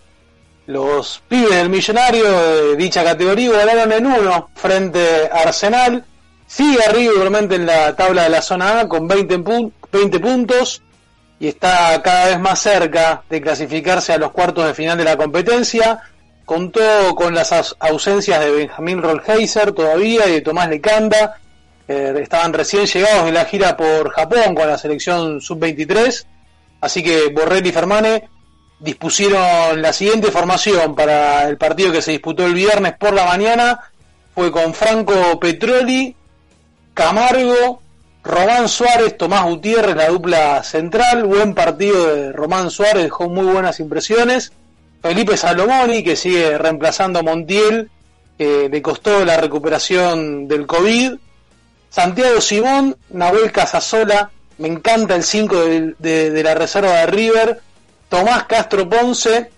[0.65, 6.03] los pibes del millonario de dicha categoría ganaron en uno frente a Arsenal.
[6.47, 10.81] Sigue arriba igualmente en la tabla de la zona A con 20, pu- 20 puntos.
[11.39, 15.17] y está cada vez más cerca de clasificarse a los cuartos de final de la
[15.17, 15.99] competencia.
[16.45, 16.79] Contó
[17.15, 21.39] con las aus- ausencias de Benjamín Rollheiser todavía y de Tomás Lecanda.
[21.87, 26.25] Eh, estaban recién llegados de la gira por Japón con la selección sub-23.
[26.81, 28.29] Así que Borrell y Fermane
[28.79, 33.79] dispusieron la siguiente formación para el partido que se disputó el viernes por la mañana.
[34.35, 36.15] Fue con Franco Petroli,
[36.93, 37.81] Camargo,
[38.23, 41.25] Román Suárez, Tomás Gutiérrez, la dupla central.
[41.25, 44.51] Buen partido de Román Suárez, dejó muy buenas impresiones.
[45.01, 47.91] Felipe Salomoni, que sigue reemplazando a Montiel,
[48.37, 51.15] que le costó la recuperación del COVID.
[51.93, 55.55] Santiago Simón, Nahuel Casasola, me encanta el 5
[55.99, 57.61] de, la reserva de River.
[58.09, 59.51] Tomás Castro Ponce,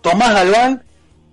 [0.00, 0.82] Tomás Galván,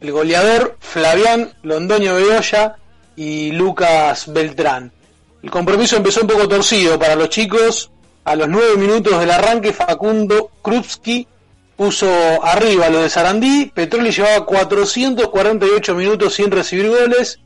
[0.02, 2.76] el goleador Flavián Londoño Beoya
[3.16, 4.92] y Lucas Beltrán.
[5.42, 7.90] El compromiso empezó un poco torcido para los chicos.
[8.24, 11.28] A los nueve minutos del arranque, Facundo Krupski
[11.76, 12.08] puso
[12.44, 13.72] arriba a los de Sarandí.
[13.74, 17.40] Petroli llevaba 448 minutos sin recibir goles.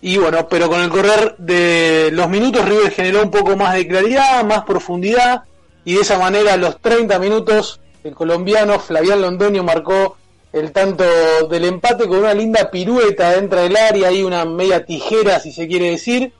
[0.00, 3.88] Y bueno, pero con el correr de los minutos, River generó un poco más de
[3.88, 5.44] claridad, más profundidad.
[5.84, 10.16] Y de esa manera, a los 30 minutos, el colombiano Flavián Londoño marcó
[10.52, 11.04] el tanto
[11.50, 15.66] del empate con una linda pirueta dentro del área y una media tijera, si se
[15.66, 16.32] quiere decir.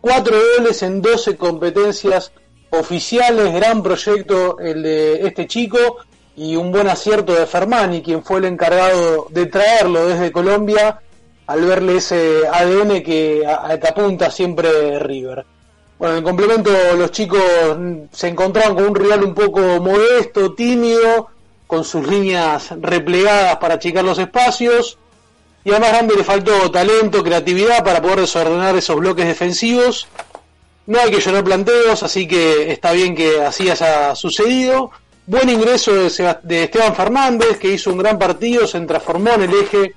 [0.00, 2.32] Cuatro goles en 12 competencias
[2.70, 5.78] oficiales, gran proyecto el de este chico
[6.36, 11.00] y un buen acierto de Fermani, quien fue el encargado de traerlo desde Colombia
[11.46, 15.44] al verle ese ADN que, a- apunta siempre River.
[15.98, 17.40] Bueno, en complemento los chicos
[18.12, 21.28] se encontraban con un rival un poco modesto, tímido,
[21.66, 24.98] con sus líneas replegadas para achicar los espacios.
[25.64, 30.06] Y además Grande le faltó talento, creatividad para poder desordenar esos bloques defensivos.
[30.86, 34.90] No hay que llorar planteos, así que está bien que así haya sucedido.
[35.26, 39.94] Buen ingreso de Esteban Fernández, que hizo un gran partido, se transformó en el eje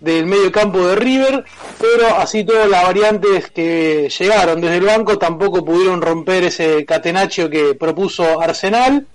[0.00, 1.44] del medio campo de River,
[1.80, 7.48] pero así todas las variantes que llegaron desde el banco tampoco pudieron romper ese catenaccio
[7.48, 9.06] que propuso Arsenal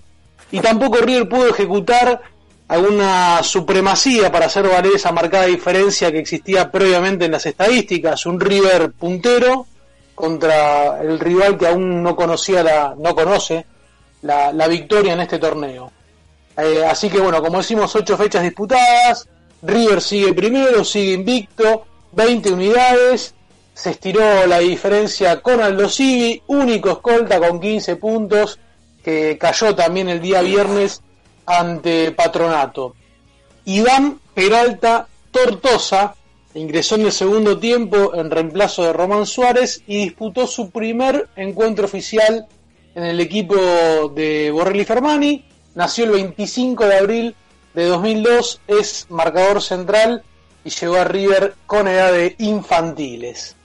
[0.50, 2.20] y tampoco River pudo ejecutar
[2.68, 8.40] alguna supremacía para hacer valer esa marcada diferencia que existía previamente en las estadísticas, un
[8.40, 9.66] River puntero
[10.14, 13.64] contra el rival que aún no conocía la, no conoce
[14.22, 15.90] la, la victoria en este torneo.
[16.56, 19.28] Eh, así que bueno, como decimos, ocho fechas disputadas,
[19.62, 23.34] River sigue primero, sigue invicto, 20 unidades,
[23.74, 28.58] se estiró la diferencia con Aldo Civi, único escolta con 15 puntos,
[29.02, 31.02] que cayó también el día viernes
[31.46, 32.94] ante Patronato.
[33.64, 36.14] Iván Peralta Tortosa
[36.54, 41.86] ingresó en el segundo tiempo en reemplazo de Román Suárez y disputó su primer encuentro
[41.86, 42.46] oficial
[42.94, 43.54] en el equipo
[44.14, 45.44] de Borrelli Fermani.
[45.74, 47.34] Nació el 25 de abril
[47.74, 50.22] de 2002, es marcador central
[50.64, 53.56] y llegó a River con edad de infantiles.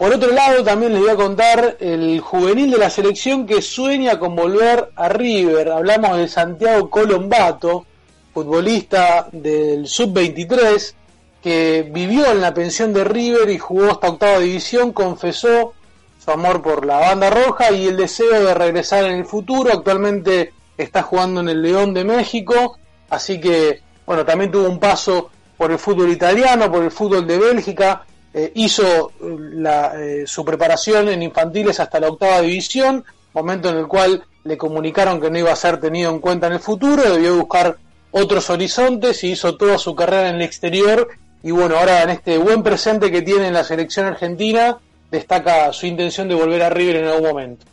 [0.00, 4.18] Por otro lado, también les voy a contar el juvenil de la selección que sueña
[4.18, 5.68] con volver a River.
[5.72, 7.84] Hablamos de Santiago Colombato,
[8.32, 10.94] futbolista del sub-23,
[11.42, 15.74] que vivió en la pensión de River y jugó hasta octava división, confesó
[16.18, 19.70] su amor por la banda roja y el deseo de regresar en el futuro.
[19.70, 22.78] Actualmente está jugando en el León de México,
[23.10, 27.38] así que bueno, también tuvo un paso por el fútbol italiano, por el fútbol de
[27.38, 28.04] Bélgica,
[28.34, 33.04] eh, hizo eh, la, eh, su preparación en infantiles hasta la octava división,
[33.34, 36.54] momento en el cual le comunicaron que no iba a ser tenido en cuenta en
[36.54, 37.76] el futuro, debió buscar
[38.10, 41.06] otros horizontes y hizo toda su carrera en el exterior
[41.42, 44.78] y bueno, ahora en este buen presente que tiene en la selección argentina,
[45.10, 47.66] destaca su intención de volver a River en algún momento.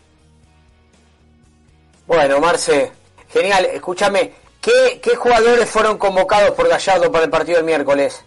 [2.06, 2.92] Bueno, Marce,
[3.28, 3.66] genial.
[3.66, 4.34] Escúchame,
[4.68, 8.24] ¿qué, ¿qué jugadores fueron convocados por Gallardo para el partido del miércoles?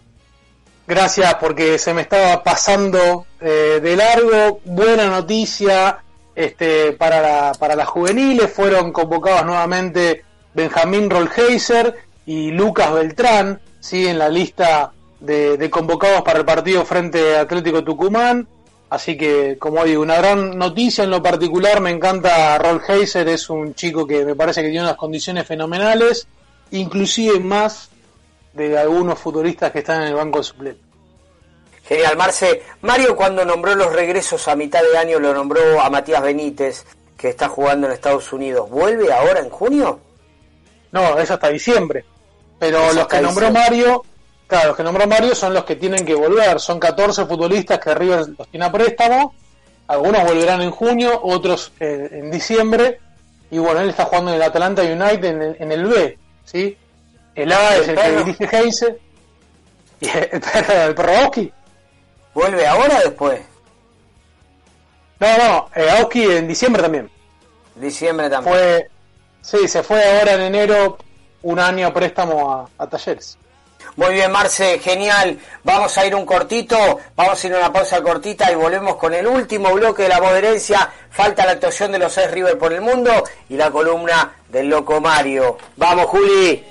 [0.86, 4.60] Gracias porque se me estaba pasando eh, de largo.
[4.64, 5.98] Buena noticia
[6.34, 8.50] este, para, para las juveniles.
[8.50, 11.94] Fueron convocados nuevamente Benjamín Rollheiser
[12.24, 14.06] y Lucas Beltrán, ¿sí?
[14.06, 18.48] en la lista de, de convocados para el partido frente a Atlético Tucumán.
[18.90, 21.80] Así que, como digo, una gran noticia en lo particular.
[21.80, 26.26] Me encanta Rollheiser, es un chico que me parece que tiene unas condiciones fenomenales,
[26.72, 27.88] inclusive más
[28.52, 30.84] de algunos futbolistas que están en el banco de suplentes.
[31.84, 32.62] Genial, Marce.
[32.82, 36.84] Mario cuando nombró los regresos a mitad de año lo nombró a Matías Benítez,
[37.16, 38.70] que está jugando en Estados Unidos.
[38.70, 40.00] ¿Vuelve ahora en junio?
[40.92, 42.04] No, es hasta diciembre.
[42.58, 43.70] Pero Es los que nombró diciembre.
[43.70, 44.04] Mario,
[44.50, 46.60] claro, los que nombró Mario son los que tienen que volver.
[46.60, 49.34] Son 14 futbolistas que River los tiene a préstamo.
[49.86, 53.00] Algunos volverán en junio, otros eh, en diciembre.
[53.50, 56.76] Y bueno, él está jugando en el Atlanta United en el, en el B, ¿sí?
[57.34, 58.24] El A es el que perro?
[58.24, 58.98] dirige Heinze.
[60.02, 61.52] Y el perro, el perro Aoki.
[62.32, 63.40] ¿Vuelve ahora o después?
[65.18, 67.10] No, no, eh, en diciembre también.
[67.74, 68.54] Diciembre también.
[68.54, 68.90] Fue,
[69.42, 70.96] sí, se fue ahora en enero
[71.42, 73.36] un año a préstamo a, a Talleres.
[74.00, 75.38] Muy bien, Marce, genial.
[75.62, 79.12] Vamos a ir un cortito, vamos a ir a una pausa cortita y volvemos con
[79.12, 80.90] el último bloque de la voz de herencia.
[81.10, 83.12] Falta la actuación de los seis River por el mundo
[83.50, 85.58] y la columna del loco Mario.
[85.76, 86.64] Vamos, Juli.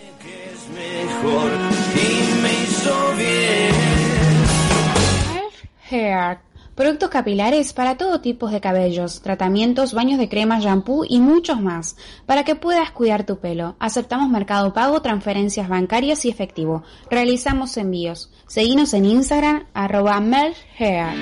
[6.79, 11.97] Productos capilares para todo tipo de cabellos, tratamientos, baños de crema, shampoo y muchos más,
[12.25, 13.75] para que puedas cuidar tu pelo.
[13.79, 16.83] Aceptamos mercado pago, transferencias bancarias y efectivo.
[17.11, 18.31] Realizamos envíos.
[18.47, 21.17] Seguinos en Instagram, arroba melhair.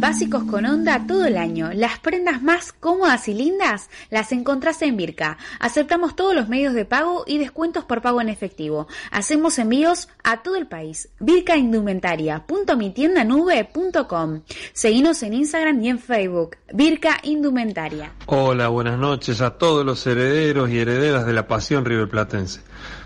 [0.00, 1.70] Básicos con onda todo el año.
[1.74, 5.36] Las prendas más cómodas y lindas las encontrás en Virca.
[5.58, 8.88] Aceptamos todos los medios de pago y descuentos por pago en efectivo.
[9.10, 11.10] Hacemos envíos a todo el país.
[11.20, 14.40] Virca Indumentaria, punto mi tienda nube punto com.
[14.72, 16.56] Seguinos en Instagram y en Facebook.
[16.72, 18.12] Virca Indumentaria.
[18.26, 22.62] Hola, buenas noches a todos los herederos y herederas de la pasión riverplatense.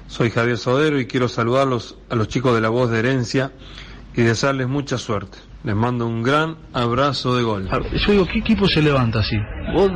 [0.06, 3.50] Soy Javier Sodero y quiero saludarlos a los chicos de la voz de herencia
[4.14, 5.38] y desearles mucha suerte.
[5.64, 7.68] Les mando un gran abrazo de gol.
[7.92, 9.36] Yo digo, ¿qué equipo se levanta así?
[9.72, 9.90] Vos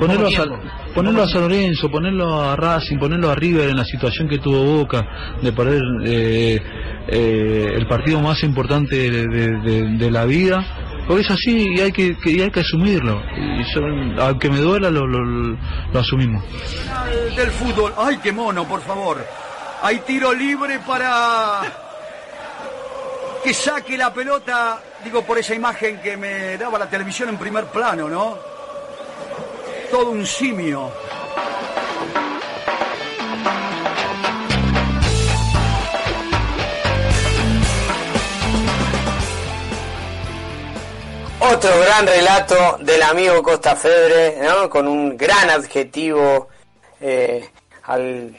[0.00, 0.48] ponerlo a, San,
[0.94, 4.64] ponerlo a San Lorenzo, ponerlo a Racing, ponerlo a River en la situación que tuvo
[4.78, 5.06] Boca
[5.40, 6.60] de perder eh,
[7.06, 10.64] eh, el partido más importante de, de- de- de la vida.
[11.06, 13.20] Porque es así y hay que, que- y hay que asumirlo.
[13.36, 13.80] Y yo,
[14.24, 16.42] aunque me duela, lo, lo, lo asumimos.
[17.36, 17.92] del fútbol.
[17.96, 19.24] ¡Ay, qué mono, por favor!
[19.82, 21.62] Hay tiro libre para
[23.42, 27.66] que saque la pelota, digo por esa imagen que me daba la televisión en primer
[27.66, 28.38] plano, ¿no?
[29.90, 30.92] Todo un simio.
[41.40, 44.68] Otro gran relato del amigo Costa Febre, ¿no?
[44.68, 46.48] con un gran adjetivo
[47.00, 47.50] eh,
[47.84, 48.36] al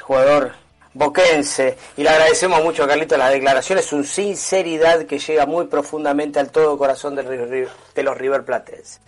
[0.00, 0.52] jugador
[0.98, 1.78] boquense.
[1.96, 6.50] Y le agradecemos mucho a Carlito las declaraciones, su sinceridad que llega muy profundamente al
[6.50, 7.68] todo corazón de,
[8.02, 9.00] los River Platenses.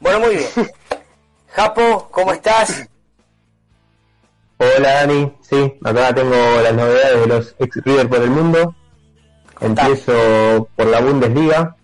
[0.00, 0.48] Bueno, muy bien.
[1.48, 2.86] Japo, ¿cómo estás?
[4.58, 8.74] Hola Dani, sí, acá tengo las novedades de los ex River por el mundo.
[9.60, 11.76] Empiezo por la Bundesliga.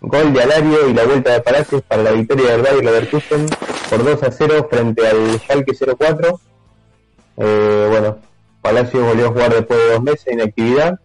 [0.00, 3.46] Gol de Alario y la vuelta de Palacios para la victoria del Bayer Leverkusen
[3.88, 6.40] por 2 a 0 frente al Schalke 04.
[7.38, 8.18] Eh, bueno,
[8.66, 10.98] Palacios volvió a jugar después de dos meses de inactividad.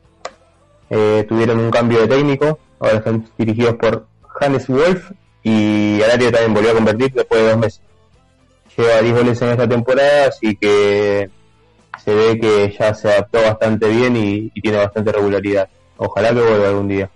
[0.89, 4.07] Eh, tuvieron un cambio de técnico, ahora están dirigidos por
[4.39, 5.11] Hannes Wolf
[5.43, 7.81] y Alario también volvió a convertir después de dos meses.
[8.75, 11.29] Lleva 10 goles en esta temporada, así que
[12.03, 15.69] se ve que ya se adaptó bastante bien y, tiene bastante regularidad.
[15.97, 17.11] Ojalá que vuelva algún día.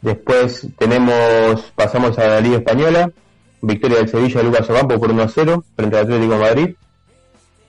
[0.00, 3.10] Después tenemos, pasamos a la Liga Española,
[3.60, 6.74] victoria del Sevilla Lucas Ocampo por 1 a 0 frente al Atlético Madrid,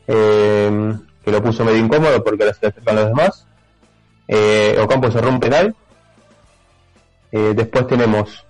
[0.07, 0.93] eh,
[1.23, 3.47] que lo puso medio incómodo porque ahora le acercan los demás.
[4.27, 5.75] Eh, Ocampo cerró un penal.
[7.31, 8.45] Eh, después tenemos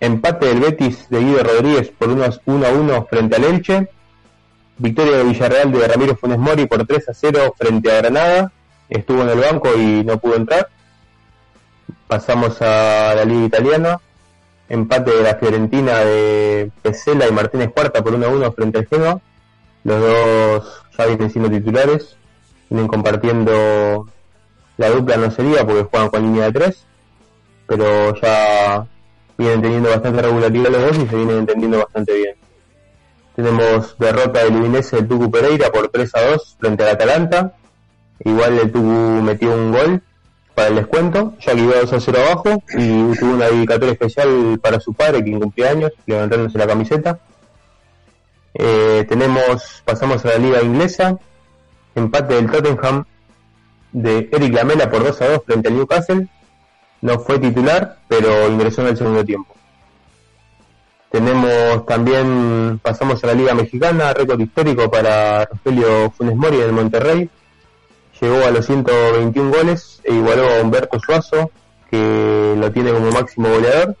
[0.00, 3.88] empate del Betis de Guido Rodríguez por 1 a 1 frente al Elche.
[4.76, 8.52] Victoria de Villarreal de Ramiro Funes Mori por 3 a 0 frente a Granada.
[8.88, 10.68] Estuvo en el banco y no pudo entrar.
[12.08, 14.00] Pasamos a la Liga Italiana.
[14.68, 18.86] Empate de la Fiorentina de Pesela y Martínez Cuarta por 1 a 1 frente al
[18.86, 19.20] Genoa.
[19.84, 22.16] Los dos ya vienen siendo titulares.
[22.70, 24.06] Vienen compartiendo
[24.76, 26.84] la dupla no sería porque juegan con línea de 3.
[27.66, 28.86] Pero ya
[29.36, 32.34] vienen teniendo bastante regularidad los dos y se vienen entendiendo bastante bien.
[33.36, 37.54] Tenemos derrota del Udinese del Tucu Pereira por 3 a 2 frente al Atalanta.
[38.24, 38.88] Igual el Tucu
[39.22, 40.02] metió un gol
[40.54, 44.58] para el descuento, ya que iba 2 a 0 abajo y tuvo una dedicatoria especial
[44.62, 47.18] para su padre, quien cumplía años, levantándose la camiseta.
[48.54, 51.18] Eh, tenemos, pasamos a la liga inglesa,
[51.94, 53.04] empate del Tottenham
[53.92, 56.28] de Eric Lamela por 2 a 2 frente al Newcastle.
[57.00, 59.54] No fue titular, pero ingresó en el segundo tiempo.
[61.10, 67.30] Tenemos también, pasamos a la Liga Mexicana, récord histórico para Rogelio Funes Mori en Monterrey.
[68.20, 71.50] Llegó a los 121 goles e igualó a Humberto Suazo,
[71.90, 73.96] que lo tiene como máximo goleador.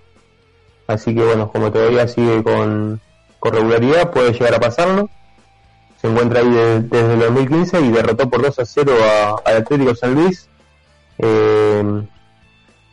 [0.86, 3.00] Así que bueno, como todavía sigue con,
[3.44, 5.10] con regularidad, puede llegar a pasarlo.
[6.00, 9.56] Se encuentra ahí de- desde el 2015 y derrotó por 2 a 0 a- al
[9.58, 10.48] Atlético San Luis.
[11.18, 11.82] Eh,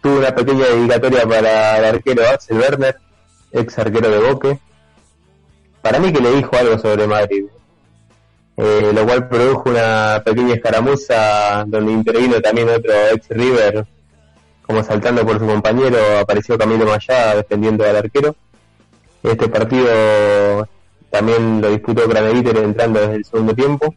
[0.02, 2.98] tuvo una pequeña dedicatoria para el arquero Axel Werner,
[3.54, 4.60] ex arquero de Boque.
[5.82, 7.46] Para mí que le dijo algo sobre Madrid.
[8.58, 13.86] Eh, lo cual produjo una pequeña escaramuza donde intervino también otro ex River,
[14.68, 18.36] como saltando por su compañero, apareció Camilo Mayá defendiendo al arquero.
[19.24, 20.68] Este partido
[21.10, 23.94] también lo disputó Granaditer entrando desde el segundo tiempo.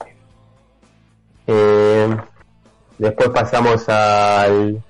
[1.47, 2.17] Eh,
[2.99, 4.83] después pasamos al,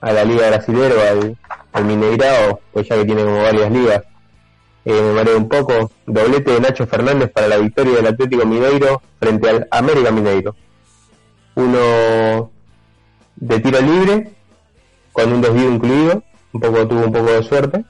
[0.00, 1.36] a la Liga Brasilero, al,
[1.72, 4.02] al Mineirao, pues ya que tiene como varias ligas.
[4.84, 5.90] Eh, me mareé un poco.
[6.06, 10.54] Doblete de Nacho Fernández para la victoria del Atlético Mineiro frente al América Mineiro.
[11.54, 12.50] Uno
[13.36, 14.30] de tiro libre,
[15.12, 17.84] con un desvío incluido, un poco tuvo un poco de suerte.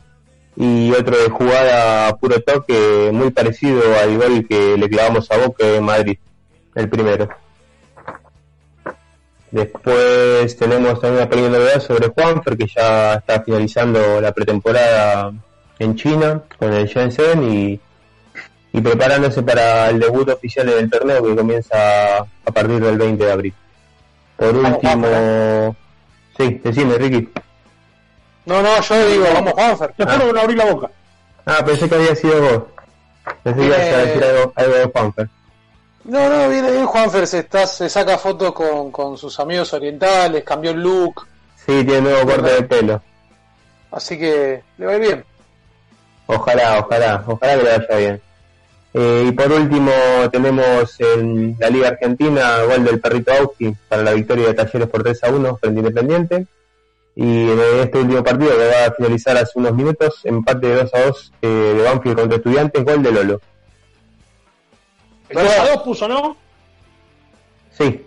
[0.60, 5.36] Y otro de jugada a puro toque, muy parecido al gol que le clavamos a
[5.36, 6.18] Boca en Madrid,
[6.74, 7.28] el primero.
[9.52, 15.32] Después tenemos también una pequeña novedad sobre Juanfer, que ya está finalizando la pretemporada
[15.78, 17.80] en China con el Shenzhen y,
[18.72, 23.24] y preparándose para el debut oficial en el torneo que comienza a partir del 20
[23.24, 23.54] de abril.
[24.36, 25.76] Por último,
[26.36, 27.28] sí, decime Ricky.
[28.48, 29.92] No, no, yo digo, vamos Juanfer.
[29.94, 30.90] Te juro que no abrí la boca.
[31.44, 32.62] Ah, pensé que había sido vos.
[33.42, 35.28] Pensé que ibas a decir algo, algo de Juanfer.
[36.04, 40.44] No, no, viene bien Juanfer, se, está, se saca fotos con, con sus amigos orientales,
[40.44, 41.26] cambió el look,
[41.56, 43.02] Sí, tiene nuevo corte de pelo.
[43.90, 45.24] así que le va a ir bien.
[46.26, 48.22] Ojalá, ojalá, ojalá que le vaya bien.
[48.94, 49.92] Eh, y por último
[50.32, 55.02] tenemos en la Liga Argentina gol del perrito Auski para la victoria de Talleres por
[55.02, 56.46] 3 a 1 frente Independiente.
[57.20, 60.94] Y en este último partido que va a finalizar hace unos minutos, empate de 2
[60.94, 63.40] a 2 eh, de Banfield contra Estudiantes, gol de Lolo.
[65.28, 66.36] El 2 a 2 puso, ¿no?
[67.76, 68.06] Sí,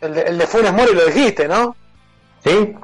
[0.00, 1.74] El de, el de Funes Mori lo dijiste, ¿no?
[2.44, 2.74] ¿sí?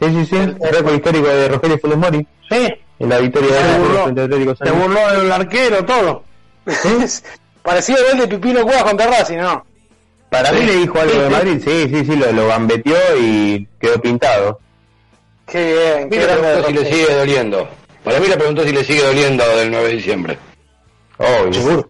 [0.00, 0.36] Sí, sí, sí,
[0.72, 2.26] récord histórico de Rogelio Funes Mori.
[2.50, 2.74] Sí.
[2.98, 4.00] En la victoria de Se burló.
[4.00, 6.24] a Atlético San Se burló del arquero, todo.
[7.62, 9.65] Parecido al gol de Pipino Cuevas contra Racing, ¿no?
[10.42, 11.32] Para mí le dijo algo Sí, de sí.
[11.32, 14.60] Madrid, sí, sí, sí, lo, lo gambeteó y quedó pintado.
[15.46, 17.68] Qué bien, qué Mira, grande preguntó si le sigue doliendo.
[18.04, 20.38] Para mí le preguntó si le sigue doliendo del 9 de diciembre.
[21.18, 21.88] Oh, seguro.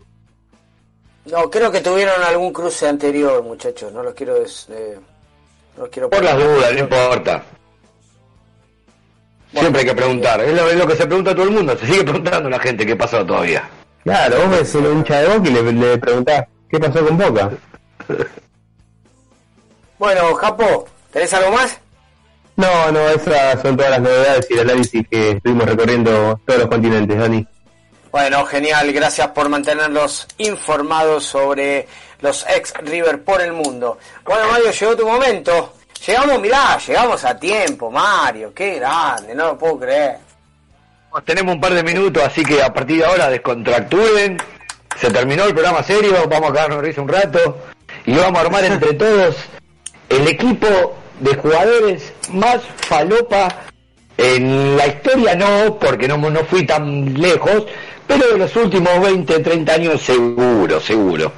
[1.27, 3.93] No, creo que tuvieron algún cruce anterior, muchachos.
[3.93, 4.35] No los quiero.
[4.39, 4.97] des- eh,
[5.77, 7.43] no los quiero Por las dudas, no importa.
[9.53, 10.41] Siempre hay que preguntar.
[10.43, 11.77] Es lo, es lo que se pregunta a todo el mundo.
[11.79, 13.69] Se sigue preguntando a la gente qué pasó todavía.
[14.05, 17.51] Claro, vos ves un hincha de Boca y le, le preguntás, ¿qué pasó con Boca?
[19.99, 21.79] Bueno, Japo, ¿tenés algo más?
[22.57, 26.69] No, no, esas son todas las novedades y el análisis que estuvimos recorriendo todos los
[26.69, 27.47] continentes, Dani.
[28.11, 31.87] Bueno, genial, gracias por mantenernos informados sobre
[32.21, 33.99] los ex River por el mundo.
[34.25, 35.75] Bueno, Mario, llegó tu momento.
[36.07, 40.19] Llegamos, mirá, llegamos a tiempo, Mario, qué grande, no lo puedo creer.
[41.25, 44.39] Tenemos un par de minutos, así que a partir de ahora descontractúen.
[44.99, 47.57] Se terminó el programa serio, vamos a quedarnos risa un rato
[48.07, 49.37] y vamos a armar entre todos
[50.09, 50.67] el equipo
[51.21, 53.49] de jugadores más falopa
[54.19, 57.65] en la historia, no, porque no, no fui tan lejos,
[58.07, 61.33] pero de los últimos 20, 30 años seguro, seguro.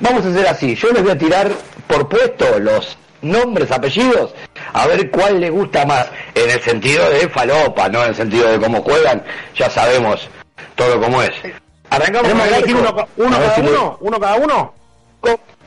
[0.00, 1.50] Vamos a hacer así, yo les voy a tirar
[1.86, 4.34] por puesto los nombres, apellidos,
[4.74, 8.48] a ver cuál les gusta más, en el sentido de falopa, no en el sentido
[8.48, 9.24] de cómo juegan,
[9.56, 10.28] ya sabemos
[10.74, 11.30] todo cómo es.
[11.88, 12.74] Arrancamos ¿Tenemos con el
[13.16, 13.96] uno, cada si le- uno?
[14.00, 14.74] ¿Uno cada uno?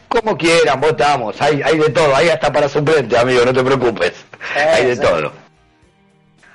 [0.09, 3.63] Co- Como quieran, votamos, hay, hay de todo, hay hasta para suplente, amigo, no te
[3.63, 4.13] preocupes,
[4.55, 5.01] hay de sí.
[5.01, 5.31] todo.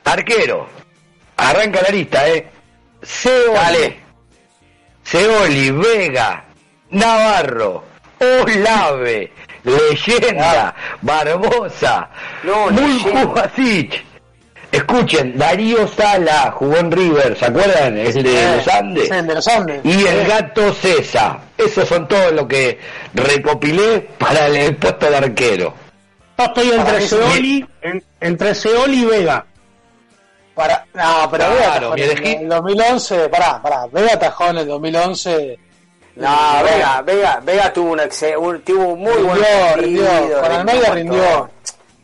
[0.05, 0.69] Arquero,
[1.37, 2.51] arranca la lista, eh.
[3.03, 3.97] Seoli,
[5.03, 6.45] Seoli, Vega,
[6.91, 7.85] Navarro,
[8.19, 9.33] Olave,
[9.63, 12.09] Leyenda, Barbosa,
[12.43, 14.03] Muljuasic.
[14.77, 17.97] Escuchen, Darío Sala jugó en River, ¿se acuerdan?
[17.97, 19.09] El de los Andes.
[19.09, 19.81] Sí, de los Andes.
[19.85, 21.39] Y el gato César.
[21.57, 22.79] Esos son todos lo que
[23.15, 25.75] recopilé para el, el puesto de arquero.
[26.39, 27.01] Yo estoy entre.
[27.03, 29.47] Seoli, en- entre Seoli y Vega.
[30.55, 34.59] Para, no, pero Claro, Vega en el, elegí- el 2011, pará, pará, Vega atajó en
[34.59, 35.59] el 2011.
[36.17, 36.31] No,
[36.65, 40.53] Vega, Vega, Vega tuvo un, exe- un- tuvo un muy buen Rindió, partido, rindió, con
[40.53, 41.51] Almeida rindió.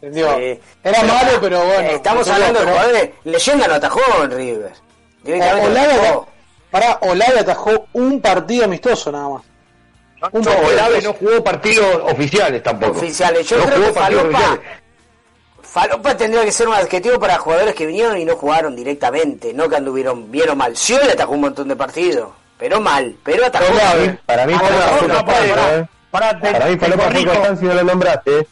[0.01, 0.09] Sí.
[0.19, 1.81] Era Pero, malo, pero bueno.
[1.89, 3.11] eh, Estamos Pero- hablando de jugadores.
[3.25, 4.73] Leyenda no atajó en River.
[5.27, 6.29] Olave, atajó.
[6.71, 9.43] pará, Olave atajó un partido amistoso nada más.
[10.33, 12.93] Un No, Olave no jugó partidos oficiales tampoco.
[12.99, 13.47] Oficiales.
[13.49, 14.59] Yo no creo que Falopa.
[15.63, 19.69] Falopa tendría que ser un adjetivo para jugadores que vinieron y no jugaron directamente, no
[19.69, 20.77] que anduvieron bien o mal.
[20.77, 23.73] Scioli atajó un montón de partidos, pero mal, pero atajó.
[23.73, 25.87] Olave, para mí Falopa fue eh.
[26.11, 26.33] Para
[26.67, 28.47] mí Falopa fue no lo nombraste.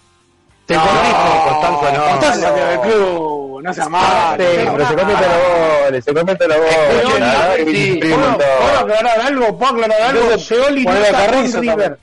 [0.68, 0.82] Te No.
[0.82, 2.10] Constanzo no.
[2.10, 4.36] Constanzo del club, no sea malo.
[4.36, 7.98] Sí, pero se cometen los goles, se cometen los goles.
[8.04, 9.58] ¿Puedo, aclarar algo?
[9.58, 10.38] ¿Puedo aclarar algo?
[10.38, 11.98] Seoli no atajó en River.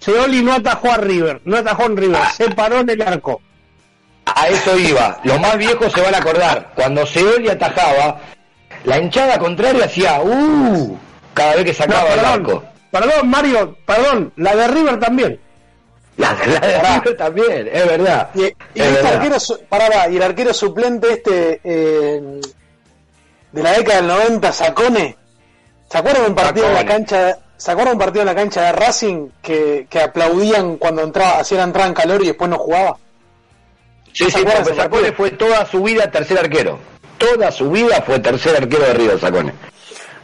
[0.00, 3.40] Seoli no atajó a River, no atajó en River, se paró en el arco.
[4.26, 5.18] A eso iba.
[5.24, 6.72] Los más viejos se van a acordar.
[6.74, 8.20] Cuando Seoli atajaba,
[8.84, 10.98] la hinchada contraria hacía ¡uh!
[11.32, 12.62] cada vez que sacaba el arco.
[12.90, 15.40] perdón, Mario, perdón, la de River también.
[16.16, 18.30] La, la de también, es verdad.
[18.34, 19.14] Y, y Es este verdad.
[19.14, 19.36] arquero,
[19.68, 22.40] pará, y el arquero suplente este eh,
[23.52, 25.16] de la década del 90, Sacone,
[25.90, 27.38] ¿se acuerdan un partido en la cancha?
[27.56, 31.60] ¿Se acuerdan un partido en la cancha de Racing que, que aplaudían cuando entraba, hacían
[31.68, 32.96] entrada en calor y después no jugaba?
[34.12, 36.78] Sí, ¿Se sí, porque Sacone fue toda su vida tercer arquero.
[37.18, 39.52] Toda su vida fue tercer arquero de River, Sacone.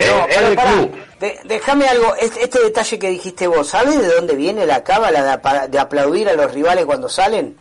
[0.00, 0.72] Eh, No, del pará.
[0.72, 0.96] club.
[1.20, 5.36] De- déjame algo, este, este detalle que dijiste vos, ¿sabes de dónde viene la cábala
[5.36, 7.58] de, de aplaudir a los rivales cuando salen?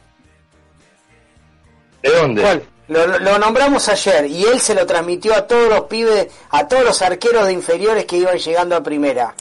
[2.03, 2.41] ¿De dónde?
[2.41, 2.63] ¿Cuál?
[2.87, 6.83] Lo, lo- nombramos ayer y él se lo transmitió a todos los pibes, a todos
[6.85, 9.33] los arqueros de inferiores que iban llegando a primera.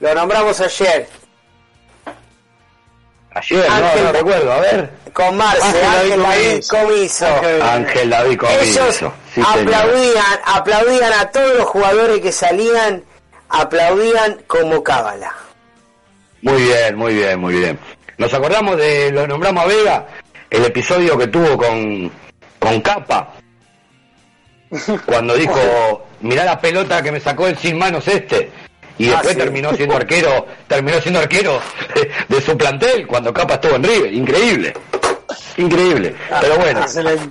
[0.00, 1.08] Lo nombramos ayer.
[3.30, 4.90] Ayer, no, no recuerdo, a ver.
[5.14, 7.26] Con Marce, Ángel Ángel David David Comiso.
[7.62, 8.60] Ángel David Comiso.
[8.62, 8.96] Ellos
[9.34, 9.74] Sí, señor.
[9.74, 13.02] aplaudían, aplaudían a todos los jugadores que salían,
[13.48, 15.32] aplaudían como cábala.
[16.42, 17.78] Muy bien, muy bien, muy bien.
[18.18, 20.06] Nos acordamos de, lo nombramos a Vega,
[20.50, 22.10] el episodio que tuvo con,
[22.58, 23.32] con Capa,
[25.06, 28.50] cuando dijo, mirá la pelota que me sacó el sin manos este.
[28.98, 29.38] Y Ah, después sí.
[29.38, 31.60] terminó siendo arquero, terminó siendo arquero
[31.94, 34.12] de, de su plantel cuando Capa estuvo en River.
[34.12, 34.72] Increíble.
[35.56, 36.14] Increíble.
[36.40, 37.28] Pero bueno, Excelente.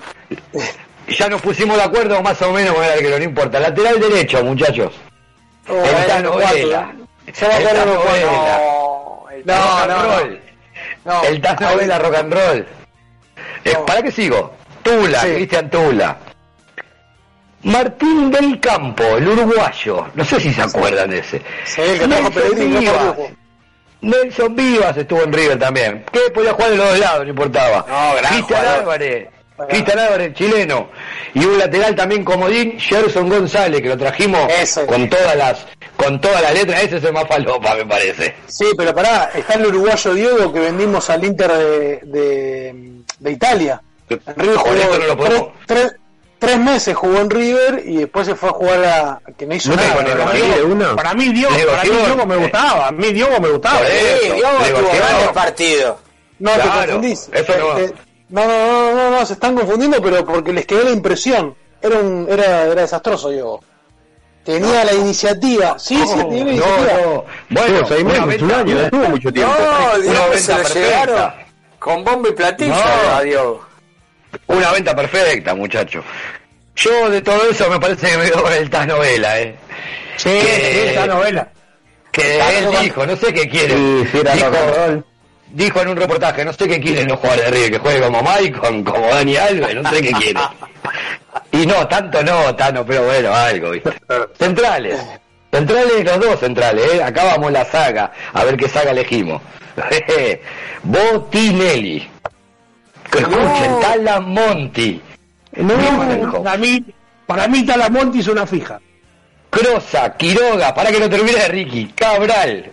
[1.07, 3.59] ya nos pusimos de acuerdo más o menos con el arquero, no importa.
[3.59, 4.93] Lateral derecho, muchachos.
[5.69, 6.91] Oh, el Tano Vela.
[7.27, 8.03] El Tano.
[8.03, 8.59] Vela.
[9.45, 10.03] No, rock no, and no.
[10.19, 10.41] roll.
[11.05, 11.23] No.
[11.23, 12.67] El Tano Vela rock and roll.
[13.65, 14.53] Eh, ¿Para qué sigo?
[14.83, 15.33] Tula, Sí.
[15.35, 16.17] Cristian Tula.
[17.63, 20.07] Martín del Campo, el uruguayo.
[20.15, 21.41] No sé si se acuerdan de ese.
[21.65, 22.15] Sí, el que no
[22.79, 23.15] Vivas.
[24.01, 26.03] Nelson Vivas estuvo en River también.
[26.11, 27.85] Que podía jugar de los dos lados, no importaba.
[27.87, 28.65] No, gran Cristian.
[28.65, 29.27] Álvarez.
[29.69, 30.89] Cristian Álvarez, chileno.
[31.33, 34.41] Y un lateral también comodín, Gerson González, que lo trajimos
[34.87, 35.65] con todas las
[35.95, 36.83] con todas las letras.
[36.83, 38.35] Ese es el más falopa, me parece.
[38.47, 42.75] Sí, pero pará, está el uruguayo Diego que vendimos al Inter de, de,
[43.19, 43.81] de Italia.
[44.09, 45.47] En River Con jugó esto no lo tres, podemos.
[45.65, 45.91] tres-
[46.45, 49.69] tres meses jugó en River y después se fue a jugar a que no hizo
[49.69, 49.95] No nada.
[49.95, 50.55] Para mí- Diego.
[50.55, 50.95] ¿De una?
[50.95, 52.05] Para mí Diego, para mí Negoció.
[52.05, 53.79] Diego me gustaba, a mí Diego me gustaba.
[53.79, 55.95] Sí, Diogo partidos.
[56.39, 57.29] No, te confundís.
[57.31, 58.03] eso no.
[58.29, 61.55] No, no, no, no, no, se están confundiendo, pero porque les quedó la impresión.
[61.81, 63.61] Era un, era, era desastroso, Diego.
[64.43, 65.77] Tenía la iniciativa.
[65.79, 66.93] Sí, sí, tenía la iniciativa.
[67.05, 67.25] no.
[67.49, 69.53] Bueno, seis meses, un año, no tuvo mucho tiempo.
[69.57, 70.73] No, se lo perfecta.
[70.73, 71.31] llegaron
[71.79, 72.73] con bombo y platillo.
[72.73, 73.15] No.
[73.15, 73.57] Adiós.
[74.47, 76.03] Una venta perfecta, muchacho.
[76.75, 79.55] Yo de todo eso me parece que me quedo con el Tano Vela, ¿eh?
[80.17, 81.47] Sí, Que- sí, novela.
[82.11, 83.75] Que él dijo, no sé qué quiere.
[83.75, 85.03] Sí, sí, era dijo,
[85.49, 88.21] dijo en un reportaje, no sé qué quieren los jugadores de River, que juegue como
[88.21, 90.39] Maicon, como Dani Alves, no sé qué quiere.
[91.51, 93.91] Y no, tanto no, Tano, pero bueno, algo, ¿viste?
[94.37, 94.99] Centrales.
[95.51, 97.03] Centrales, los dos centrales, ¿eh?
[97.03, 99.41] Acá vamos la saga, a ver qué saga elegimos.
[100.83, 102.09] Botinelli.
[103.13, 105.01] Que escuchen, Talamonti.
[105.57, 106.83] No, para mí,
[107.27, 108.79] para mí Talamonti es una fija.
[109.49, 112.71] Crosa, Quiroga, para que no termine Ricky, Cabral,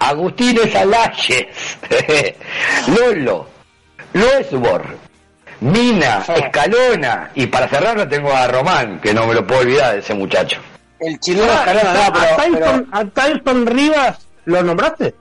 [0.00, 1.46] Agustínez Alayes,
[2.88, 3.46] Lolo,
[4.12, 4.82] Loesbor,
[5.60, 10.00] Mina, Escalona, y para cerrarlo tengo a Román, que no me lo puedo olvidar de
[10.00, 10.60] ese muchacho.
[10.98, 15.14] El chileno Ah, Escalona, no, a, pero, Tyson, a Tyson Rivas, ¿lo nombraste?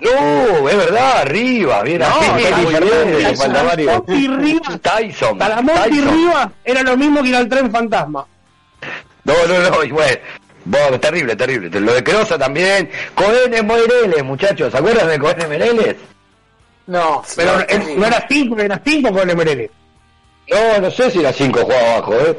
[0.00, 2.06] No, es verdad, arriba, bien No,
[4.06, 5.38] Rivas, Tyson.
[5.40, 8.26] Rivas era lo mismo que ir al tren fantasma.
[9.24, 10.18] No, no, no, y bueno,
[10.64, 11.80] vos, terrible, terrible.
[11.80, 12.90] Lo de Crosa también.
[13.14, 15.96] Cohenes Moireles, muchachos, ¿se acuerdan de Cohenes Moireles?
[16.86, 19.70] no, Pero no, eh, no era cinco, era cinco con el Merele.
[20.50, 22.38] No, no sé si era 5 jugaba abajo, ¿eh?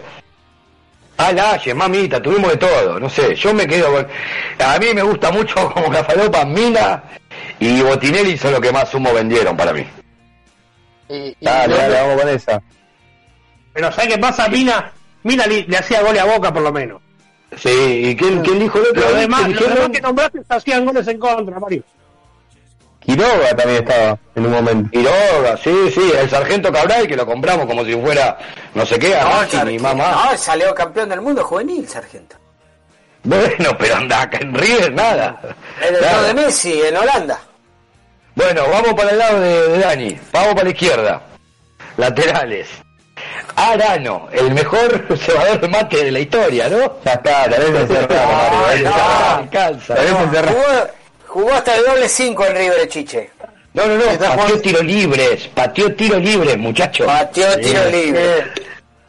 [1.17, 4.07] Ah, Laye, mamita, tuvimos de todo, no sé, yo me quedo con...
[4.65, 7.03] A mí me gusta mucho como Cafalopa, Mina
[7.59, 9.85] y Botinelli son los que más humo vendieron para mí.
[11.09, 12.61] Y, y Dale, dale, vamos con esa.
[13.73, 14.47] Pero ¿sabes qué pasa?
[14.49, 14.91] Mina,
[15.23, 17.01] Mina le, le hacía gol a Boca por lo menos.
[17.57, 19.01] Sí, ¿y quién, quién dijo el otro?
[19.09, 21.83] Los demás, ¿Quién los demás que nombraste hacían goles en contra, Mario.
[22.99, 24.89] Quiroga también estaba en un momento.
[24.91, 28.37] Quiroga, sí, sí, el sargento Cabral que lo compramos como si fuera
[28.75, 30.27] no sé qué, a No, y Sargento, mamá.
[30.31, 32.35] no, salió campeón del mundo juvenil, Sargento.
[33.23, 35.41] Bueno, pero anda acá en River nada.
[35.85, 36.11] El Nada.
[36.17, 37.39] doctor de Messi en Holanda.
[38.39, 40.19] Bueno, vamos para el lado de, de Dani.
[40.31, 41.21] Vamos para la izquierda.
[41.97, 42.67] Laterales.
[43.57, 46.93] Arano, el mejor cebador de mate de la historia, ¿no?
[47.03, 48.87] Ya está, tenés que cerrar, Mario.
[48.87, 49.37] está.
[49.39, 49.95] alcanza.
[49.95, 50.47] Que cerrar.
[50.53, 50.87] Jugó,
[51.27, 53.29] jugó hasta el doble 5 en River Chiche.
[53.73, 57.05] No, no, no, Está pateó jugando- tiro libres, pateó tiro libres, muchacho.
[57.05, 58.45] Pateó tiro libre.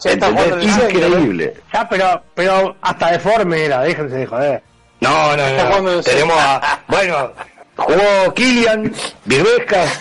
[0.02, 0.90] Ya está jugando en el ¿Entendés?
[0.92, 1.16] centro, ¿no?
[1.18, 1.54] Increíble.
[1.72, 4.62] Ya, pero, pero hasta deforme era, déjense de joder.
[5.00, 6.00] No, no, Está no.
[6.02, 6.80] Tenemos a.
[6.88, 7.32] Bueno,
[7.80, 8.92] jugó Kilian,
[9.24, 10.00] Virbescas,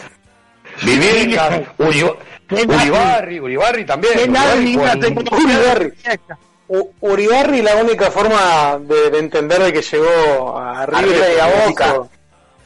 [0.84, 2.16] Vivienca, Uri-
[2.52, 4.14] Uribarri, Uribarri también.
[4.16, 5.94] ¿Qué Uribarri
[7.00, 7.62] Uribarri.
[7.62, 11.96] La única forma de, de entender de que llegó a River y a Boca.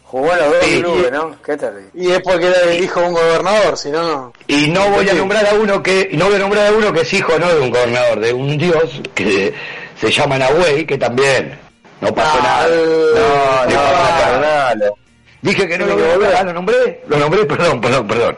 [0.04, 1.42] Jugó en los dos Sí, clubes, y- ¿no?
[1.42, 1.90] Qué terrible.
[1.96, 4.34] y es porque era el hijo de un gobernador, si no, no.
[4.48, 6.94] Y no voy a nombrar a uno que y no voy a nombrar a uno
[6.94, 9.54] que es hijo no de un gobernador, de un dios que
[10.00, 11.58] se llama Nahuel, que también
[12.00, 12.68] no pasó Ah, nada.
[12.68, 14.98] No, no, perdonalo.
[15.44, 16.30] Dije que no Tiene lo voy a volver.
[16.30, 17.04] nombrar, ¿lo nombré?
[17.08, 18.38] Lo nombré, perdón, perdón, perdón.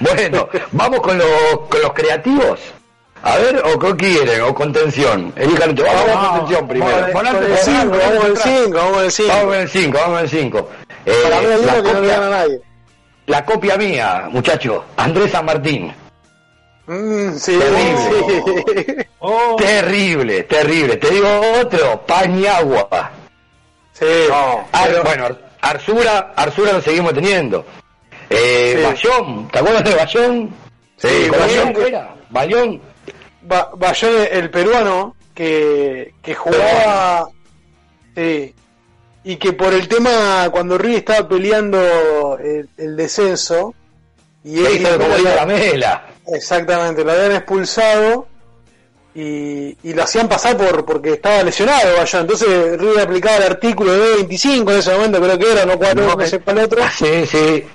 [0.00, 1.28] Bueno, vamos con los,
[1.70, 2.60] con los creativos.
[3.22, 5.32] A ver, o con quieren, o contención.
[5.36, 5.74] Elijan.
[5.76, 7.06] Vamos con contención primero.
[7.12, 9.28] Volante Con el de 5, vamos con el 5, vamos con el 5.
[9.28, 10.68] Vamos con el 5, vamos con el 5.
[11.22, 12.60] Para mí hay uno que no le gana a nadie.
[13.26, 15.92] la copia mía, muchacho, Andrés San Martín.
[16.86, 18.96] Mm, sí, Terrible.
[18.98, 19.06] sí.
[19.20, 20.96] Oh, Terrible, terrible.
[20.96, 21.28] Te digo
[21.60, 23.12] otro, Pañagua.
[23.92, 24.04] Sí.
[24.28, 24.66] No.
[24.72, 25.28] Ah, bueno,
[25.62, 27.64] Ar- Arzura, Arzura lo seguimos teniendo.
[28.28, 28.82] Eh, Sí.
[28.84, 30.50] Bayón, ¿te acuerdas de Bayón?
[30.96, 31.86] Sí, Bayón Bayón.
[31.88, 32.14] era.
[32.30, 32.82] Bayón.
[33.42, 37.26] Ba- Bayón, el peruano, que, que jugaba.
[38.14, 38.54] Sí.
[39.24, 43.74] Y que por el tema, cuando River estaba peleando el, el descenso.
[44.44, 44.96] Y él diga
[45.36, 46.06] la mela.
[46.26, 48.26] Exactamente, lo habían expulsado.
[49.14, 52.22] Y, y lo hacían pasar por porque estaba lesionado Bayón.
[52.22, 56.06] Entonces River aplicaba el artículo de 25 en ese momento, creo que era, no cuatro,
[56.06, 56.82] no, No, sé cuál otro.
[56.96, 57.64] Sí, sí.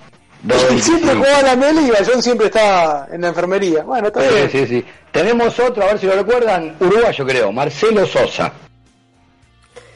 [0.72, 3.84] Y siempre jugaba la mela y Bayón siempre estaba en la enfermería.
[3.84, 4.49] Bueno, está Sí, bien.
[4.51, 4.85] sí, sí.
[5.11, 8.53] Tenemos otro, a ver si lo recuerdan, uruguayo creo, Marcelo Sosa.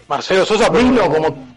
[0.07, 1.51] Marcelo Sosa, Vino como...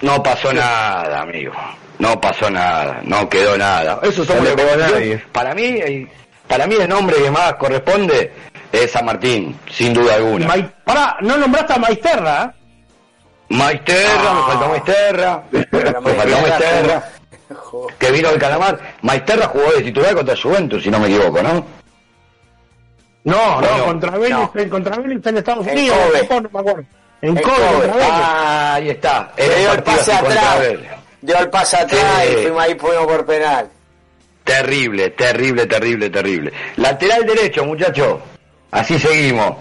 [0.00, 1.52] No pasó nada, amigo.
[1.98, 3.98] No pasó nada, no quedó nada.
[4.04, 5.24] Eso somos No le pegó a nadie.
[5.32, 5.78] Para mí,
[6.48, 8.32] para mí el nombre que más corresponde
[8.72, 10.46] es San Martín, sin duda alguna.
[10.48, 12.58] Mai- pará, no nombraste a Maisterra, ¿eh?
[13.50, 15.64] Maisterra, me faltó Maisterra, me
[16.14, 17.08] faltó Maisterra,
[17.98, 18.78] que vino del Calamar.
[19.02, 21.64] Maisterra jugó de titular contra Juventus, si no me equivoco, ¿no?
[23.24, 24.52] No, Bueno, no, contra Vélez, no.
[24.54, 26.88] en- contra Vélez en Estados Unidos, en Japón, no me acuerdo.
[27.20, 28.02] En En Kobe, Kobe.
[28.10, 29.32] Ah, ahí está.
[29.36, 30.58] Le dio el pase atrás.
[31.20, 32.32] Dio el pase atrás Sí.
[32.32, 33.68] y fuimos ahí fuimos por penal.
[34.48, 36.52] Terrible, terrible, terrible, terrible.
[36.76, 38.18] Lateral derecho, muchacho.
[38.70, 39.56] Así seguimos.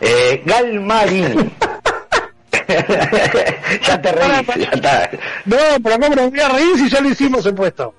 [0.00, 1.52] Eh, Galmarín.
[3.86, 5.10] ya te reís, ya está.
[5.44, 7.94] No, pero ¿cómo nos voy a reír si ya lo hicimos el puesto?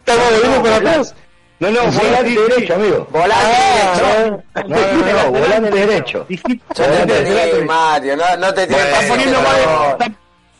[0.00, 1.14] Estamos No, volviendo no, para atrás.
[1.60, 3.08] No, no, volante derecho, amigo.
[3.10, 6.26] Volante Ah, No, no, no, no, volante derecho.
[6.28, 10.10] Yo te Mario, no, no te para poniendo atrás.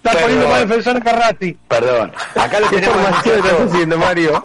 [0.04, 1.58] Mal- está, está poniendo más defensor que Carrati.
[1.68, 2.12] Perdón.
[2.34, 3.64] Acá lo tenemos al estás muchacho.
[3.68, 4.44] haciendo, Mario?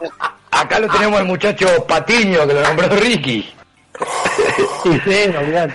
[0.52, 3.54] Acá lo tenemos al muchacho Patiño, que lo nombró Ricky.
[4.84, 5.74] Sí, sí, olvidate.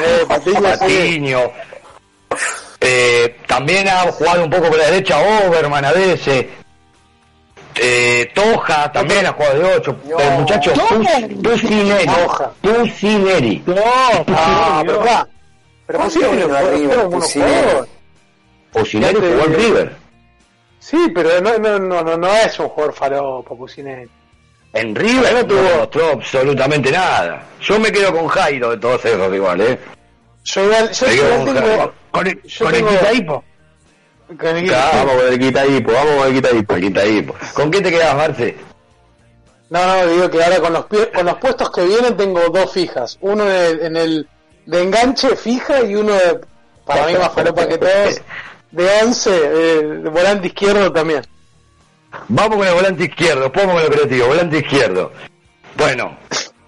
[0.00, 0.60] Eh, Patiño.
[0.62, 1.40] Patiño.
[2.80, 6.46] Eh, también ha jugado un poco por la derecha Oberman a veces.
[7.80, 9.96] Eh, Toja también ha jugado de 8.
[10.18, 10.72] El muchacho.
[10.72, 12.50] Toja.
[12.60, 13.62] Tucineri.
[13.66, 13.74] No,
[14.28, 15.26] Ah, pero va.
[15.86, 17.10] Pero ¿Por qué Pusineri arriba, fue
[18.72, 19.14] un buen Pusineri?
[19.14, 19.14] jugador.
[19.14, 19.54] Tucineri Ya te jugó en.
[19.54, 19.96] River.
[20.80, 24.08] Sí, pero no, no, no, no, no es un jugador falopa, Pusineri.
[24.74, 27.42] En River no tuvo absolutamente nada.
[27.60, 29.78] Yo me quedo con Jairo de todos esos igual, ¿eh?
[30.44, 31.92] Yo igual, yo tengo...
[32.10, 33.44] Con el, con el Quitaipo.
[34.38, 36.74] con el- vamos con el quitaipo, vamos con el quitaipo.
[36.76, 37.26] Está ahí.
[37.54, 38.56] ¿Con qué te quedas, Marce?
[39.70, 43.18] No, no, digo que ahora con los, con los puestos que vienen tengo dos fijas.
[43.20, 44.28] Uno en el, en el
[44.66, 46.40] de enganche fija y uno de,
[46.86, 48.20] para mí más falopa que todos,
[48.70, 51.22] de 11, eh, de volante izquierdo también.
[52.28, 55.12] Vamos con el volante izquierdo, vamos con el creativo, volante izquierdo.
[55.76, 56.16] Bueno,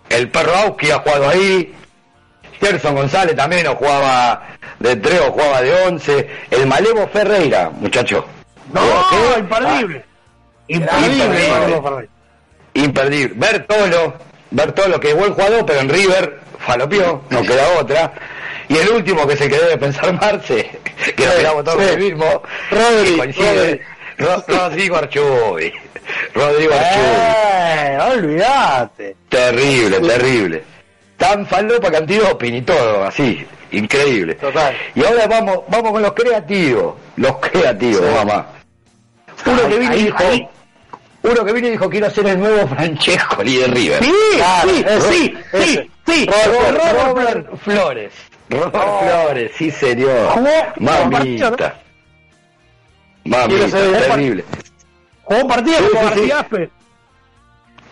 [0.08, 1.74] el perro Auski ha jugado ahí.
[2.60, 4.48] Gerson González también o jugaba
[4.78, 6.30] de 3 o jugaba de 11.
[6.50, 8.26] El Malevo Ferreira, muchacho.
[8.72, 9.40] No, ¿Qué?
[9.40, 10.04] imperdible.
[10.68, 11.24] Imperdible.
[11.24, 11.74] Imperdible.
[11.74, 12.08] Imperdible.
[12.74, 13.34] Imperdible.
[13.36, 14.14] Bertolo,
[14.50, 18.12] Bertolo que es buen jugador, pero en River falopió, no queda otra.
[18.70, 20.70] Y el último que se quedó de pensar Marce,
[21.16, 23.80] que lo miramos todos el mismo, Rodri, coincide,
[24.16, 25.72] Rodrigo Archubi.
[26.32, 27.04] Rodrigo Archubi.
[27.04, 29.16] Eh, olvídate.
[29.28, 30.62] Terrible, terrible.
[31.16, 34.36] Tan falopa que antidoping y todo, así, increíble.
[34.36, 34.72] Total.
[34.94, 38.46] Y ahora vamos, vamos con los creativos, los creativos, mamá.
[39.46, 40.48] Uno que vino y dijo, ahí.
[41.22, 44.04] uno que vino y dijo quiero ser el nuevo Francesco de River.
[44.04, 45.64] Sí, Claro, sí, ese, sí, ese.
[45.66, 46.30] sí, sí.
[46.46, 48.12] Robert, Robert Flores.
[48.50, 50.40] Robert Flores, sí señor.
[50.78, 51.74] Mamita.
[53.24, 54.44] Mamita, terrible.
[55.22, 56.04] Jugó un partido Sí, como sí.
[56.08, 56.70] García Aspe.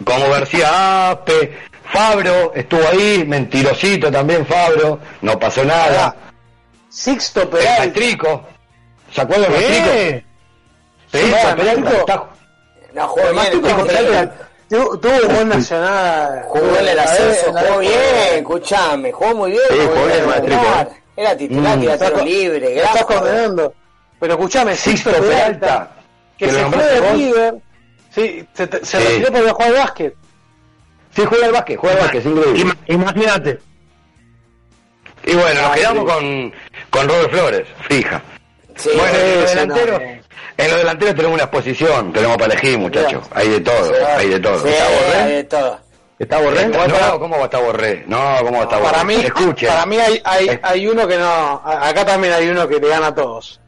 [0.05, 6.15] como García Ape, Fabro estuvo ahí, mentirosito también Fabro, no pasó nada.
[6.89, 7.79] Sixto El Peralta.
[7.81, 8.49] Maestrico,
[9.13, 9.59] ¿se acuerdan ¿Qué?
[9.59, 10.27] Maestrico?
[11.13, 11.91] Sí, Peralta Maestrico.
[12.01, 12.25] está-
[12.95, 14.31] No, jugó bien.
[14.69, 16.43] Tuvo, jugó tuvo, tuvo un buen nacional.
[16.47, 17.93] Jugó en el ascenso, jugó bien,
[18.37, 19.63] escuchame, jugó muy bien.
[19.71, 20.89] Sí, jugó jugó bien el.
[21.17, 21.81] Era titular, Mm.
[21.81, 23.75] tira Está tiro con- libre, gran estás condenando.
[24.21, 25.91] Pero escuchame, Sixto Peralta, Peralta,
[26.39, 27.13] que se fue de.
[27.13, 27.55] River,
[28.15, 29.09] sí, se, se Sí.
[29.09, 30.15] retiró para jugar al básquet.
[31.17, 32.61] Sí, juega al básquet, juega al básquet, es increíble.
[32.61, 33.59] Ima- Imagínate.
[35.25, 36.53] Y bueno, nos Ah, quedamos con,
[36.91, 38.23] con Robert Flores, fija.
[38.77, 40.18] Sí, Bueno, en
[40.59, 43.25] no, en los delanteros tenemos una exposición, tenemos para elegir, muchachos.
[43.35, 43.93] Hay de todo, Sí.
[44.17, 44.63] hay de todo.
[44.63, 45.19] Sí, ¿Está Borré?
[45.23, 45.81] hay de todo.
[46.19, 46.67] ¿Está Borré?
[46.67, 48.05] No, ¿cómo va a estar Borré?
[48.09, 48.91] No, ¿cómo va a estar Borré?
[48.93, 51.63] Para mí, Escuchen, para mí hay, hay, hay uno que no.
[51.65, 53.61] Acá también hay uno que le gana a todos.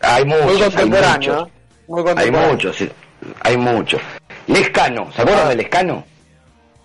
[0.00, 1.48] hay Muy muchos, hay contemporáneo, muchos.
[1.48, 1.52] ¿eh?
[1.88, 2.52] Muy Hay contemporáneo.
[2.52, 2.90] muchos, sí,
[3.42, 4.00] hay muchos.
[4.48, 5.48] Lescano, ¿se acuerdan Ah.
[5.50, 6.04] de Lescano?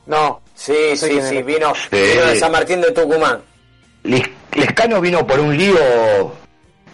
[0.06, 0.42] No.
[0.56, 1.88] Sí, No sé sí, sí, vino, Sí.
[1.92, 3.42] vino de San Martín de Tucumán.
[4.04, 6.34] Les- Lescano vino por un lío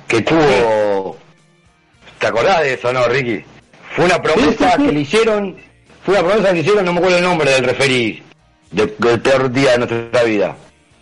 [0.07, 1.17] que tuvo...
[2.19, 3.43] ¿Te acordás de eso, no, Ricky?
[3.95, 5.55] Fue una promesa que le hicieron,
[6.03, 8.23] fue una promesa que le hicieron, no me acuerdo el nombre del referí,
[8.71, 10.55] de- del peor día de nuestra vida.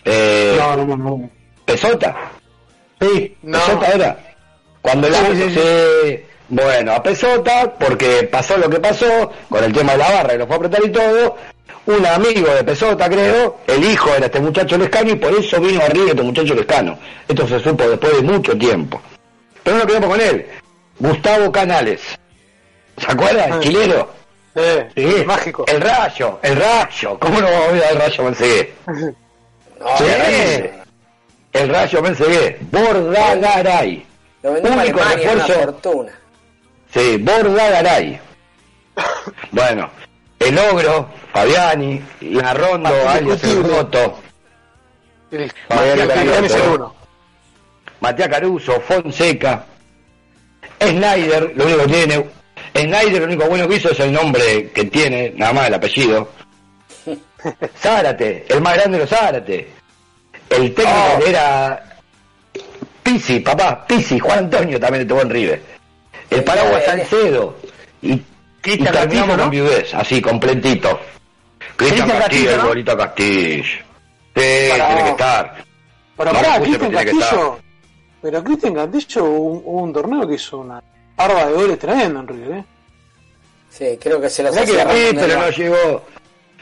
[0.04, 0.98] Eh, No, no, no.
[0.98, 1.30] no.
[1.66, 2.16] ¿Pesota?
[3.02, 3.36] Sí.
[3.44, 3.58] No.
[3.60, 4.18] ¿Pesota era?
[4.82, 5.18] Cuando la...
[5.20, 6.20] Sí.
[6.48, 10.38] Bueno, a Pesota, porque pasó lo que pasó, con el tema de la barra, que
[10.38, 11.36] lo fue a apretar y todo,
[11.88, 15.82] un amigo de Pesota, creo, el hijo era este muchacho Lescano, y por eso vino
[15.82, 17.00] arriba este muchacho Lescano.
[17.28, 19.02] Esto se supo después de mucho tiempo.
[19.64, 20.46] Pero no quedamos con él.
[20.99, 22.01] Gustavo Canales.
[22.97, 23.53] ¿Se acuerdan?
[23.53, 23.55] Ah.
[23.55, 24.07] El chileno.
[24.55, 25.23] Eh, Sí.
[25.26, 25.65] Mágico.
[25.67, 27.19] El rayo, el rayo.
[27.19, 28.73] ¿Cómo no vamos a olvidar el rayo Mensegué?
[28.88, 30.05] No, Sí.
[31.51, 32.57] El rayo Mensegué.
[32.72, 34.05] Bordagaray.
[34.43, 35.53] Lo a Único una refuerzo.
[35.53, 36.11] fortuna.
[36.93, 38.19] Sí, Bordagaray.
[39.51, 39.89] Bueno,
[40.39, 44.19] el ogro, Fabiani, Larrondo, alias el Roto.
[47.99, 49.65] Matías Caruso, Fonseca,
[50.90, 52.26] Snyder, lo único que tiene,
[52.76, 56.30] Snyder lo único bueno que hizo es el nombre que tiene, nada más el apellido.
[57.80, 59.68] Zárate, el más grande de los Zárate.
[60.49, 61.84] El técnico que era
[63.03, 65.62] Pisi, papá, Pisi, Juan Antonio también estuvo en River.
[66.30, 67.56] El paraguas Eh, Salcedo.
[68.02, 68.22] Y
[68.64, 69.38] Y Castillo, ¿no?
[69.38, 70.99] con viudez, así, completito.
[71.76, 73.64] Cristian Castillo, el bolito Castillo.
[73.64, 73.74] Sí,
[74.36, 75.56] tiene que estar.
[76.18, 77.60] Pero No pará, Cristian Castillo.
[78.26, 80.81] Pero Cristian Castillo hubo un, hubo un torneo que hizo una
[81.15, 82.65] barba de goles tremendo en River, ¿eh?
[83.69, 86.02] Sí, creo que se las Mirá que- hacía sí, pero no llegó.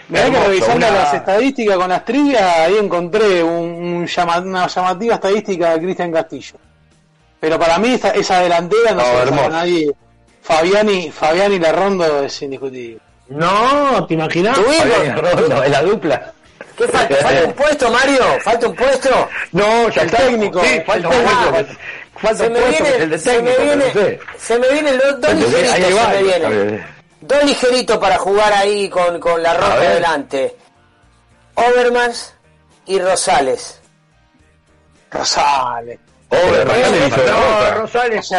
[0.10, 4.68] Mirá que revisando una- las estadísticas con las trivias, ahí encontré un, un llama- una
[4.68, 6.58] llamativa estadística de Cristian Castillo.
[7.40, 9.92] Pero para mí esa, esa delantera no, No, se la nadie.
[10.42, 13.00] Fabiani, Fabiani Larrondo es indiscutible.
[13.30, 14.58] No, ¿te imaginas?
[14.60, 16.34] Fabián Rondo, en la dupla.
[16.78, 17.16] ¿Qué falta?
[17.22, 18.24] ¿Falta un puesto, Mario?
[18.42, 19.30] ¿Falta un puesto?
[19.52, 20.18] No, ya El está.
[20.26, 21.50] técnico, Sí, falta un técnico.
[21.52, 21.74] puesto.
[22.16, 24.20] Falta Se un me puesto, viene- el de se me técnico, viene- no sé.
[24.38, 26.86] Se me vienen dos, ligeritos, Ahí se me vienen.
[27.22, 29.94] Dos ligeritos para jugar ahí con, con la roja ver.
[29.96, 30.56] delante.
[31.56, 32.34] Overmans
[32.86, 33.80] y Rosales.
[35.12, 36.00] Rosales.
[36.32, 36.42] La
[37.72, 37.76] No.
[37.82, 38.30] Rosales.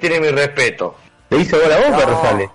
[0.00, 0.96] Tiene mi respeto.
[1.30, 2.06] Le hizo gol a Boca, No.
[2.06, 2.50] Rosales.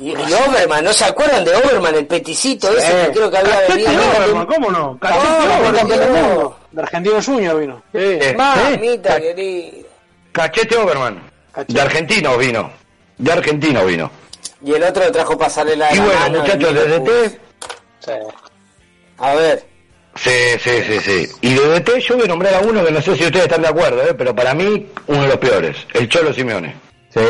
[0.00, 3.60] Y, y Overman, ¿no se acuerdan de Overman, el peticito ese que creo que había
[3.66, 4.02] Cachete venido?
[4.18, 4.98] Overman, ¿cómo no?
[4.98, 6.54] Cachete.
[6.72, 7.82] De Argentino Junior vino.
[7.92, 8.18] Sí.
[8.36, 9.88] Mamita querida.
[10.32, 11.30] Cachete Overman.
[11.66, 12.70] De argentino vino.
[13.18, 14.10] De argentino vino.
[14.64, 17.38] Y el otro le trajo pasarela de Y la bueno, mano, muchachos, el desde Liverpool.
[18.04, 18.20] T.
[19.18, 19.64] A ver.
[20.14, 21.28] Sí, sí, sí, sí.
[21.40, 23.62] Y de DT yo voy a nombrar a uno que no sé si ustedes están
[23.62, 24.14] de acuerdo, ¿eh?
[24.14, 26.74] pero para mí uno de los peores, el Cholo Simeone.
[27.12, 27.20] Sí.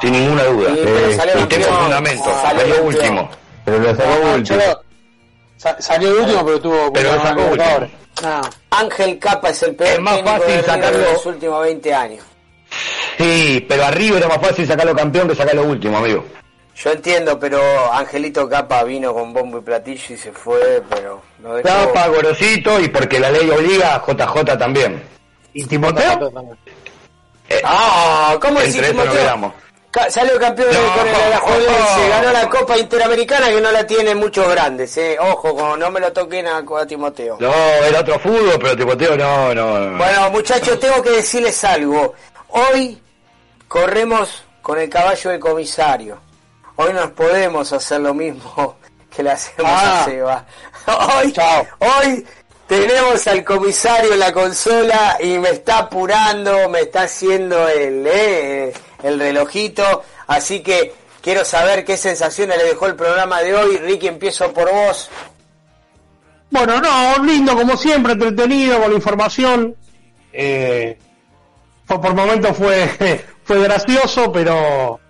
[0.00, 0.70] Sin ninguna duda.
[0.74, 1.78] Sí, pero salió y tengo campeón.
[1.82, 3.30] fundamento, Salió salió último.
[3.64, 4.60] Pero lo sacó No, último.
[5.78, 7.88] Salió de último, pero tuvo Pero lo sacó último.
[8.22, 8.40] No.
[8.70, 12.24] Ángel Capa es el peor Es más fácil de sacarlo- de los últimos 20 años.
[13.18, 16.24] Sí, pero arriba era más fácil sacarlo campeón que sacarlo último, amigo.
[16.74, 17.60] Yo entiendo, pero
[17.92, 21.62] Angelito Capa vino con bombo y platillo y se fue, pero dejó.
[21.62, 25.02] Capa, Gorosito y porque la ley obliga a JJ también.
[25.54, 26.32] ¿Y Timoteo?
[27.64, 29.22] Ah, ¿cómo Entre decís eso no Timoteo?
[29.22, 29.52] quedamos.
[29.90, 30.94] Ca- Salió campeón No.
[30.96, 35.18] con el Alajuelense, ganó la Copa Interamericana que no la tienen muchos grandes, eh.
[35.20, 37.36] Ojo, como no me lo toquen a, a Timoteo.
[37.38, 39.78] No, era otro fútbol, pero Timoteo no, no.
[39.80, 39.98] no.
[39.98, 42.14] Bueno, muchachos, tengo que decirles algo.
[42.48, 43.02] Hoy
[43.68, 46.18] corremos con el caballo de comisario.
[46.76, 48.76] Hoy nos podemos hacer lo mismo
[49.14, 50.00] que le hacemos Ah.
[50.00, 50.44] a Seba.
[51.18, 51.34] Hoy,
[51.78, 52.26] hoy
[52.66, 58.72] tenemos al comisario en la consola y me está apurando, me está haciendo el, eh,
[59.02, 60.02] el relojito.
[60.26, 63.76] Así que quiero saber qué sensaciones le dejó el programa de hoy.
[63.78, 65.10] Ricky, empiezo por vos.
[66.50, 69.74] Bueno, no, lindo como siempre, entretenido con la información.
[70.32, 70.98] Eh,
[71.86, 75.00] por momentos fue, fue gracioso, pero,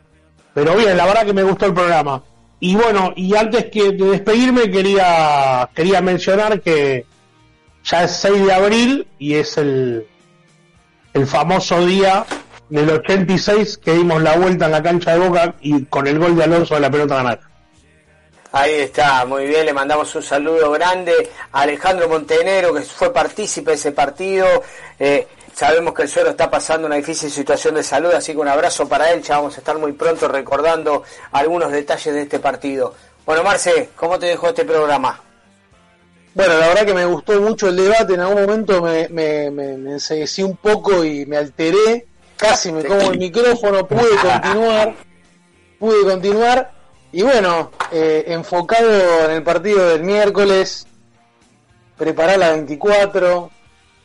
[0.54, 2.22] pero bien, la verdad que me gustó el programa.
[2.60, 7.06] Y bueno, y antes que de despedirme quería, quería mencionar que
[7.84, 10.06] ya es 6 de abril y es el,
[11.14, 12.24] el famoso día
[12.68, 16.36] del 86 que dimos la vuelta en la cancha de Boca y con el gol
[16.36, 17.40] de Alonso de la pelota ganada.
[18.52, 23.70] Ahí está, muy bien, le mandamos un saludo grande a Alejandro Montenegro, que fue partícipe
[23.70, 24.46] de ese partido.
[24.98, 28.48] Eh, sabemos que el suelo está pasando una difícil situación de salud, así que un
[28.48, 29.22] abrazo para él.
[29.22, 31.02] Ya vamos a estar muy pronto recordando
[31.32, 32.94] algunos detalles de este partido.
[33.24, 35.18] Bueno, Marce, ¿cómo te dejó este programa?
[36.34, 38.14] Bueno, la verdad que me gustó mucho el debate.
[38.14, 42.06] En algún momento me, me, me, me enseguecí un poco y me alteré.
[42.36, 43.86] Casi me como el micrófono.
[43.86, 44.94] Pude continuar.
[45.78, 46.72] Pude continuar.
[47.12, 50.86] Y bueno, eh, enfocado en el partido del miércoles.
[51.98, 53.50] Prepará la 24.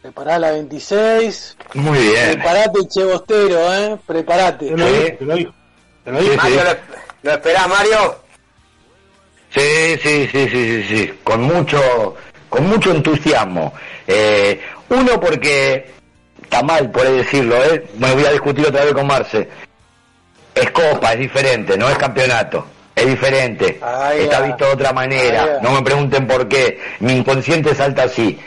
[0.01, 1.57] Prepará la 26.
[1.75, 2.33] Muy bien.
[2.33, 3.97] Preparate, Che Bostero, ¿eh?
[4.05, 4.67] Preparate.
[4.67, 5.53] Te lo digo, te lo digo.
[6.03, 6.35] Te lo digo.
[6.35, 6.63] Mario.
[6.63, 6.71] ¿lo,
[7.23, 8.26] lo esperás, Mario?
[9.49, 12.15] Sí, sí, sí, sí, sí, sí, con mucho,
[12.49, 13.73] con mucho entusiasmo.
[14.05, 14.59] Eh,
[14.89, 15.91] uno porque
[16.41, 17.85] está mal por ahí decirlo, ¿eh?
[17.97, 19.49] me voy a discutir otra vez con Marce.
[20.53, 22.65] Es copa, es diferente, no es campeonato,
[22.95, 23.79] es diferente,
[24.19, 25.59] está visto de otra manera.
[25.61, 28.39] No me pregunten por qué, mi inconsciente salta así.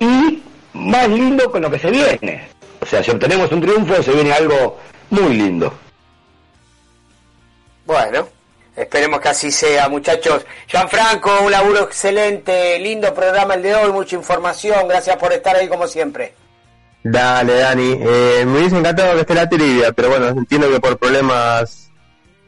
[0.00, 0.42] Y
[0.72, 2.48] más lindo con lo que se viene.
[2.80, 4.80] O sea, si obtenemos un triunfo, se viene algo
[5.10, 5.72] muy lindo.
[7.86, 8.28] Bueno,
[8.76, 10.44] esperemos que así sea, muchachos.
[10.66, 14.88] Gianfranco, un laburo excelente, lindo programa el de hoy, mucha información.
[14.88, 16.34] Gracias por estar ahí como siempre.
[17.04, 17.98] Dale, Dani.
[18.00, 21.90] Eh, me hubiese encantado que esté la trivia, pero bueno, entiendo que por problemas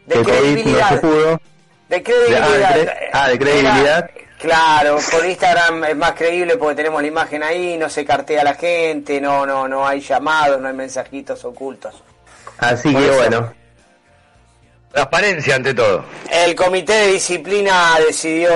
[0.07, 0.89] De de COVID no credibilidad.
[0.91, 1.41] se pudo.
[1.89, 2.43] De credibilidad.
[2.45, 3.99] ah, de cre- ah, de credibilidad.
[3.99, 8.45] Era- claro, por Instagram es más creíble porque tenemos la imagen ahí, no se cartea
[8.45, 12.03] la gente, no, no, no hay llamados, no hay mensajitos ocultos.
[12.59, 13.17] Así Por que eso.
[13.17, 13.55] bueno,
[14.95, 16.05] Transparencia ante todo.
[16.31, 18.49] El comité de disciplina decidió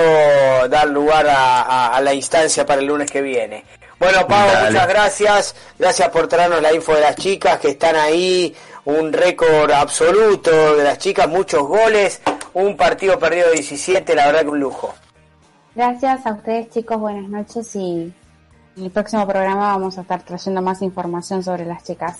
[0.69, 3.65] dar lugar a, a- a la instancia para el lunes que viene.
[3.99, 4.71] Bueno, Pablo, Dale.
[4.71, 5.55] muchas gracias.
[5.77, 8.55] Gracias por traernos la info de las chicas que están ahí.
[8.85, 12.21] Un récord absoluto de las chicas, muchos goles.
[12.53, 14.93] un partido perdido 17, la verdad que un lujo.
[15.75, 18.11] Gracias a ustedes chicos, buenas noches y
[18.77, 22.19] en el próximo programa vamos a estar trayendo más información sobre las chicas.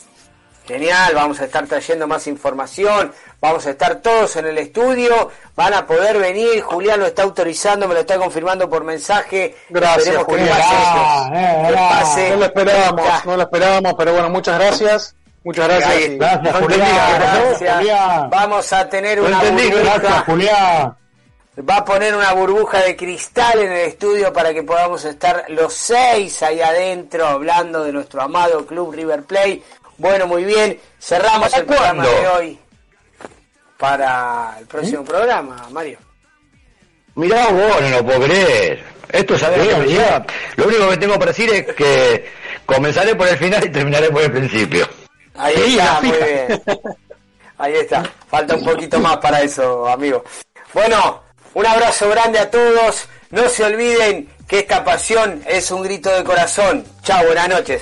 [0.69, 5.73] Genial, vamos a estar trayendo más información, vamos a estar todos en el estudio, van
[5.73, 9.55] a poder venir, Julián lo está autorizando, me lo está confirmando por mensaje.
[9.69, 10.49] Gracias, que Julián.
[10.49, 11.39] pase Ah, esto.
[11.39, 12.29] eh, Que pase.
[12.29, 15.15] no lo esperábamos, no lo esperábamos, pero bueno, muchas gracias.
[15.43, 16.01] Muchas gracias.
[16.01, 18.29] Y- Gracias, no Julián.
[18.29, 19.97] Vamos a tener No una entendí, burbuja.
[19.97, 20.95] gracias, Julián.
[21.69, 25.73] Va a poner una burbuja de cristal en el estudio para que podamos estar los
[25.73, 29.61] seis ahí adentro hablando de nuestro amado club River Plate.
[29.99, 30.79] Bueno, muy bien.
[30.99, 32.59] Cerramos el programa de hoy
[33.77, 34.67] para el ¿Mm?
[34.67, 35.99] próximo programa, Mario.
[37.15, 38.83] Mirá vos, no lo puedo creer.
[39.09, 39.41] Esto es
[39.87, 40.25] lleva.
[40.55, 42.31] Lo único que tengo para decir es que
[42.65, 44.87] comenzaré por el final y terminaré por el principio.
[45.35, 46.61] Ahí está, muy bien.
[47.57, 48.03] Ahí está.
[48.29, 50.23] Falta un poquito más para eso, amigo.
[50.73, 51.23] Bueno,
[51.55, 53.07] un abrazo grande a todos.
[53.31, 56.85] No se olviden que esta pasión es un grito de corazón.
[57.03, 57.81] Chao, buenas noches.